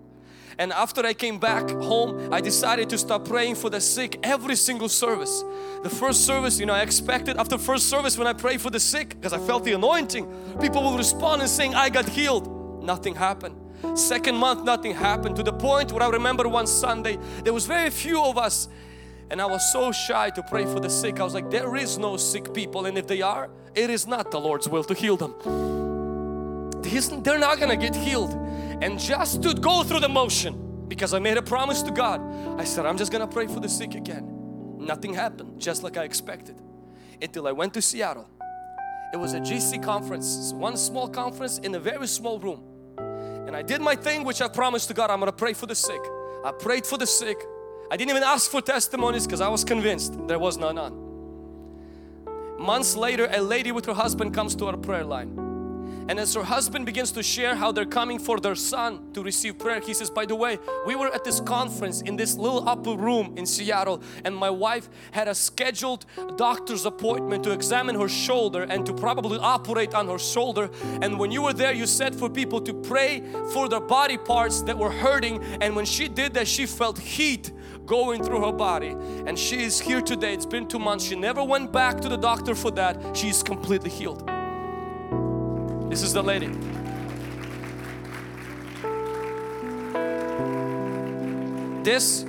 And 0.58 0.72
after 0.72 1.04
I 1.04 1.14
came 1.14 1.38
back 1.38 1.68
home, 1.70 2.32
I 2.32 2.40
decided 2.40 2.88
to 2.90 2.98
start 2.98 3.24
praying 3.24 3.56
for 3.56 3.70
the 3.70 3.80
sick 3.80 4.18
every 4.22 4.56
single 4.56 4.88
service. 4.88 5.42
The 5.82 5.90
first 5.90 6.26
service, 6.26 6.60
you 6.60 6.66
know, 6.66 6.74
I 6.74 6.82
expected 6.82 7.36
after 7.36 7.58
first 7.58 7.88
service 7.88 8.16
when 8.16 8.26
I 8.26 8.32
pray 8.32 8.56
for 8.56 8.70
the 8.70 8.80
sick, 8.80 9.10
because 9.10 9.32
I 9.32 9.38
felt 9.38 9.64
the 9.64 9.72
anointing, 9.72 10.26
people 10.60 10.82
will 10.82 10.96
respond 10.96 11.42
and 11.42 11.50
saying, 11.50 11.74
I 11.74 11.90
got 11.90 12.08
healed. 12.08 12.63
Nothing 12.84 13.14
happened. 13.14 13.56
Second 13.98 14.36
month, 14.36 14.62
nothing 14.64 14.94
happened 14.94 15.36
to 15.36 15.42
the 15.42 15.52
point 15.52 15.90
where 15.90 16.02
I 16.02 16.08
remember 16.08 16.48
one 16.48 16.66
Sunday, 16.66 17.18
there 17.42 17.52
was 17.52 17.66
very 17.66 17.90
few 17.90 18.22
of 18.22 18.38
us 18.38 18.68
and 19.30 19.40
I 19.40 19.46
was 19.46 19.72
so 19.72 19.90
shy 19.90 20.30
to 20.30 20.42
pray 20.42 20.64
for 20.64 20.80
the 20.80 20.90
sick. 20.90 21.18
I 21.18 21.24
was 21.24 21.34
like, 21.34 21.50
there 21.50 21.76
is 21.76 21.98
no 21.98 22.16
sick 22.16 22.52
people 22.52 22.86
and 22.86 22.98
if 22.98 23.06
they 23.06 23.22
are, 23.22 23.50
it 23.74 23.90
is 23.90 24.06
not 24.06 24.30
the 24.30 24.38
Lord's 24.38 24.68
will 24.68 24.84
to 24.84 24.94
heal 24.94 25.16
them. 25.16 25.34
They're 27.22 27.38
not 27.38 27.58
gonna 27.58 27.76
get 27.76 27.96
healed. 27.96 28.32
And 28.82 28.98
just 28.98 29.42
to 29.42 29.54
go 29.54 29.82
through 29.82 30.00
the 30.00 30.08
motion, 30.08 30.86
because 30.86 31.14
I 31.14 31.18
made 31.18 31.38
a 31.38 31.42
promise 31.42 31.82
to 31.82 31.90
God, 31.90 32.20
I 32.60 32.64
said, 32.64 32.84
I'm 32.84 32.98
just 32.98 33.10
gonna 33.10 33.26
pray 33.26 33.46
for 33.46 33.60
the 33.60 33.68
sick 33.68 33.94
again. 33.94 34.76
Nothing 34.78 35.14
happened, 35.14 35.58
just 35.58 35.82
like 35.82 35.96
I 35.96 36.04
expected. 36.04 36.60
Until 37.22 37.46
I 37.48 37.52
went 37.52 37.72
to 37.74 37.82
Seattle. 37.82 38.28
It 39.12 39.16
was 39.16 39.32
a 39.32 39.40
GC 39.40 39.82
conference, 39.82 40.52
one 40.54 40.76
small 40.76 41.08
conference 41.08 41.58
in 41.58 41.74
a 41.74 41.80
very 41.80 42.06
small 42.06 42.38
room. 42.38 42.62
And 43.46 43.54
I 43.56 43.62
did 43.62 43.80
my 43.80 43.94
thing, 43.94 44.24
which 44.24 44.40
I 44.40 44.48
promised 44.48 44.88
to 44.88 44.94
God, 44.94 45.10
I'm 45.10 45.18
gonna 45.18 45.32
pray 45.32 45.52
for 45.52 45.66
the 45.66 45.74
sick. 45.74 46.00
I 46.44 46.52
prayed 46.52 46.86
for 46.86 46.98
the 46.98 47.06
sick. 47.06 47.38
I 47.90 47.96
didn't 47.96 48.10
even 48.10 48.22
ask 48.22 48.50
for 48.50 48.60
testimonies 48.60 49.26
because 49.26 49.40
I 49.40 49.48
was 49.48 49.64
convinced 49.64 50.26
there 50.26 50.38
was 50.38 50.56
none 50.56 50.78
on. 50.78 51.04
Months 52.58 52.96
later, 52.96 53.28
a 53.30 53.40
lady 53.40 53.72
with 53.72 53.84
her 53.86 53.94
husband 53.94 54.32
comes 54.34 54.54
to 54.56 54.66
our 54.66 54.76
prayer 54.76 55.04
line. 55.04 55.43
And 56.08 56.20
as 56.20 56.34
her 56.34 56.42
husband 56.42 56.86
begins 56.86 57.12
to 57.12 57.22
share 57.22 57.54
how 57.54 57.72
they're 57.72 57.86
coming 57.86 58.18
for 58.18 58.38
their 58.38 58.54
son 58.54 59.12
to 59.14 59.22
receive 59.22 59.58
prayer, 59.58 59.80
he 59.80 59.94
says, 59.94 60.10
by 60.10 60.26
the 60.26 60.34
way, 60.34 60.58
we 60.86 60.96
were 60.96 61.08
at 61.14 61.24
this 61.24 61.40
conference 61.40 62.02
in 62.02 62.16
this 62.16 62.36
little 62.36 62.68
upper 62.68 62.94
room 62.96 63.34
in 63.36 63.46
Seattle 63.46 64.02
and 64.24 64.36
my 64.36 64.50
wife 64.50 64.88
had 65.12 65.28
a 65.28 65.34
scheduled 65.34 66.04
doctor's 66.36 66.84
appointment 66.84 67.44
to 67.44 67.52
examine 67.52 67.94
her 67.98 68.08
shoulder 68.08 68.64
and 68.64 68.84
to 68.86 68.92
probably 68.92 69.38
operate 69.38 69.94
on 69.94 70.08
her 70.08 70.18
shoulder. 70.18 70.70
And 71.02 71.18
when 71.18 71.30
you 71.30 71.42
were 71.42 71.52
there, 71.52 71.72
you 71.72 71.86
said 71.86 72.14
for 72.14 72.28
people 72.28 72.60
to 72.62 72.74
pray 72.74 73.22
for 73.52 73.68
their 73.68 73.80
body 73.80 74.18
parts 74.18 74.62
that 74.62 74.76
were 74.76 74.90
hurting. 74.90 75.42
And 75.60 75.74
when 75.74 75.84
she 75.84 76.08
did 76.08 76.34
that, 76.34 76.48
she 76.48 76.66
felt 76.66 76.98
heat 76.98 77.52
going 77.86 78.22
through 78.22 78.44
her 78.44 78.52
body. 78.52 78.96
And 79.26 79.38
she 79.38 79.62
is 79.62 79.80
here 79.80 80.00
today. 80.00 80.34
It's 80.34 80.46
been 80.46 80.66
two 80.66 80.78
months. 80.78 81.04
She 81.04 81.16
never 81.16 81.42
went 81.44 81.72
back 81.72 82.00
to 82.00 82.08
the 82.08 82.16
doctor 82.16 82.54
for 82.54 82.70
that. 82.72 83.16
She's 83.16 83.42
completely 83.42 83.90
healed 83.90 84.33
this 85.94 86.02
is 86.02 86.12
the 86.12 86.22
lady. 86.24 86.48
This 91.84 92.24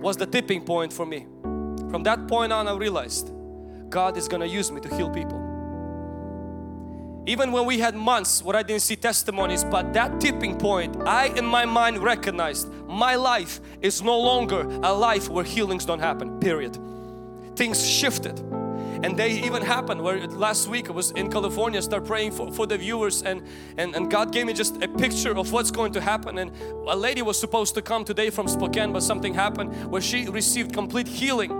was 0.00 0.16
the 0.16 0.26
tipping 0.26 0.64
point 0.64 0.92
for 0.92 1.06
me. 1.06 1.24
From 1.92 2.02
that 2.02 2.26
point 2.26 2.52
on 2.52 2.66
I 2.66 2.74
realized 2.74 3.30
God 3.88 4.16
is 4.16 4.26
gonna 4.26 4.46
use 4.46 4.72
me 4.72 4.80
to 4.80 4.88
heal 4.96 5.08
people. 5.08 5.38
Even 7.26 7.52
when 7.52 7.66
we 7.66 7.78
had 7.78 7.94
months 7.94 8.42
where 8.42 8.56
I 8.56 8.64
didn't 8.64 8.82
see 8.82 8.96
testimonies, 8.96 9.62
but 9.62 9.92
that 9.92 10.20
tipping 10.20 10.58
point, 10.58 10.96
I 11.06 11.26
in 11.36 11.46
my 11.46 11.64
mind 11.64 11.98
recognized 11.98 12.68
my 12.88 13.14
life 13.14 13.60
is 13.80 14.02
no 14.02 14.18
longer 14.18 14.62
a 14.82 14.92
life 14.92 15.28
where 15.28 15.44
healings 15.44 15.84
don't 15.84 16.00
happen, 16.00 16.40
period. 16.40 16.76
Things 17.54 17.88
shifted 17.88 18.42
and 19.04 19.18
they 19.18 19.32
even 19.32 19.62
happened 19.62 20.00
where 20.00 20.26
last 20.26 20.66
week 20.66 20.88
I 20.88 20.92
was 20.92 21.10
in 21.10 21.30
California 21.30 21.82
start 21.82 22.06
praying 22.06 22.32
for, 22.32 22.50
for 22.50 22.66
the 22.66 22.78
viewers 22.78 23.22
and, 23.22 23.42
and 23.76 23.94
and 23.94 24.10
God 24.10 24.32
gave 24.32 24.46
me 24.46 24.52
just 24.52 24.82
a 24.82 24.88
picture 24.88 25.36
of 25.36 25.52
what's 25.52 25.70
going 25.70 25.92
to 25.92 26.00
happen 26.00 26.38
and 26.38 26.50
a 26.88 26.96
lady 26.96 27.22
was 27.22 27.38
supposed 27.38 27.74
to 27.74 27.82
come 27.82 28.04
today 28.04 28.30
from 28.30 28.48
Spokane 28.48 28.92
but 28.92 29.02
something 29.02 29.34
happened 29.34 29.90
where 29.90 30.00
she 30.02 30.28
received 30.28 30.72
complete 30.72 31.06
healing 31.06 31.52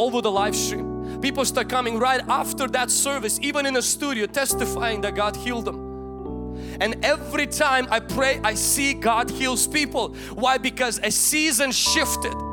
over 0.00 0.22
the 0.22 0.30
live 0.30 0.56
stream. 0.56 1.20
People 1.20 1.44
start 1.44 1.68
coming 1.68 1.98
right 1.98 2.22
after 2.28 2.66
that 2.68 2.90
service, 2.90 3.38
even 3.42 3.66
in 3.66 3.74
the 3.74 3.82
studio, 3.82 4.26
testifying 4.26 5.02
that 5.02 5.14
God 5.14 5.36
healed 5.36 5.66
them. 5.66 6.56
And 6.80 7.04
every 7.04 7.46
time 7.46 7.86
I 7.90 8.00
pray, 8.00 8.40
I 8.42 8.54
see 8.54 8.94
God 8.94 9.30
heals 9.30 9.66
people. 9.66 10.14
Why? 10.34 10.56
Because 10.58 10.98
a 11.02 11.10
season 11.10 11.70
shifted. 11.72 12.49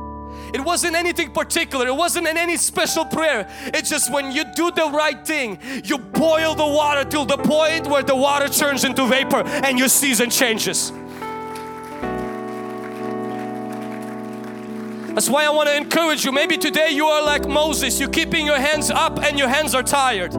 It 0.54 0.62
wasn't 0.62 0.96
anything 0.96 1.32
particular. 1.32 1.88
It 1.88 1.96
wasn't 1.96 2.28
in 2.28 2.38
any 2.38 2.58
special 2.58 3.06
prayer. 3.06 3.48
It's 3.66 3.90
just 3.90 4.12
when 4.12 4.32
you 4.32 4.44
do 4.56 4.72
the 4.72 4.90
right 4.92 5.26
thing, 5.26 5.60
you 5.84 5.98
boil 5.98 6.56
the 6.56 6.66
water 6.66 7.04
till 7.04 7.26
the 7.26 7.38
point 7.38 7.88
where 7.88 8.04
the 8.04 8.16
water 8.16 8.48
turns 8.48 8.84
into 8.84 9.06
vapor 9.08 9.44
and 9.46 9.78
your 9.78 9.90
season 9.90 10.30
changes. 10.30 10.92
That's 15.18 15.30
why 15.30 15.46
I 15.46 15.50
want 15.50 15.68
to 15.68 15.76
encourage 15.76 16.24
you. 16.26 16.32
Maybe 16.32 16.58
today 16.58 16.92
you 16.92 17.08
are 17.08 17.24
like 17.24 17.48
Moses, 17.48 18.00
you're 18.00 18.08
keeping 18.08 18.46
your 18.46 18.60
hands 18.60 18.92
up 18.92 19.20
and 19.20 19.40
your 19.40 19.48
hands 19.48 19.74
are 19.74 19.82
tired. 19.82 20.36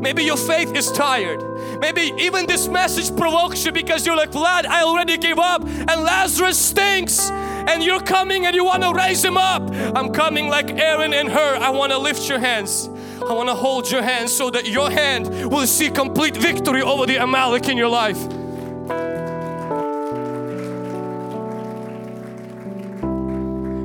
Maybe 0.00 0.22
your 0.22 0.36
faith 0.36 0.76
is 0.76 0.92
tired. 0.92 1.42
Maybe 1.80 2.12
even 2.18 2.46
this 2.46 2.68
message 2.68 3.16
provokes 3.16 3.64
you 3.64 3.72
because 3.72 4.06
you're 4.06 4.16
like, 4.16 4.30
Vlad, 4.30 4.66
I 4.66 4.82
already 4.82 5.16
gave 5.16 5.40
up 5.40 5.62
and 5.62 6.04
Lazarus 6.04 6.56
stinks. 6.56 7.30
And 7.68 7.82
you're 7.82 8.00
coming 8.00 8.46
and 8.46 8.54
you 8.54 8.64
want 8.64 8.82
to 8.82 8.92
raise 8.92 9.24
him 9.24 9.36
up. 9.36 9.62
I'm 9.96 10.12
coming 10.12 10.48
like 10.48 10.70
Aaron 10.70 11.12
and 11.12 11.28
Hur. 11.28 11.56
I 11.56 11.70
want 11.70 11.92
to 11.92 11.98
lift 11.98 12.28
your 12.28 12.38
hands. 12.38 12.88
I 12.88 13.32
want 13.32 13.48
to 13.48 13.54
hold 13.54 13.90
your 13.90 14.02
hand 14.02 14.28
so 14.30 14.50
that 14.50 14.68
your 14.68 14.90
hand 14.90 15.28
will 15.50 15.66
see 15.66 15.90
complete 15.90 16.36
victory 16.36 16.82
over 16.82 17.06
the 17.06 17.16
Amalek 17.16 17.68
in 17.68 17.76
your 17.76 17.88
life. 17.88 18.18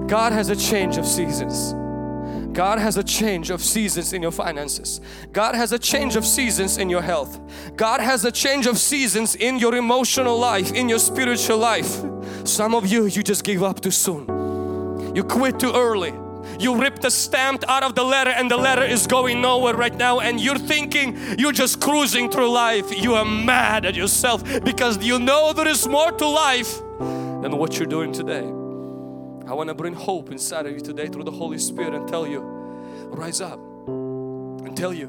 God 0.07 0.31
has 0.31 0.49
a 0.49 0.55
change 0.55 0.97
of 0.97 1.05
seasons. 1.05 1.73
God 2.53 2.79
has 2.79 2.97
a 2.97 3.03
change 3.03 3.51
of 3.51 3.61
seasons 3.61 4.13
in 4.13 4.21
your 4.23 4.31
finances. 4.31 4.99
God 5.31 5.53
has 5.53 5.73
a 5.73 5.77
change 5.77 6.15
of 6.15 6.25
seasons 6.25 6.77
in 6.79 6.89
your 6.89 7.03
health. 7.03 7.39
God 7.75 7.99
has 7.99 8.25
a 8.25 8.31
change 8.31 8.65
of 8.65 8.79
seasons 8.79 9.35
in 9.35 9.59
your 9.59 9.75
emotional 9.75 10.39
life, 10.39 10.71
in 10.71 10.89
your 10.89 10.97
spiritual 10.97 11.59
life. 11.59 12.01
Some 12.47 12.73
of 12.73 12.87
you, 12.87 13.07
you 13.07 13.23
just 13.23 13.43
gave 13.43 13.61
up 13.61 13.81
too 13.81 13.91
soon. 13.91 15.13
You 15.13 15.23
quit 15.25 15.59
too 15.59 15.73
early. 15.73 16.13
You 16.59 16.79
ripped 16.79 17.01
the 17.01 17.11
stamp 17.11 17.65
out 17.67 17.83
of 17.83 17.93
the 17.93 18.03
letter 18.03 18.31
and 18.31 18.49
the 18.49 18.55
letter 18.55 18.83
is 18.83 19.05
going 19.05 19.41
nowhere 19.41 19.75
right 19.75 19.93
now 19.93 20.21
and 20.21 20.39
you're 20.39 20.57
thinking 20.57 21.17
you're 21.37 21.51
just 21.51 21.81
cruising 21.81 22.31
through 22.31 22.49
life. 22.49 22.85
You 23.03 23.15
are 23.15 23.25
mad 23.25 23.85
at 23.85 23.95
yourself 23.95 24.43
because 24.63 25.03
you 25.03 25.19
know 25.19 25.51
there 25.51 25.67
is 25.67 25.87
more 25.87 26.11
to 26.13 26.25
life 26.25 26.79
than 26.99 27.57
what 27.57 27.77
you're 27.77 27.85
doing 27.87 28.13
today. 28.13 28.45
I 28.45 29.53
want 29.53 29.67
to 29.67 29.75
bring 29.75 29.93
hope 29.93 30.31
inside 30.31 30.65
of 30.65 30.71
you 30.71 30.79
today 30.79 31.07
through 31.07 31.25
the 31.25 31.31
Holy 31.31 31.57
Spirit 31.57 31.93
and 31.93 32.07
tell 32.07 32.25
you, 32.25 32.39
rise 33.09 33.41
up 33.41 33.59
and 33.89 34.75
tell 34.75 34.93
you, 34.93 35.07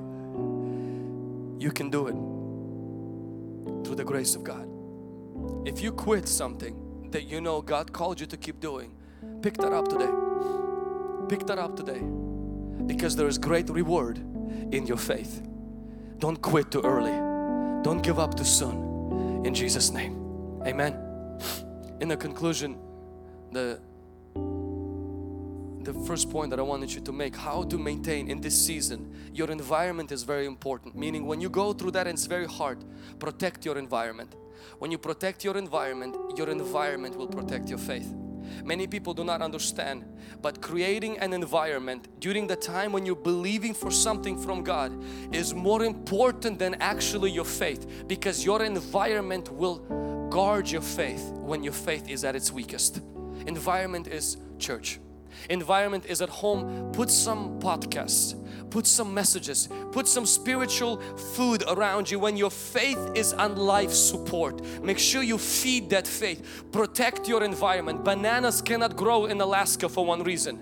you 1.60 1.70
can 1.70 1.88
do 1.88 2.08
it 2.08 3.84
through 3.86 3.94
the 3.94 4.04
grace 4.04 4.34
of 4.34 4.42
God. 4.42 4.68
If 5.64 5.80
you 5.82 5.92
quit 5.92 6.26
something 6.26 6.87
that 7.12 7.24
you 7.24 7.40
know 7.40 7.60
God 7.62 7.92
called 7.92 8.20
you 8.20 8.26
to 8.26 8.36
keep 8.36 8.60
doing, 8.60 8.94
pick 9.42 9.56
that 9.58 9.72
up 9.72 9.88
today. 9.88 10.10
Pick 11.28 11.46
that 11.46 11.58
up 11.58 11.76
today 11.76 12.00
because 12.86 13.16
there 13.16 13.28
is 13.28 13.38
great 13.38 13.68
reward 13.68 14.18
in 14.72 14.86
your 14.86 14.96
faith. 14.96 15.42
Don't 16.18 16.40
quit 16.40 16.70
too 16.70 16.82
early. 16.82 17.12
Don't 17.82 18.02
give 18.02 18.18
up 18.18 18.34
too 18.34 18.44
soon. 18.44 19.44
In 19.44 19.54
Jesus' 19.54 19.90
name. 19.90 20.14
Amen. 20.66 20.96
In 22.00 22.08
the 22.08 22.16
conclusion, 22.16 22.78
the 23.52 23.80
the 25.82 25.94
first 26.06 26.28
point 26.30 26.50
that 26.50 26.58
I 26.58 26.62
wanted 26.62 26.92
you 26.92 27.00
to 27.00 27.12
make 27.12 27.34
how 27.34 27.62
to 27.62 27.78
maintain 27.78 28.28
in 28.28 28.42
this 28.42 28.54
season 28.66 29.10
your 29.32 29.50
environment 29.50 30.12
is 30.12 30.22
very 30.22 30.44
important 30.44 30.94
meaning 30.94 31.24
when 31.24 31.40
you 31.40 31.48
go 31.48 31.72
through 31.72 31.92
that 31.92 32.06
and 32.06 32.18
it's 32.18 32.26
very 32.26 32.46
hard 32.46 32.84
protect 33.18 33.64
your 33.64 33.78
environment 33.78 34.34
when 34.78 34.90
you 34.90 34.98
protect 34.98 35.44
your 35.44 35.56
environment 35.56 36.16
your 36.36 36.50
environment 36.50 37.16
will 37.16 37.28
protect 37.28 37.68
your 37.68 37.78
faith. 37.78 38.14
Many 38.64 38.86
people 38.86 39.12
do 39.14 39.24
not 39.24 39.42
understand 39.42 40.04
but 40.40 40.62
creating 40.62 41.18
an 41.18 41.32
environment 41.32 42.08
during 42.20 42.46
the 42.46 42.56
time 42.56 42.92
when 42.92 43.04
you're 43.04 43.16
believing 43.16 43.74
for 43.74 43.90
something 43.90 44.38
from 44.38 44.62
God 44.62 44.92
is 45.32 45.54
more 45.54 45.84
important 45.84 46.58
than 46.58 46.74
actually 46.80 47.30
your 47.30 47.44
faith 47.44 48.04
because 48.06 48.44
your 48.44 48.62
environment 48.62 49.52
will 49.52 49.78
guard 50.30 50.70
your 50.70 50.82
faith 50.82 51.30
when 51.34 51.62
your 51.62 51.72
faith 51.72 52.08
is 52.08 52.24
at 52.24 52.36
its 52.36 52.52
weakest. 52.52 53.00
Environment 53.46 54.06
is 54.06 54.36
church. 54.58 55.00
Environment 55.48 56.04
is 56.06 56.20
at 56.20 56.28
home, 56.28 56.90
put 56.92 57.10
some 57.10 57.60
podcasts, 57.60 58.34
put 58.70 58.86
some 58.86 59.12
messages, 59.12 59.68
put 59.92 60.06
some 60.06 60.26
spiritual 60.26 60.98
food 60.98 61.64
around 61.68 62.10
you 62.10 62.18
when 62.18 62.36
your 62.36 62.50
faith 62.50 62.98
is 63.14 63.32
on 63.32 63.56
life 63.56 63.92
support. 63.92 64.62
Make 64.82 64.98
sure 64.98 65.22
you 65.22 65.38
feed 65.38 65.90
that 65.90 66.06
faith. 66.06 66.64
Protect 66.72 67.28
your 67.28 67.42
environment. 67.42 68.04
Bananas 68.04 68.62
cannot 68.62 68.96
grow 68.96 69.26
in 69.26 69.40
Alaska 69.40 69.88
for 69.88 70.04
one 70.04 70.22
reason 70.22 70.58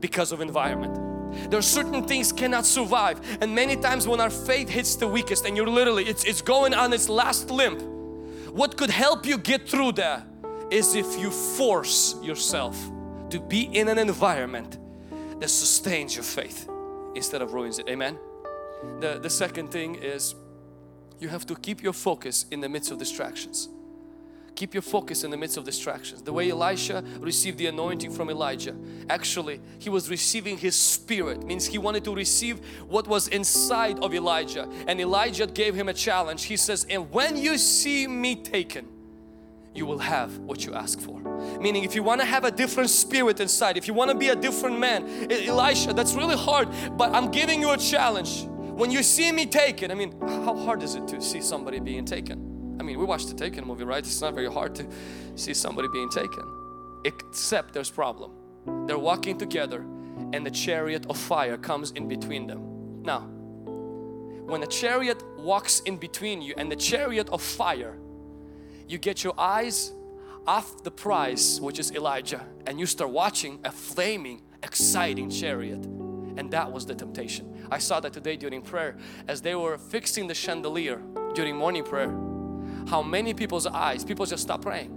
because 0.00 0.32
of 0.32 0.40
environment. 0.40 1.50
There 1.50 1.58
are 1.58 1.62
certain 1.62 2.04
things 2.04 2.32
cannot 2.32 2.66
survive 2.66 3.20
and 3.40 3.54
many 3.54 3.76
times 3.76 4.08
when 4.08 4.20
our 4.20 4.30
faith 4.30 4.68
hits 4.68 4.96
the 4.96 5.06
weakest 5.06 5.44
and 5.44 5.56
you're 5.56 5.68
literally 5.68 6.04
it's, 6.04 6.24
it's 6.24 6.40
going 6.40 6.72
on 6.72 6.92
its 6.92 7.08
last 7.08 7.50
limp 7.50 7.82
what 8.52 8.76
could 8.76 8.90
help 8.90 9.26
you 9.26 9.36
get 9.36 9.68
through 9.68 9.92
that 9.92 10.26
is 10.70 10.94
if 10.94 11.18
you 11.18 11.30
force 11.30 12.14
yourself 12.22 12.78
to 13.30 13.38
be 13.38 13.62
in 13.62 13.88
an 13.88 13.98
environment 13.98 14.78
that 15.40 15.48
sustains 15.48 16.14
your 16.14 16.24
faith 16.24 16.70
instead 17.16 17.42
of 17.42 17.52
ruins 17.52 17.78
it. 17.78 17.88
Amen. 17.88 18.18
The, 19.00 19.18
the 19.20 19.30
second 19.30 19.70
thing 19.70 19.96
is 19.96 20.34
you 21.18 21.28
have 21.28 21.46
to 21.46 21.56
keep 21.56 21.82
your 21.82 21.92
focus 21.92 22.46
in 22.50 22.60
the 22.60 22.68
midst 22.68 22.90
of 22.90 22.98
distractions. 22.98 23.68
Keep 24.54 24.72
your 24.72 24.82
focus 24.82 25.22
in 25.22 25.30
the 25.30 25.36
midst 25.36 25.58
of 25.58 25.64
distractions. 25.64 26.22
The 26.22 26.32
way 26.32 26.50
Elisha 26.50 27.04
received 27.20 27.58
the 27.58 27.66
anointing 27.66 28.10
from 28.10 28.30
Elijah, 28.30 28.74
actually, 29.10 29.60
he 29.78 29.90
was 29.90 30.08
receiving 30.08 30.56
his 30.56 30.74
spirit, 30.74 31.44
means 31.44 31.66
he 31.66 31.76
wanted 31.76 32.04
to 32.04 32.14
receive 32.14 32.60
what 32.88 33.06
was 33.06 33.28
inside 33.28 33.98
of 33.98 34.14
Elijah. 34.14 34.66
And 34.88 34.98
Elijah 34.98 35.46
gave 35.46 35.74
him 35.74 35.90
a 35.90 35.94
challenge. 35.94 36.44
He 36.44 36.56
says, 36.56 36.86
And 36.88 37.10
when 37.10 37.36
you 37.36 37.58
see 37.58 38.06
me 38.06 38.34
taken, 38.34 38.88
you 39.74 39.84
will 39.84 39.98
have 39.98 40.38
what 40.38 40.64
you 40.64 40.72
ask 40.72 41.00
for. 41.00 41.20
Meaning 41.60 41.84
if 41.84 41.94
you 41.94 42.02
want 42.02 42.20
to 42.20 42.26
have 42.26 42.44
a 42.44 42.50
different 42.50 42.90
spirit 42.90 43.40
inside, 43.40 43.76
if 43.76 43.88
you 43.88 43.94
want 43.94 44.10
to 44.10 44.16
be 44.16 44.28
a 44.28 44.36
different 44.36 44.78
man, 44.78 45.30
Elisha, 45.30 45.92
that's 45.92 46.14
really 46.14 46.36
hard, 46.36 46.68
but 46.96 47.14
I'm 47.14 47.30
giving 47.30 47.60
you 47.60 47.70
a 47.70 47.76
challenge. 47.76 48.46
When 48.46 48.90
you 48.90 49.02
see 49.02 49.32
me 49.32 49.46
taken, 49.46 49.90
I 49.90 49.94
mean, 49.94 50.14
how 50.20 50.54
hard 50.54 50.82
is 50.82 50.94
it 50.94 51.08
to 51.08 51.20
see 51.20 51.40
somebody 51.40 51.80
being 51.80 52.04
taken? 52.04 52.76
I 52.78 52.82
mean, 52.82 52.98
we 52.98 53.04
watched 53.04 53.28
the 53.28 53.34
Taken 53.34 53.66
movie, 53.66 53.84
right? 53.84 54.04
It's 54.04 54.20
not 54.20 54.34
very 54.34 54.52
hard 54.52 54.74
to 54.74 54.86
see 55.34 55.54
somebody 55.54 55.88
being 55.88 56.10
taken. 56.10 56.42
Except 57.04 57.72
there's 57.72 57.90
problem. 57.90 58.32
They're 58.86 58.98
walking 58.98 59.38
together 59.38 59.80
and 60.32 60.44
the 60.44 60.50
chariot 60.50 61.06
of 61.08 61.16
fire 61.16 61.56
comes 61.56 61.92
in 61.92 62.08
between 62.08 62.46
them. 62.46 63.02
Now, 63.02 63.20
when 64.46 64.62
a 64.62 64.66
chariot 64.66 65.22
walks 65.38 65.80
in 65.80 65.96
between 65.96 66.42
you 66.42 66.54
and 66.56 66.70
the 66.70 66.76
chariot 66.76 67.28
of 67.30 67.40
fire 67.40 67.96
you 68.88 68.98
get 68.98 69.24
your 69.24 69.34
eyes 69.38 69.92
off 70.46 70.82
the 70.84 70.90
prize 70.90 71.60
which 71.60 71.78
is 71.78 71.92
Elijah 71.92 72.44
and 72.66 72.78
you 72.78 72.86
start 72.86 73.10
watching 73.10 73.58
a 73.64 73.70
flaming 73.70 74.42
exciting 74.62 75.30
chariot. 75.30 75.84
And 76.36 76.50
that 76.50 76.70
was 76.70 76.86
the 76.86 76.94
temptation. 76.94 77.66
I 77.70 77.78
saw 77.78 78.00
that 78.00 78.12
today 78.12 78.36
during 78.36 78.62
prayer 78.62 78.96
as 79.26 79.40
they 79.40 79.54
were 79.54 79.78
fixing 79.78 80.26
the 80.26 80.34
chandelier 80.34 81.00
during 81.34 81.56
morning 81.56 81.84
prayer 81.84 82.14
how 82.88 83.02
many 83.02 83.34
people's 83.34 83.66
eyes 83.66 84.04
people 84.04 84.26
just 84.26 84.42
stop 84.42 84.62
praying. 84.62 84.92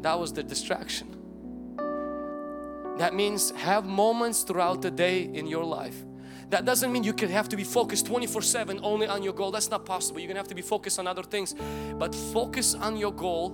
That 0.00 0.18
was 0.18 0.32
the 0.32 0.42
distraction. 0.42 1.16
That 2.98 3.14
means 3.14 3.50
have 3.52 3.84
moments 3.84 4.42
throughout 4.42 4.82
the 4.82 4.90
day 4.90 5.22
in 5.22 5.46
your 5.46 5.64
life 5.64 6.04
that 6.54 6.64
doesn't 6.64 6.92
mean 6.92 7.02
you 7.02 7.12
can 7.12 7.30
have 7.30 7.48
to 7.48 7.56
be 7.56 7.64
focused 7.64 8.06
24 8.06 8.40
7 8.40 8.78
only 8.84 9.08
on 9.08 9.24
your 9.24 9.32
goal. 9.32 9.50
That's 9.50 9.70
not 9.70 9.84
possible. 9.84 10.20
You're 10.20 10.28
gonna 10.28 10.38
have 10.38 10.46
to 10.48 10.54
be 10.54 10.62
focused 10.62 11.00
on 11.00 11.08
other 11.08 11.24
things. 11.24 11.52
But 11.98 12.14
focus 12.14 12.76
on 12.76 12.96
your 12.96 13.12
goal 13.12 13.50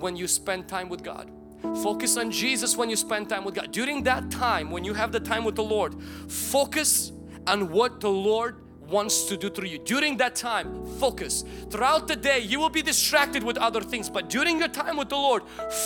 when 0.00 0.16
you 0.16 0.26
spend 0.26 0.66
time 0.66 0.88
with 0.88 1.04
God. 1.04 1.30
Focus 1.62 2.16
on 2.16 2.32
Jesus 2.32 2.76
when 2.76 2.90
you 2.90 2.96
spend 2.96 3.28
time 3.28 3.44
with 3.44 3.54
God. 3.54 3.70
During 3.70 4.02
that 4.02 4.32
time, 4.32 4.72
when 4.72 4.82
you 4.82 4.94
have 4.94 5.12
the 5.12 5.20
time 5.20 5.44
with 5.44 5.54
the 5.54 5.62
Lord, 5.62 5.94
focus 6.26 7.12
on 7.46 7.70
what 7.70 8.00
the 8.00 8.10
Lord 8.10 8.56
wants 8.80 9.26
to 9.26 9.36
do 9.36 9.48
through 9.48 9.68
you. 9.68 9.78
During 9.78 10.16
that 10.16 10.34
time, 10.34 10.84
focus. 10.98 11.44
Throughout 11.70 12.08
the 12.08 12.16
day, 12.16 12.40
you 12.40 12.58
will 12.58 12.70
be 12.70 12.82
distracted 12.82 13.44
with 13.44 13.58
other 13.58 13.80
things, 13.80 14.10
but 14.10 14.28
during 14.28 14.58
your 14.58 14.66
time 14.66 14.96
with 14.96 15.08
the 15.08 15.16
Lord, 15.16 15.44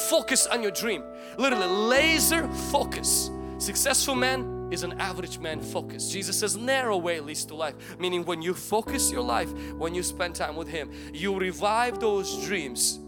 focus 0.08 0.46
on 0.46 0.62
your 0.62 0.70
dream. 0.70 1.02
Literally, 1.36 1.66
laser 1.66 2.48
focus. 2.72 3.30
Successful 3.58 4.14
man 4.14 4.53
is 4.74 4.82
an 4.82 5.00
average 5.00 5.38
man 5.38 5.60
focused. 5.60 6.12
Jesus 6.12 6.38
says 6.38 6.56
narrow 6.56 6.98
way 6.98 7.20
leads 7.20 7.44
to 7.46 7.54
life. 7.54 7.98
Meaning 7.98 8.24
when 8.24 8.42
you 8.42 8.52
focus 8.52 9.10
your 9.10 9.22
life, 9.22 9.50
when 9.74 9.94
you 9.94 10.02
spend 10.02 10.34
time 10.34 10.56
with 10.56 10.68
Him, 10.68 10.90
you 11.14 11.38
revive 11.38 12.00
those 12.00 12.44
dreams 12.44 12.98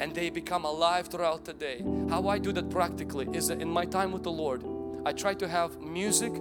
and 0.00 0.14
they 0.14 0.28
become 0.28 0.64
alive 0.64 1.06
throughout 1.06 1.44
the 1.44 1.52
day. 1.54 1.84
How 2.10 2.28
I 2.28 2.38
do 2.38 2.52
that 2.52 2.68
practically 2.68 3.28
is 3.32 3.46
that 3.48 3.62
in 3.62 3.70
my 3.70 3.86
time 3.86 4.12
with 4.12 4.24
the 4.24 4.32
Lord, 4.32 4.64
I 5.06 5.12
try 5.12 5.32
to 5.34 5.48
have 5.48 5.80
music 5.80 6.32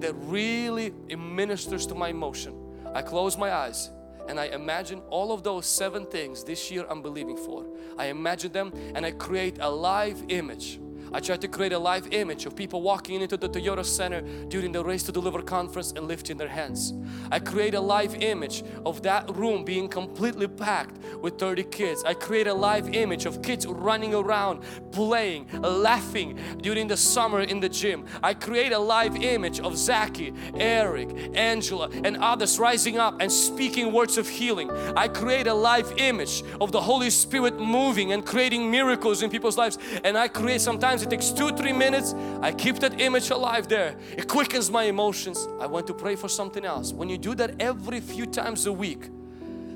that 0.00 0.14
really 0.22 0.92
ministers 1.16 1.86
to 1.86 1.94
my 1.94 2.08
emotion. 2.08 2.54
I 2.94 3.02
close 3.02 3.36
my 3.36 3.52
eyes 3.52 3.90
and 4.28 4.40
I 4.40 4.46
imagine 4.46 5.02
all 5.10 5.32
of 5.32 5.42
those 5.42 5.66
seven 5.66 6.06
things 6.06 6.44
this 6.44 6.70
year 6.70 6.86
I'm 6.88 7.02
believing 7.02 7.36
for. 7.36 7.66
I 7.98 8.06
imagine 8.06 8.52
them 8.52 8.72
and 8.94 9.04
I 9.04 9.10
create 9.10 9.58
a 9.60 9.70
live 9.70 10.24
image 10.28 10.78
I 11.12 11.20
tried 11.20 11.40
to 11.40 11.48
create 11.48 11.72
a 11.72 11.78
live 11.78 12.08
image 12.12 12.46
of 12.46 12.54
people 12.54 12.82
walking 12.82 13.20
into 13.20 13.36
the 13.36 13.48
Toyota 13.48 13.84
Center 13.84 14.20
during 14.48 14.72
the 14.72 14.84
Race 14.84 15.02
to 15.04 15.12
Deliver 15.12 15.42
conference 15.42 15.92
and 15.92 16.06
lifting 16.06 16.36
their 16.36 16.48
hands. 16.48 16.94
I 17.32 17.40
create 17.40 17.74
a 17.74 17.80
live 17.80 18.14
image 18.16 18.62
of 18.86 19.02
that 19.02 19.34
room 19.36 19.64
being 19.64 19.88
completely 19.88 20.46
packed 20.46 20.98
with 21.20 21.38
30 21.38 21.64
kids. 21.64 22.04
I 22.04 22.14
create 22.14 22.46
a 22.46 22.54
live 22.54 22.94
image 22.94 23.26
of 23.26 23.42
kids 23.42 23.66
running 23.66 24.14
around, 24.14 24.62
playing, 24.92 25.48
laughing 25.60 26.38
during 26.62 26.86
the 26.86 26.96
summer 26.96 27.40
in 27.40 27.60
the 27.60 27.68
gym. 27.68 28.04
I 28.22 28.34
create 28.34 28.72
a 28.72 28.78
live 28.78 29.16
image 29.16 29.60
of 29.60 29.76
Zaki, 29.76 30.32
Eric, 30.54 31.10
Angela 31.34 31.90
and 32.04 32.16
others 32.18 32.58
rising 32.58 32.98
up 32.98 33.20
and 33.20 33.30
speaking 33.30 33.92
words 33.92 34.18
of 34.18 34.28
healing. 34.28 34.70
I 34.96 35.08
create 35.08 35.46
a 35.46 35.54
live 35.54 35.92
image 35.96 36.42
of 36.60 36.72
the 36.72 36.80
Holy 36.80 37.10
Spirit 37.10 37.58
moving 37.58 38.12
and 38.12 38.24
creating 38.24 38.70
miracles 38.70 39.22
in 39.22 39.30
people's 39.30 39.58
lives 39.58 39.78
and 40.04 40.16
I 40.16 40.28
create 40.28 40.60
sometimes 40.60 40.99
it 41.02 41.10
takes 41.10 41.30
two 41.30 41.50
three 41.50 41.72
minutes. 41.72 42.14
I 42.40 42.52
keep 42.52 42.78
that 42.80 43.00
image 43.00 43.30
alive 43.30 43.68
there. 43.68 43.96
It 44.16 44.28
quickens 44.28 44.70
my 44.70 44.84
emotions. 44.84 45.48
I 45.60 45.66
want 45.66 45.86
to 45.88 45.94
pray 45.94 46.16
for 46.16 46.28
something 46.28 46.64
else. 46.64 46.92
When 46.92 47.08
you 47.08 47.18
do 47.18 47.34
that 47.36 47.60
every 47.60 48.00
few 48.00 48.26
times 48.26 48.66
a 48.66 48.72
week 48.72 49.10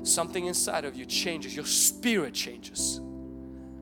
something 0.03 0.45
inside 0.45 0.85
of 0.85 0.95
you 0.95 1.05
changes. 1.05 1.55
Your 1.55 1.65
spirit 1.65 2.33
changes 2.33 3.01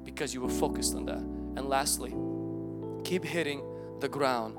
because 0.03 0.33
you 0.33 0.41
were 0.41 0.49
focused 0.49 0.95
on 0.95 1.05
that. 1.05 1.17
And 1.17 1.67
lastly 1.69 2.13
keep 3.03 3.23
hitting 3.23 3.61
the 3.99 4.07
ground 4.07 4.57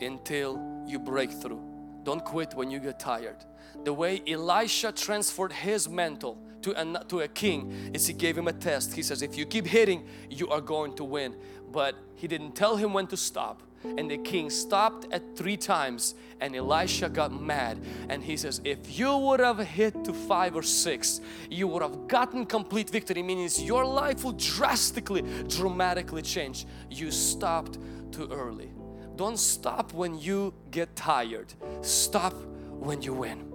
until 0.00 0.60
you 0.86 0.98
break 0.98 1.30
through. 1.30 1.62
Don't 2.04 2.24
quit 2.24 2.54
when 2.54 2.70
you 2.70 2.80
get 2.80 2.98
tired. 2.98 3.44
The 3.84 3.92
way 3.92 4.22
Elisha 4.26 4.92
transferred 4.92 5.52
his 5.52 5.88
mantle 5.88 6.38
to 6.62 6.72
a, 6.80 7.04
to 7.04 7.20
a 7.20 7.28
king 7.28 7.90
is 7.94 8.06
he 8.06 8.12
gave 8.12 8.36
him 8.36 8.48
a 8.48 8.52
test. 8.52 8.94
He 8.94 9.02
says, 9.02 9.22
if 9.22 9.36
you 9.36 9.46
keep 9.46 9.66
hitting, 9.66 10.06
you 10.30 10.48
are 10.48 10.60
going 10.60 10.94
to 10.96 11.04
win. 11.04 11.34
But 11.72 11.96
he 12.14 12.28
didn't 12.28 12.52
tell 12.52 12.76
him 12.76 12.92
when 12.92 13.06
to 13.08 13.16
stop. 13.16 13.62
And 13.84 14.08
the 14.08 14.18
king 14.18 14.48
stopped 14.48 15.12
at 15.12 15.36
three 15.36 15.56
times 15.56 16.14
and 16.40 16.54
Elisha 16.54 17.08
got 17.08 17.32
mad 17.32 17.80
and 18.08 18.22
he 18.22 18.36
says 18.36 18.60
if 18.64 18.96
you 18.96 19.16
would 19.16 19.40
have 19.40 19.58
hit 19.58 20.04
to 20.04 20.12
five 20.12 20.54
or 20.54 20.62
six 20.62 21.20
you 21.50 21.66
would 21.66 21.82
have 21.82 22.06
gotten 22.06 22.46
complete 22.46 22.90
victory 22.90 23.24
meaning 23.24 23.48
your 23.56 23.84
life 23.84 24.22
will 24.22 24.32
drastically 24.32 25.22
dramatically 25.48 26.22
change 26.22 26.64
you 26.90 27.10
stopped 27.10 27.78
too 28.12 28.28
early 28.30 28.70
don't 29.16 29.38
stop 29.38 29.92
when 29.92 30.16
you 30.16 30.54
get 30.70 30.94
tired 30.94 31.52
stop 31.80 32.34
when 32.70 33.02
you 33.02 33.14
win 33.14 33.52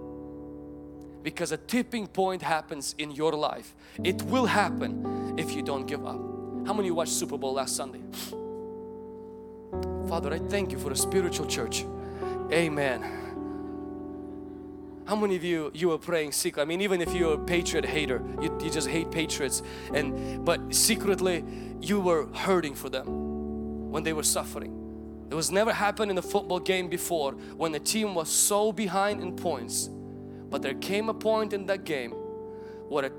because 1.27 1.51
a 1.51 1.57
tipping 1.57 2.07
point 2.07 2.41
happens 2.41 2.95
in 2.97 3.11
your 3.11 3.33
life. 3.33 3.75
It 4.01 4.21
will 4.23 4.45
happen 4.45 5.35
if 5.37 5.53
you 5.53 5.61
don't 5.61 5.85
give 5.85 6.05
up. 6.05 6.36
How 6.67 6.73
many 6.73 6.87
of 6.87 6.91
you 6.91 6.95
watched 6.95 7.13
Super 7.13 7.37
Bowl 7.37 7.53
last 7.53 7.77
Sunday? 7.77 8.01
Father, 10.09 10.33
I 10.33 10.39
thank 10.39 10.73
you 10.73 10.77
for 10.77 10.91
a 10.91 10.95
spiritual 10.97 11.47
church. 11.47 11.85
Amen. 12.51 13.01
How 15.05 15.15
many 15.15 15.37
of 15.37 15.45
you 15.45 15.71
you 15.73 15.93
are 15.93 15.97
praying 15.97 16.33
secret? 16.33 16.61
I 16.61 16.65
mean, 16.65 16.81
even 16.81 17.01
if 17.01 17.13
you're 17.13 17.35
a 17.35 17.37
Patriot 17.37 17.85
hater, 17.85 18.21
you, 18.41 18.57
you 18.61 18.69
just 18.69 18.89
hate 18.89 19.09
Patriots, 19.11 19.63
and 19.93 20.43
but 20.43 20.75
secretly 20.75 21.45
you 21.79 22.01
were 22.01 22.27
hurting 22.33 22.75
for 22.75 22.89
them 22.89 23.89
when 23.89 24.03
they 24.03 24.11
were 24.11 24.23
suffering. 24.23 24.73
It 25.31 25.35
was 25.35 25.49
never 25.49 25.71
happened 25.71 26.11
in 26.11 26.17
a 26.17 26.21
football 26.21 26.59
game 26.59 26.89
before 26.89 27.31
when 27.55 27.71
the 27.71 27.79
team 27.79 28.13
was 28.13 28.29
so 28.29 28.73
behind 28.73 29.21
in 29.21 29.35
points 29.35 29.89
but 30.49 30.61
there 30.61 30.75
came 30.75 31.09
a 31.09 31.13
point 31.13 31.53
in 31.53 31.65
that 31.65 31.83
game 31.83 32.11
where 32.89 33.05
a 33.05 33.11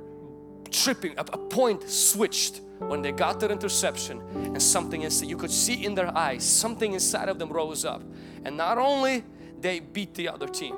tripping, 0.70 1.14
a, 1.18 1.20
a 1.20 1.38
point 1.38 1.88
switched 1.88 2.60
when 2.78 3.02
they 3.02 3.12
got 3.12 3.40
their 3.40 3.50
interception 3.50 4.20
and 4.34 4.62
something 4.62 5.02
is 5.02 5.22
you 5.22 5.36
could 5.36 5.50
see 5.50 5.84
in 5.84 5.94
their 5.94 6.16
eyes 6.16 6.44
something 6.44 6.92
inside 6.92 7.28
of 7.28 7.38
them 7.38 7.50
rose 7.50 7.84
up. 7.84 8.02
And 8.44 8.56
not 8.56 8.78
only 8.78 9.24
they 9.60 9.80
beat 9.80 10.14
the 10.14 10.28
other 10.28 10.46
team 10.46 10.74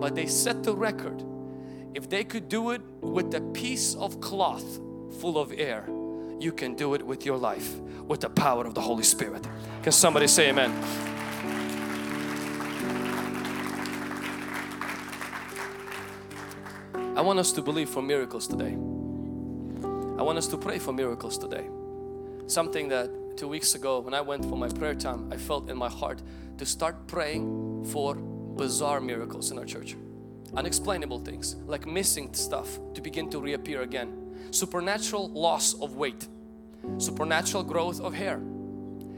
but 0.00 0.14
they 0.14 0.26
set 0.26 0.62
the 0.62 0.74
record. 0.74 1.24
If 1.94 2.08
they 2.08 2.24
could 2.24 2.48
do 2.48 2.70
it 2.70 2.82
with 3.00 3.34
a 3.34 3.40
piece 3.40 3.94
of 3.94 4.20
cloth 4.20 4.80
full 5.20 5.38
of 5.38 5.52
air 5.52 5.88
you 6.38 6.52
can 6.52 6.74
do 6.74 6.94
it 6.94 7.02
with 7.02 7.24
your 7.24 7.38
life 7.38 7.78
with 8.06 8.20
the 8.20 8.30
power 8.30 8.66
of 8.66 8.74
the 8.74 8.80
Holy 8.80 9.02
Spirit. 9.02 9.46
Can 9.82 9.92
somebody 9.92 10.26
say 10.26 10.50
amen? 10.50 10.72
I 17.16 17.22
want 17.22 17.38
us 17.38 17.52
to 17.52 17.62
believe 17.62 17.88
for 17.88 18.02
miracles 18.02 18.46
today. 18.46 18.76
I 20.18 20.22
want 20.22 20.38
us 20.38 20.46
to 20.48 20.56
pray 20.56 20.78
for 20.78 20.92
miracles 20.92 21.36
today. 21.36 21.68
Something 22.46 22.88
that 22.88 23.36
two 23.36 23.48
weeks 23.48 23.74
ago 23.74 24.00
when 24.00 24.14
I 24.14 24.22
went 24.22 24.44
for 24.46 24.56
my 24.56 24.68
prayer 24.68 24.94
time, 24.94 25.30
I 25.30 25.36
felt 25.36 25.68
in 25.68 25.76
my 25.76 25.90
heart 25.90 26.22
to 26.56 26.64
start 26.64 27.06
praying 27.06 27.84
for 27.92 28.14
bizarre 28.14 29.00
miracles 29.00 29.50
in 29.50 29.58
our 29.58 29.66
church. 29.66 29.94
Unexplainable 30.54 31.18
things 31.18 31.56
like 31.66 31.86
missing 31.86 32.32
stuff 32.32 32.78
to 32.94 33.02
begin 33.02 33.28
to 33.28 33.40
reappear 33.40 33.82
again. 33.82 34.34
Supernatural 34.52 35.28
loss 35.28 35.74
of 35.74 35.96
weight. 35.96 36.28
Supernatural 36.96 37.64
growth 37.64 38.00
of 38.00 38.14
hair. 38.14 38.40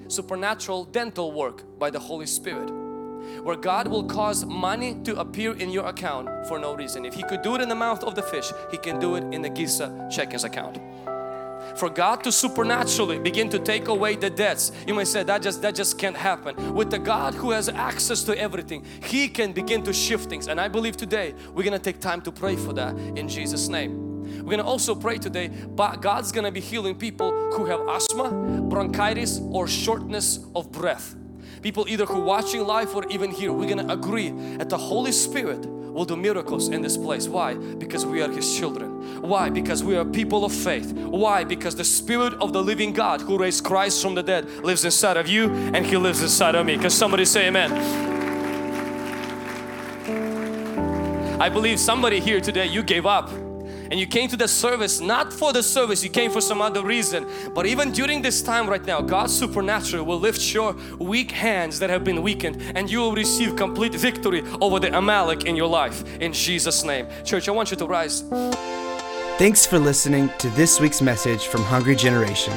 Supernatural 0.09 0.85
dental 0.87 1.31
work 1.31 1.79
by 1.79 1.91
the 1.91 1.99
Holy 2.01 2.27
Spirit 2.27 2.73
where 3.43 3.57
God 3.57 3.89
will 3.89 4.05
cause 4.05 4.45
money 4.45 4.97
to 5.05 5.19
appear 5.19 5.53
in 5.53 5.71
your 5.71 5.87
account 5.87 6.29
for 6.47 6.59
no 6.59 6.75
reason. 6.75 7.05
If 7.05 7.15
He 7.15 7.23
could 7.23 7.43
do 7.43 7.55
it 7.55 7.61
in 7.61 7.69
the 7.69 7.75
mouth 7.75 8.03
of 8.05 8.15
the 8.15 8.23
fish, 8.23 8.53
He 8.71 8.77
can 8.77 8.99
do 8.99 9.17
it 9.17 9.25
in 9.33 9.43
the 9.43 9.49
Giza 9.49 9.89
checkings 10.11 10.45
account. 10.45 10.79
For 11.77 11.89
God 11.89 12.25
to 12.25 12.33
supernaturally 12.33 13.19
begin 13.19 13.49
to 13.51 13.59
take 13.59 13.89
away 13.89 14.17
the 14.17 14.31
debts, 14.31 14.73
you 14.87 14.95
may 14.95 15.05
say 15.05 15.23
that 15.23 15.43
just 15.43 15.63
that 15.63 15.75
just 15.75 15.99
can't 15.99 16.17
happen. 16.17 16.75
With 16.75 16.91
the 16.91 16.99
God 16.99 17.35
who 17.35 17.51
has 17.51 17.69
access 17.69 18.25
to 18.25 18.39
everything, 18.39 18.85
He 19.03 19.29
can 19.29 19.53
begin 19.53 19.83
to 19.85 19.93
shift 19.93 20.29
things. 20.29 20.49
And 20.49 20.61
I 20.61 20.69
believe 20.69 20.97
today 20.97 21.35
we're 21.55 21.65
gonna 21.65 21.79
take 21.79 22.01
time 22.01 22.21
to 22.23 22.33
pray 22.33 22.57
for 22.57 22.73
that 22.73 22.97
in 22.97 23.29
Jesus' 23.29 23.69
name. 23.69 24.09
We're 24.45 24.51
gonna 24.51 24.67
also 24.67 24.95
pray 24.95 25.19
today, 25.19 25.49
but 25.49 26.03
God's 26.03 26.33
gonna 26.33 26.51
be 26.51 26.61
healing 26.61 26.95
people 26.95 27.31
who 27.53 27.67
have 27.67 27.81
asthma, 27.89 28.31
bronchitis, 28.69 29.41
or 29.51 29.69
shortness 29.69 30.41
of 30.55 30.73
breath 30.73 31.15
people 31.63 31.87
either 31.89 32.07
who 32.07 32.21
watching 32.21 32.67
live 32.67 32.95
or 32.95 33.07
even 33.11 33.31
here 33.31 33.53
we're 33.53 33.69
gonna 33.69 33.93
agree 33.93 34.31
that 34.59 34.69
the 34.69 34.79
Holy 34.79 35.13
Spirit 35.13 35.67
will 35.67 36.05
do 36.05 36.17
miracles 36.17 36.69
in 36.69 36.81
this 36.81 36.97
place. 36.97 37.27
Why? 37.27 37.55
Because 37.55 38.07
we 38.07 38.23
are 38.23 38.31
his 38.31 38.57
children. 38.57 39.23
Why? 39.23 39.51
Because 39.51 39.83
we 39.83 39.97
are 39.97 40.05
people 40.05 40.45
of 40.45 40.53
faith. 40.53 40.93
Why? 40.93 41.43
Because 41.43 41.75
the 41.75 41.85
spirit 41.85 42.35
of 42.35 42.53
the 42.53 42.63
living 42.63 42.93
God 42.93 43.21
who 43.21 43.37
raised 43.37 43.65
Christ 43.65 44.01
from 44.01 44.15
the 44.15 44.23
dead 44.23 44.49
lives 44.63 44.85
inside 44.85 45.17
of 45.17 45.27
you 45.27 45.51
and 45.51 45.85
he 45.85 45.97
lives 45.97 46.23
inside 46.23 46.55
of 46.55 46.67
me. 46.67 46.79
Can 46.79 46.91
somebody 46.91 47.25
say 47.25 47.49
amen? 47.49 47.73
I 51.41 51.49
believe 51.49 51.81
somebody 51.81 52.21
here 52.21 52.41
today 52.41 52.67
you 52.67 52.83
gave 52.83 53.07
up 53.07 53.31
and 53.91 53.99
you 53.99 54.07
came 54.07 54.29
to 54.29 54.37
the 54.37 54.49
service 54.49 55.01
not 55.01 55.33
for 55.33 55.53
the 55.53 55.63
service 55.63 56.03
you 56.05 56.11
came 56.11 56.31
for 56.31 56.41
some 56.41 56.61
other 56.61 56.85
reason. 56.85 57.27
But 57.55 57.67
even 57.67 57.93
during 57.93 58.23
this 58.23 58.43
time 58.43 58.69
right 58.69 58.85
now 58.85 59.01
God 59.01 59.31
supernatural 59.31 60.05
will 60.05 60.21
lift 60.21 60.55
your 60.55 60.75
weak 60.99 61.31
hands 61.31 61.79
that 61.79 61.91
have 61.91 62.05
been 62.05 62.23
weakened 62.23 62.63
and 62.75 62.91
you 62.91 62.99
will 62.99 63.15
receive 63.15 63.57
complete 63.57 63.95
victory 63.95 64.43
over 64.61 64.79
the 64.79 64.97
Amalek 64.97 65.45
in 65.45 65.57
your 65.57 65.69
life. 65.69 66.05
In 66.21 66.33
Jesus 66.33 66.85
name. 66.85 67.07
Church 67.25 67.49
I 67.49 67.53
want 67.53 67.71
you 67.71 67.77
to 67.77 67.87
rise. 67.87 68.25
Thanks 69.39 69.65
for 69.65 69.79
listening 69.79 70.31
to 70.39 70.49
this 70.51 70.81
week's 70.81 71.01
message 71.01 71.47
from 71.47 71.63
Hungry 71.63 71.95
Generation. 71.95 72.53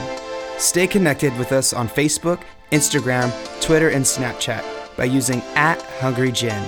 Stay 0.57 0.87
connected 0.87 1.35
with 1.37 1.51
us 1.51 1.73
on 1.73 1.87
Facebook 1.87 2.41
Instagram 2.71 3.31
Twitter 3.61 3.89
and 3.89 4.03
Snapchat 4.03 4.63
by 4.95 5.05
using 5.05 5.41
at 5.55 5.81
Hungry 5.99 6.31
Gen. 6.31 6.63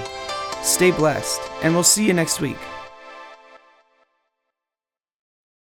Stay 0.62 0.92
blessed 0.92 1.42
and 1.62 1.74
we'll 1.74 1.84
see 1.84 2.06
you 2.06 2.14
next 2.14 2.42
week 2.42 2.58